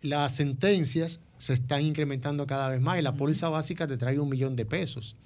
las 0.00 0.34
sentencias 0.34 1.20
se 1.38 1.54
están 1.54 1.82
incrementando 1.82 2.46
cada 2.46 2.68
vez 2.68 2.80
más 2.80 2.98
y 2.98 3.02
la 3.02 3.14
póliza 3.14 3.48
básica 3.48 3.88
te 3.88 3.96
trae 3.96 4.20
un 4.20 4.28
millón 4.28 4.54
de 4.54 4.64
pesos. 4.64 5.16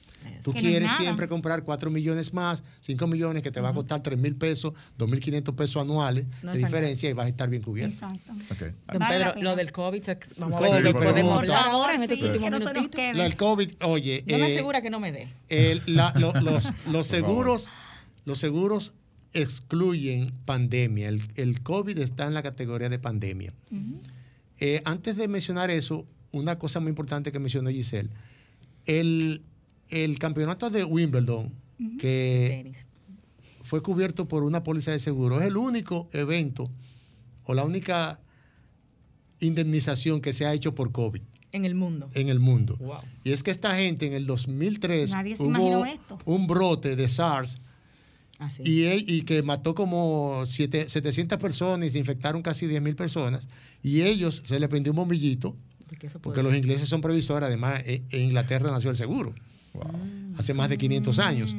Tú 0.42 0.52
quieres 0.52 0.90
siempre 0.92 1.28
comprar 1.28 1.62
4 1.64 1.90
millones 1.90 2.32
más, 2.32 2.62
5 2.80 3.06
millones 3.06 3.42
que 3.42 3.50
te 3.50 3.60
va 3.60 3.70
a 3.70 3.74
costar 3.74 4.02
3 4.02 4.18
mil 4.18 4.36
pesos, 4.36 4.72
2 4.96 5.08
mil 5.08 5.20
500 5.20 5.54
pesos 5.54 5.82
anuales 5.82 6.26
de 6.42 6.58
diferencia 6.58 7.10
y 7.10 7.12
vas 7.12 7.26
a 7.26 7.28
estar 7.28 7.48
bien 7.48 7.62
cubierto. 7.62 7.94
Exacto. 7.94 8.32
Don 8.92 9.08
Pedro, 9.08 9.34
lo 9.40 9.56
del 9.56 9.72
COVID, 9.72 10.02
vamos 10.38 10.56
a 10.56 10.60
ver 10.60 10.86
si 10.86 10.92
podemos 10.92 11.38
hablar 11.38 11.68
ahora 11.68 11.94
en 11.94 12.02
estos 12.02 12.22
últimos 12.22 12.50
minutitos. 12.50 13.00
Lo 13.14 13.22
del 13.22 13.36
COVID, 13.36 13.72
oye. 13.82 14.24
No 14.26 14.38
me 14.38 14.48
eh, 14.48 14.54
asegura 14.54 14.82
que 14.82 14.90
no 14.90 15.00
me 15.00 15.12
dé. 15.12 15.28
los, 15.86 16.72
los 16.86 17.06
seguros, 17.06 17.68
los 18.24 18.38
seguros 18.38 18.92
excluyen 19.32 20.32
pandemia. 20.44 21.08
El, 21.08 21.30
el, 21.34 21.62
COVID 21.62 21.98
está 21.98 22.26
en 22.26 22.34
la 22.34 22.42
categoría 22.42 22.88
de 22.88 22.98
pandemia. 22.98 23.52
Eh, 24.58 24.80
antes 24.84 25.16
de 25.16 25.28
mencionar 25.28 25.70
eso, 25.70 26.06
una 26.32 26.58
cosa 26.58 26.80
muy 26.80 26.90
importante 26.90 27.32
que 27.32 27.38
mencionó 27.38 27.70
Giselle, 27.70 28.10
el, 28.86 29.42
el 29.90 30.18
campeonato 30.18 30.70
de 30.70 30.84
Wimbledon, 30.84 31.52
que 31.98 32.72
fue 33.62 33.82
cubierto 33.82 34.26
por 34.26 34.44
una 34.44 34.62
póliza 34.62 34.92
de 34.92 34.98
seguro, 34.98 35.40
es 35.40 35.46
el 35.46 35.56
único 35.56 36.08
evento 36.12 36.70
o 37.44 37.54
la 37.54 37.64
única 37.64 38.20
indemnización 39.40 40.20
que 40.20 40.32
se 40.32 40.46
ha 40.46 40.52
hecho 40.52 40.74
por 40.74 40.92
COVID. 40.92 41.22
En 41.52 41.64
el 41.64 41.74
mundo. 41.74 42.08
En 42.14 42.28
el 42.28 42.38
mundo. 42.38 42.78
Y 43.24 43.32
es 43.32 43.42
que 43.42 43.50
esta 43.50 43.74
gente 43.74 44.06
en 44.06 44.12
el 44.12 44.26
2003 44.26 45.12
hubo 45.38 45.84
un 46.24 46.46
brote 46.46 46.96
de 46.96 47.08
SARS 47.08 47.60
ah, 48.38 48.50
y, 48.62 48.84
y, 49.10 49.22
que 49.22 49.42
mató 49.42 49.74
como 49.74 50.44
700 50.46 51.38
personas 51.38 51.86
y 51.86 51.90
se 51.90 51.98
infectaron 51.98 52.42
casi 52.42 52.66
10 52.66 52.82
mil 52.82 52.96
personas. 52.96 53.48
Y 53.82 54.02
ellos 54.02 54.42
se 54.44 54.60
le 54.60 54.68
prendió 54.68 54.92
un 54.92 54.96
bombillito, 54.96 55.56
porque 56.20 56.42
los 56.42 56.54
ingleses 56.54 56.88
son 56.88 57.00
previsores, 57.00 57.46
además 57.46 57.82
e, 57.86 58.02
en 58.10 58.22
Inglaterra 58.24 58.70
nació 58.70 58.90
el 58.90 58.96
seguro. 58.96 59.34
Hace 60.36 60.54
más 60.54 60.68
de 60.68 60.78
500 60.78 61.18
años. 61.18 61.56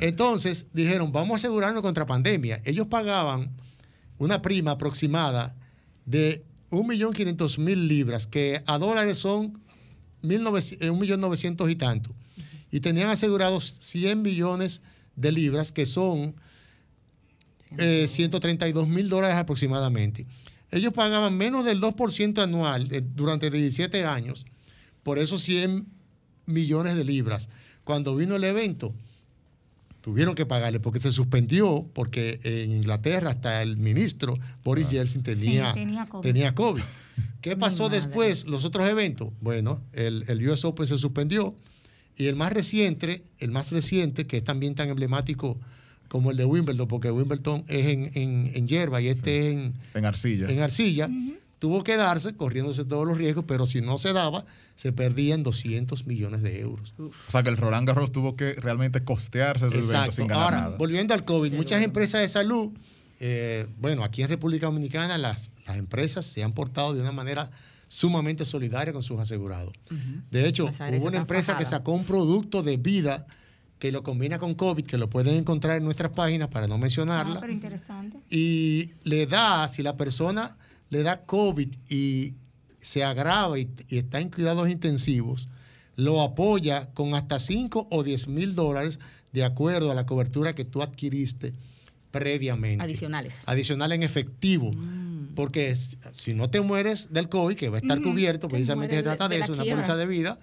Entonces 0.00 0.66
dijeron, 0.72 1.10
vamos 1.12 1.32
a 1.32 1.36
asegurarnos 1.36 1.82
contra 1.82 2.06
pandemia. 2.06 2.60
Ellos 2.64 2.86
pagaban 2.86 3.50
una 4.18 4.42
prima 4.42 4.72
aproximada 4.72 5.56
de 6.06 6.44
1.500.000 6.70 7.86
libras, 7.86 8.26
que 8.26 8.62
a 8.66 8.78
dólares 8.78 9.18
son 9.18 9.60
1.900.000 10.22 11.70
y 11.70 11.76
tanto. 11.76 12.14
Y 12.70 12.80
tenían 12.80 13.08
asegurados 13.08 13.76
100 13.80 14.22
millones 14.22 14.82
de 15.16 15.32
libras, 15.32 15.72
que 15.72 15.86
son 15.86 16.34
132 17.76 18.86
eh, 18.86 18.90
mil 18.90 19.08
dólares 19.08 19.36
aproximadamente. 19.36 20.26
Ellos 20.70 20.92
pagaban 20.92 21.36
menos 21.36 21.64
del 21.64 21.80
2% 21.80 22.42
anual 22.42 22.88
eh, 22.92 23.02
durante 23.02 23.50
17 23.50 24.04
años 24.04 24.46
por 25.02 25.18
esos 25.18 25.42
100 25.42 25.86
millones 26.48 26.96
de 26.96 27.04
libras. 27.04 27.48
Cuando 27.84 28.16
vino 28.16 28.36
el 28.36 28.44
evento, 28.44 28.92
tuvieron 30.00 30.34
que 30.34 30.46
pagarle 30.46 30.80
porque 30.80 31.00
se 31.00 31.12
suspendió, 31.12 31.86
porque 31.92 32.40
en 32.42 32.72
Inglaterra 32.72 33.30
hasta 33.30 33.62
el 33.62 33.76
ministro 33.76 34.38
Boris 34.64 34.88
Yeltsin 34.90 35.22
tenía, 35.22 35.74
tenía, 36.22 36.54
COVID. 36.54 36.82
¿Qué 37.40 37.56
pasó 37.56 37.88
después, 37.88 38.46
los 38.46 38.64
otros 38.64 38.88
eventos? 38.88 39.28
Bueno, 39.40 39.80
el, 39.92 40.24
el 40.28 40.48
US 40.48 40.64
Open 40.64 40.86
se 40.86 40.98
suspendió 40.98 41.54
y 42.16 42.26
el 42.26 42.36
más 42.36 42.52
reciente, 42.52 43.22
el 43.38 43.50
más 43.50 43.70
reciente, 43.70 44.26
que 44.26 44.38
es 44.38 44.44
también 44.44 44.74
tan 44.74 44.88
emblemático 44.88 45.56
como 46.08 46.30
el 46.30 46.36
de 46.36 46.44
Wimbledon, 46.44 46.88
porque 46.88 47.10
Wimbledon 47.10 47.64
es 47.68 47.86
en, 47.86 48.10
en, 48.54 48.66
hierba 48.66 49.00
y 49.00 49.08
este 49.08 49.38
es 49.38 49.54
en, 49.54 49.74
en 49.94 50.04
arcilla. 50.04 50.48
En 50.50 50.60
arcilla 50.60 51.10
tuvo 51.58 51.82
que 51.82 51.96
darse 51.96 52.34
corriéndose 52.34 52.84
todos 52.84 53.06
los 53.06 53.18
riesgos, 53.18 53.44
pero 53.46 53.66
si 53.66 53.80
no 53.80 53.98
se 53.98 54.12
daba, 54.12 54.44
se 54.76 54.92
perdían 54.92 55.42
200 55.42 56.06
millones 56.06 56.42
de 56.42 56.60
euros. 56.60 56.94
O 56.98 57.30
sea 57.30 57.42
que 57.42 57.48
el 57.48 57.56
Roland 57.56 57.86
Garros 57.86 58.12
tuvo 58.12 58.36
que 58.36 58.52
realmente 58.54 59.02
costearse 59.02 59.66
ese 59.66 59.78
evento 59.78 60.12
sin 60.12 60.26
ganar 60.26 60.54
Ahora, 60.54 60.76
volviendo 60.76 61.14
al 61.14 61.24
COVID, 61.24 61.52
muchas 61.52 61.82
empresas 61.82 62.20
de 62.20 62.28
salud, 62.28 62.70
eh, 63.20 63.66
bueno, 63.78 64.04
aquí 64.04 64.22
en 64.22 64.28
República 64.28 64.66
Dominicana 64.66 65.18
las, 65.18 65.50
las 65.66 65.76
empresas 65.76 66.24
se 66.24 66.44
han 66.44 66.52
portado 66.52 66.94
de 66.94 67.00
una 67.00 67.12
manera 67.12 67.50
sumamente 67.88 68.44
solidaria 68.44 68.92
con 68.92 69.02
sus 69.02 69.18
asegurados. 69.18 69.72
De 70.30 70.46
hecho, 70.46 70.66
hubo 70.66 71.06
una 71.06 71.16
empresa 71.16 71.56
que 71.56 71.64
sacó 71.64 71.92
un 71.92 72.04
producto 72.04 72.62
de 72.62 72.76
vida 72.76 73.26
que 73.78 73.92
lo 73.92 74.02
combina 74.02 74.38
con 74.38 74.54
COVID, 74.54 74.84
que 74.84 74.98
lo 74.98 75.08
pueden 75.08 75.36
encontrar 75.36 75.76
en 75.76 75.84
nuestras 75.84 76.12
páginas 76.12 76.48
para 76.48 76.66
no 76.66 76.78
mencionarla. 76.78 77.36
Ah, 77.36 77.40
pero 77.40 77.52
interesante. 77.52 78.18
Y 78.28 78.90
le 79.04 79.26
da, 79.26 79.68
si 79.68 79.82
la 79.82 79.96
persona 79.96 80.56
le 80.90 81.02
da 81.02 81.22
COVID 81.22 81.68
y 81.88 82.34
se 82.80 83.04
agrava 83.04 83.58
y, 83.58 83.68
está 83.88 84.20
en 84.20 84.30
cuidados 84.30 84.68
intensivos, 84.70 85.48
lo 85.96 86.22
apoya 86.22 86.90
con 86.94 87.14
hasta 87.14 87.38
5 87.38 87.88
o 87.90 88.02
10 88.02 88.28
mil 88.28 88.54
dólares 88.54 88.98
de 89.32 89.44
acuerdo 89.44 89.90
a 89.90 89.94
la 89.94 90.06
cobertura 90.06 90.54
que 90.54 90.64
tú 90.64 90.82
adquiriste 90.82 91.52
previamente. 92.10 92.82
Adicionales. 92.82 93.34
Adicional 93.46 93.92
en 93.92 94.02
efectivo. 94.02 94.72
Mm. 94.72 95.34
Porque 95.34 95.76
si 95.76 96.34
no 96.34 96.50
te 96.50 96.60
mueres 96.60 97.12
del 97.12 97.28
COVID, 97.28 97.56
que 97.56 97.68
va 97.68 97.76
a 97.76 97.80
estar 97.80 98.02
cubierto, 98.02 98.48
precisamente 98.48 98.96
se 98.96 99.02
trata 99.04 99.28
de, 99.28 99.38
eso, 99.38 99.52
una 99.52 99.64
póliza 99.64 99.94
de 99.94 100.06
vida, 100.06 100.38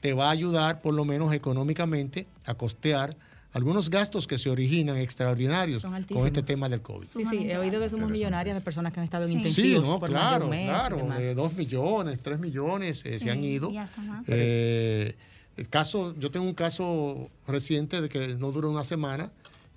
te 0.00 0.12
va 0.12 0.28
a 0.28 0.30
ayudar 0.30 0.82
por 0.82 0.92
lo 0.92 1.06
menos 1.06 1.32
económicamente 1.32 2.26
a 2.44 2.54
costear 2.54 3.16
algunos 3.56 3.88
gastos 3.88 4.26
que 4.26 4.36
se 4.36 4.50
originan 4.50 4.98
extraordinarios 4.98 5.82
con 5.82 6.26
este 6.26 6.42
tema 6.42 6.68
del 6.68 6.82
COVID. 6.82 7.06
Sí, 7.06 7.24
sí, 7.30 7.50
he 7.50 7.56
oído 7.56 7.80
de 7.80 7.88
sumos 7.88 8.10
millonarias 8.10 8.54
de 8.54 8.60
personas 8.62 8.92
que 8.92 9.00
han 9.00 9.04
estado 9.04 9.24
en 9.24 9.30
sí. 9.30 9.34
intensivos. 9.36 9.84
Sí, 9.84 9.90
no, 9.90 9.98
claro, 9.98 10.50
claro, 10.50 11.08
de 11.16 11.34
dos 11.34 11.54
millones, 11.54 12.20
tres 12.20 12.38
millones 12.38 13.02
eh, 13.06 13.18
se 13.18 13.30
han 13.30 13.42
ido. 13.42 13.72
Eh, 14.26 15.14
el 15.56 15.68
caso, 15.70 16.14
yo 16.18 16.30
tengo 16.30 16.44
un 16.44 16.52
caso 16.52 17.30
reciente 17.48 18.02
de 18.02 18.10
que 18.10 18.34
no 18.34 18.52
duró 18.52 18.70
una 18.70 18.84
semana 18.84 19.30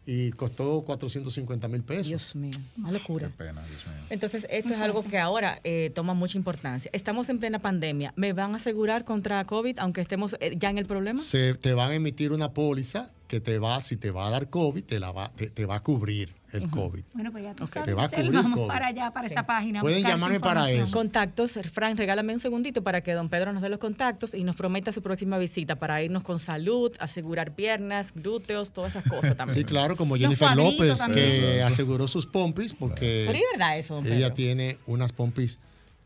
y 0.06 0.32
costó 0.32 0.82
450 0.82 1.68
mil 1.70 1.82
pesos. 1.82 2.08
Dios 2.08 2.36
mío, 2.36 2.58
una 2.78 2.92
locura. 2.92 3.28
Qué 3.28 3.46
pena, 3.46 3.66
Dios 3.66 3.86
mío. 3.88 4.06
Entonces, 4.10 4.46
esto 4.50 4.74
es 4.74 4.82
algo 4.82 5.06
que 5.06 5.20
ahora 5.20 5.62
eh, 5.64 5.90
toma 5.96 6.14
mucha 6.14 6.38
importancia. 6.38 6.92
Estamos 6.94 7.30
en 7.30 7.40
plena 7.40 7.60
pandemia. 7.60 8.12
¿Me 8.18 8.34
van 8.34 8.54
a 8.54 8.58
asegurar 8.58 9.06
contra 9.06 9.46
COVID 9.46 9.80
aunque 9.80 10.02
estemos 10.02 10.36
eh, 10.42 10.56
ya 10.58 10.70
en 10.70 10.80
el 10.80 10.86
problema? 10.86 11.22
Se 11.22 11.54
te 11.54 11.74
van 11.74 11.92
a 11.92 11.96
emitir 11.96 12.34
una 12.34 12.52
póliza 12.52 13.10
que 13.30 13.40
te 13.40 13.60
va, 13.60 13.80
si 13.82 13.96
te 13.96 14.10
va 14.10 14.28
a 14.28 14.32
dar 14.32 14.50
COVID, 14.50 14.84
te, 14.84 15.00
la 15.00 15.12
va, 15.12 15.32
te, 15.32 15.66
va 15.66 15.76
a 15.76 15.84
cubrir 15.84 16.34
el 16.52 16.68
COVID. 16.72 17.04
Bueno, 17.14 17.32
pues 17.32 17.44
ya 17.44 17.54
tú 17.54 17.68
sabes, 17.68 17.86
te 17.86 17.94
va 17.94 18.06
a 18.06 18.10
cubrir 18.10 18.32
vamos 18.32 18.68
para 18.68 18.88
allá, 18.88 19.12
para 19.12 19.28
esa 19.28 19.46
página. 19.46 19.82
Pueden 19.82 20.02
llamarme 20.02 20.40
para 20.40 20.70
eso. 20.72 20.92
Contactos, 20.92 21.60
Frank, 21.72 21.96
regálame 22.00 22.34
un 22.34 22.40
segundito 22.40 22.82
para 22.82 23.02
que 23.02 23.14
don 23.14 23.30
Pedro 23.30 23.54
nos 23.54 23.62
dé 23.62 23.70
los 23.70 23.78
contactos 23.78 24.34
y 24.34 24.44
nos 24.44 24.56
prometa 24.56 24.92
su 24.92 25.04
próxima 25.04 25.38
visita 25.38 25.76
para 25.76 26.02
irnos 26.02 26.24
con 26.24 26.40
salud, 26.40 26.92
asegurar 27.00 27.54
piernas, 27.54 28.12
glúteos, 28.16 28.72
todas 28.72 28.96
esas 28.96 29.08
cosas 29.08 29.38
también. 29.38 29.60
Sí, 29.60 29.64
claro, 29.64 29.96
como 29.96 30.18
Jennifer 30.18 30.56
López, 30.56 31.00
que 31.14 31.62
aseguró 31.62 32.08
sus 32.08 32.26
pompis 32.26 32.74
porque 32.74 33.26
Pero 33.28 33.40
verdad 33.54 33.78
eso, 33.78 34.02
ella 34.06 34.34
tiene 34.34 34.80
unas 34.88 35.12
pompis 35.12 35.60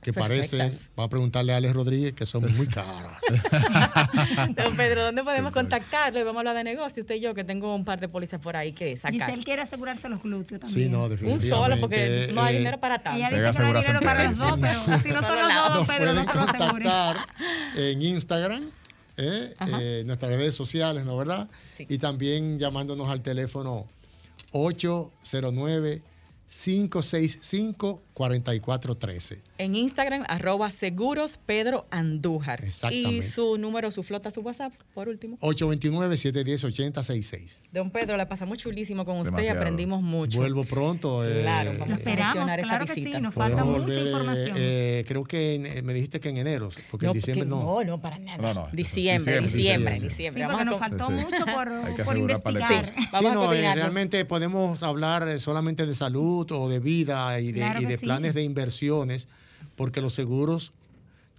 que 0.04 0.14
parece, 0.14 0.58
va 0.98 1.06
a 1.06 1.10
preguntarle 1.10 1.54
a 1.54 1.58
Alex 1.58 1.74
Rodríguez, 1.74 2.14
que 2.14 2.26
son 2.26 2.56
muy 2.56 2.68
caras. 2.68 3.18
Don 4.56 4.76
Pedro, 4.76 5.06
¿dónde 5.06 5.24
podemos 5.24 5.52
contactarle? 5.52 6.24
Vamos 6.24 6.38
a 6.38 6.40
hablar 6.42 6.56
de 6.58 6.64
negocio, 6.64 7.02
usted 7.02 7.16
y 7.16 7.22
yo, 7.22 7.34
que 7.34 7.44
tengo 7.44 7.74
un 7.74 7.86
par 7.86 8.00
de 8.00 8.10
pólizas 8.10 8.40
por 8.40 8.56
ahí 8.56 8.74
que 8.74 8.96
sacar. 8.98 9.14
Dice, 9.14 9.34
él 9.34 9.44
quiere 9.46 9.62
asegurarse 9.62 10.10
los 10.10 10.22
glúteos 10.22 10.62
también. 10.62 10.88
Sí, 10.88 10.92
no, 10.92 11.10
definitivamente. 11.10 11.54
Un 11.54 11.60
solo, 11.62 11.80
porque 11.80 12.30
no 12.34 12.44
hay 12.44 12.58
dinero 12.58 12.80
para 12.80 13.02
tanto. 13.02 13.18
Ella 13.18 13.30
dice 13.30 13.60
que 13.60 13.60
no 13.60 13.80
hay 13.80 13.82
dinero 13.82 14.00
para 14.02 14.24
los 14.30 14.38
dos, 14.38 14.58
pero 14.60 14.98
si 15.00 15.10
no 15.10 15.22
son 15.22 15.36
los 15.36 15.74
dos, 15.74 15.88
Pedro, 15.88 16.14
no 16.14 16.24
se 16.24 16.38
lo 16.38 16.46
contactar 16.46 17.18
en 17.76 18.02
Instagram, 18.02 18.72
eh, 19.18 19.54
eh, 19.80 20.04
nuestras 20.06 20.32
redes 20.32 20.56
sociales, 20.56 21.06
¿no 21.06 21.18
verdad? 21.18 21.48
Y 21.78 21.98
también 21.98 22.60
llamándonos 22.60 23.10
al 23.10 23.22
teléfono 23.22 23.88
809 24.52 26.02
565 26.48 28.02
4413. 28.14 29.42
En 29.64 29.76
Instagram, 29.76 30.26
arroba 30.28 30.70
seguros 30.72 31.40
Pedro 31.46 31.88
Andújar. 31.90 32.66
Exactamente. 32.66 33.10
Y 33.10 33.22
su 33.22 33.58
número, 33.58 33.92
su 33.92 34.04
flota, 34.04 34.30
su 34.30 34.42
WhatsApp, 34.42 34.74
por 34.94 35.08
último. 35.08 35.38
829-710-8066. 35.40 37.62
Don 37.72 37.90
Pedro, 37.90 38.18
la 38.18 38.28
pasamos 38.28 38.58
chulísimo 38.58 39.06
con 39.06 39.20
usted 39.20 39.42
y 39.42 39.48
aprendimos 39.48 40.02
mucho. 40.02 40.38
Vuelvo 40.38 40.66
pronto. 40.66 41.26
Eh, 41.26 41.44
claro, 41.44 41.72
vamos 41.80 41.92
a 41.92 41.94
esperamos, 41.94 42.46
claro 42.62 42.86
que 42.86 42.96
sí, 42.96 43.14
nos 43.22 43.34
falta 43.34 43.64
mucha 43.64 44.02
información. 44.02 44.58
Eh, 44.60 45.06
creo 45.08 45.24
que 45.24 45.82
me 45.82 45.94
dijiste 45.94 46.20
que 46.20 46.28
en 46.28 46.40
enero, 46.40 46.68
porque 46.92 47.06
en 47.06 47.14
diciembre 47.14 47.46
no. 47.46 47.64
No, 47.64 47.82
no, 47.86 48.02
para 48.02 48.20
nada. 48.20 48.68
diciembre, 48.74 49.40
diciembre, 49.40 49.98
diciembre, 49.98 50.44
Sí, 50.44 50.50
porque 50.50 50.66
nos 50.66 50.78
faltó 50.78 51.10
mucho 51.10 51.46
por, 51.46 51.72
por 52.04 52.18
investigar. 52.18 52.86
Sí, 52.86 52.94
no, 53.22 53.54
eh, 53.54 53.74
realmente 53.74 54.26
podemos 54.26 54.84
hablar 54.84 55.40
solamente 55.40 55.86
de 55.86 55.96
salud 55.96 56.52
o 56.52 56.68
de 56.68 56.80
vida 56.80 57.40
y 57.40 57.54
de, 57.54 57.66
y 57.80 57.86
de 57.86 57.98
planes 57.98 58.34
de 58.34 58.44
inversiones, 58.44 59.30
porque 59.76 60.02
los 60.02 60.14
seguros 60.14 60.74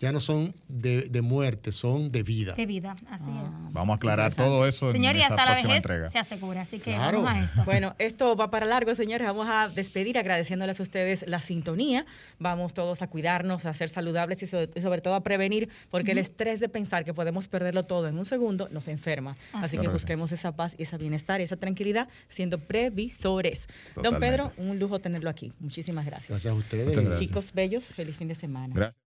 ya 0.00 0.12
no 0.12 0.20
son 0.20 0.54
de, 0.68 1.22
muerte, 1.22 1.72
son 1.72 2.10
de 2.10 2.22
vida. 2.22 2.54
De 2.54 2.66
vida, 2.66 2.96
así 3.08 3.24
es. 3.24 3.30
Ah, 3.30 3.68
vamos 3.70 3.94
a 3.94 3.96
aclarar 3.96 4.34
todo 4.34 4.66
eso 4.66 4.90
Señor, 4.92 5.14
en 5.14 5.22
esa 5.22 5.34
hasta 5.34 5.46
próxima 5.46 5.68
la 5.68 5.74
vejez 5.74 5.76
entrega. 5.76 6.10
se 6.10 6.18
asegura, 6.18 6.60
así 6.62 6.78
que 6.78 6.96
vamos 6.96 7.26
a 7.26 7.40
esto. 7.44 7.62
Bueno, 7.64 7.94
esto 7.98 8.36
va 8.36 8.50
para 8.50 8.66
largo, 8.66 8.94
señores. 8.94 9.26
Vamos 9.26 9.48
a 9.48 9.68
despedir 9.68 10.18
agradeciéndoles 10.18 10.78
a 10.80 10.82
ustedes 10.82 11.24
la 11.26 11.40
sintonía. 11.40 12.06
Vamos 12.38 12.74
todos 12.74 13.02
a 13.02 13.06
cuidarnos, 13.06 13.66
a 13.66 13.74
ser 13.74 13.88
saludables 13.88 14.42
y 14.42 14.46
sobre, 14.46 15.00
todo 15.00 15.14
a 15.14 15.22
prevenir, 15.22 15.68
porque 15.90 16.12
el 16.12 16.18
estrés 16.18 16.60
de 16.60 16.68
pensar 16.68 17.04
que 17.04 17.14
podemos 17.14 17.48
perderlo 17.48 17.84
todo 17.84 18.08
en 18.08 18.18
un 18.18 18.24
segundo 18.24 18.68
nos 18.70 18.88
enferma. 18.88 19.36
Así, 19.52 19.78
que 19.78 19.88
busquemos 19.88 20.32
esa 20.32 20.52
paz 20.52 20.74
y 20.76 20.82
ese 20.82 20.98
bienestar 20.98 21.40
y 21.40 21.44
esa 21.44 21.56
tranquilidad 21.56 22.08
siendo 22.28 22.58
previsores. 22.58 23.66
Don 24.02 24.18
Pedro, 24.18 24.52
un 24.56 24.78
lujo 24.78 24.98
tenerlo 24.98 25.30
aquí. 25.30 25.52
Muchísimas 25.60 26.04
gracias. 26.04 26.28
Gracias 26.28 26.52
a 26.52 26.56
ustedes. 26.56 27.18
Chicos 27.18 27.52
bellos, 27.52 27.86
feliz 27.88 28.16
fin 28.16 28.28
de 28.28 28.34
semana. 28.34 28.74
Gracias. 28.74 28.94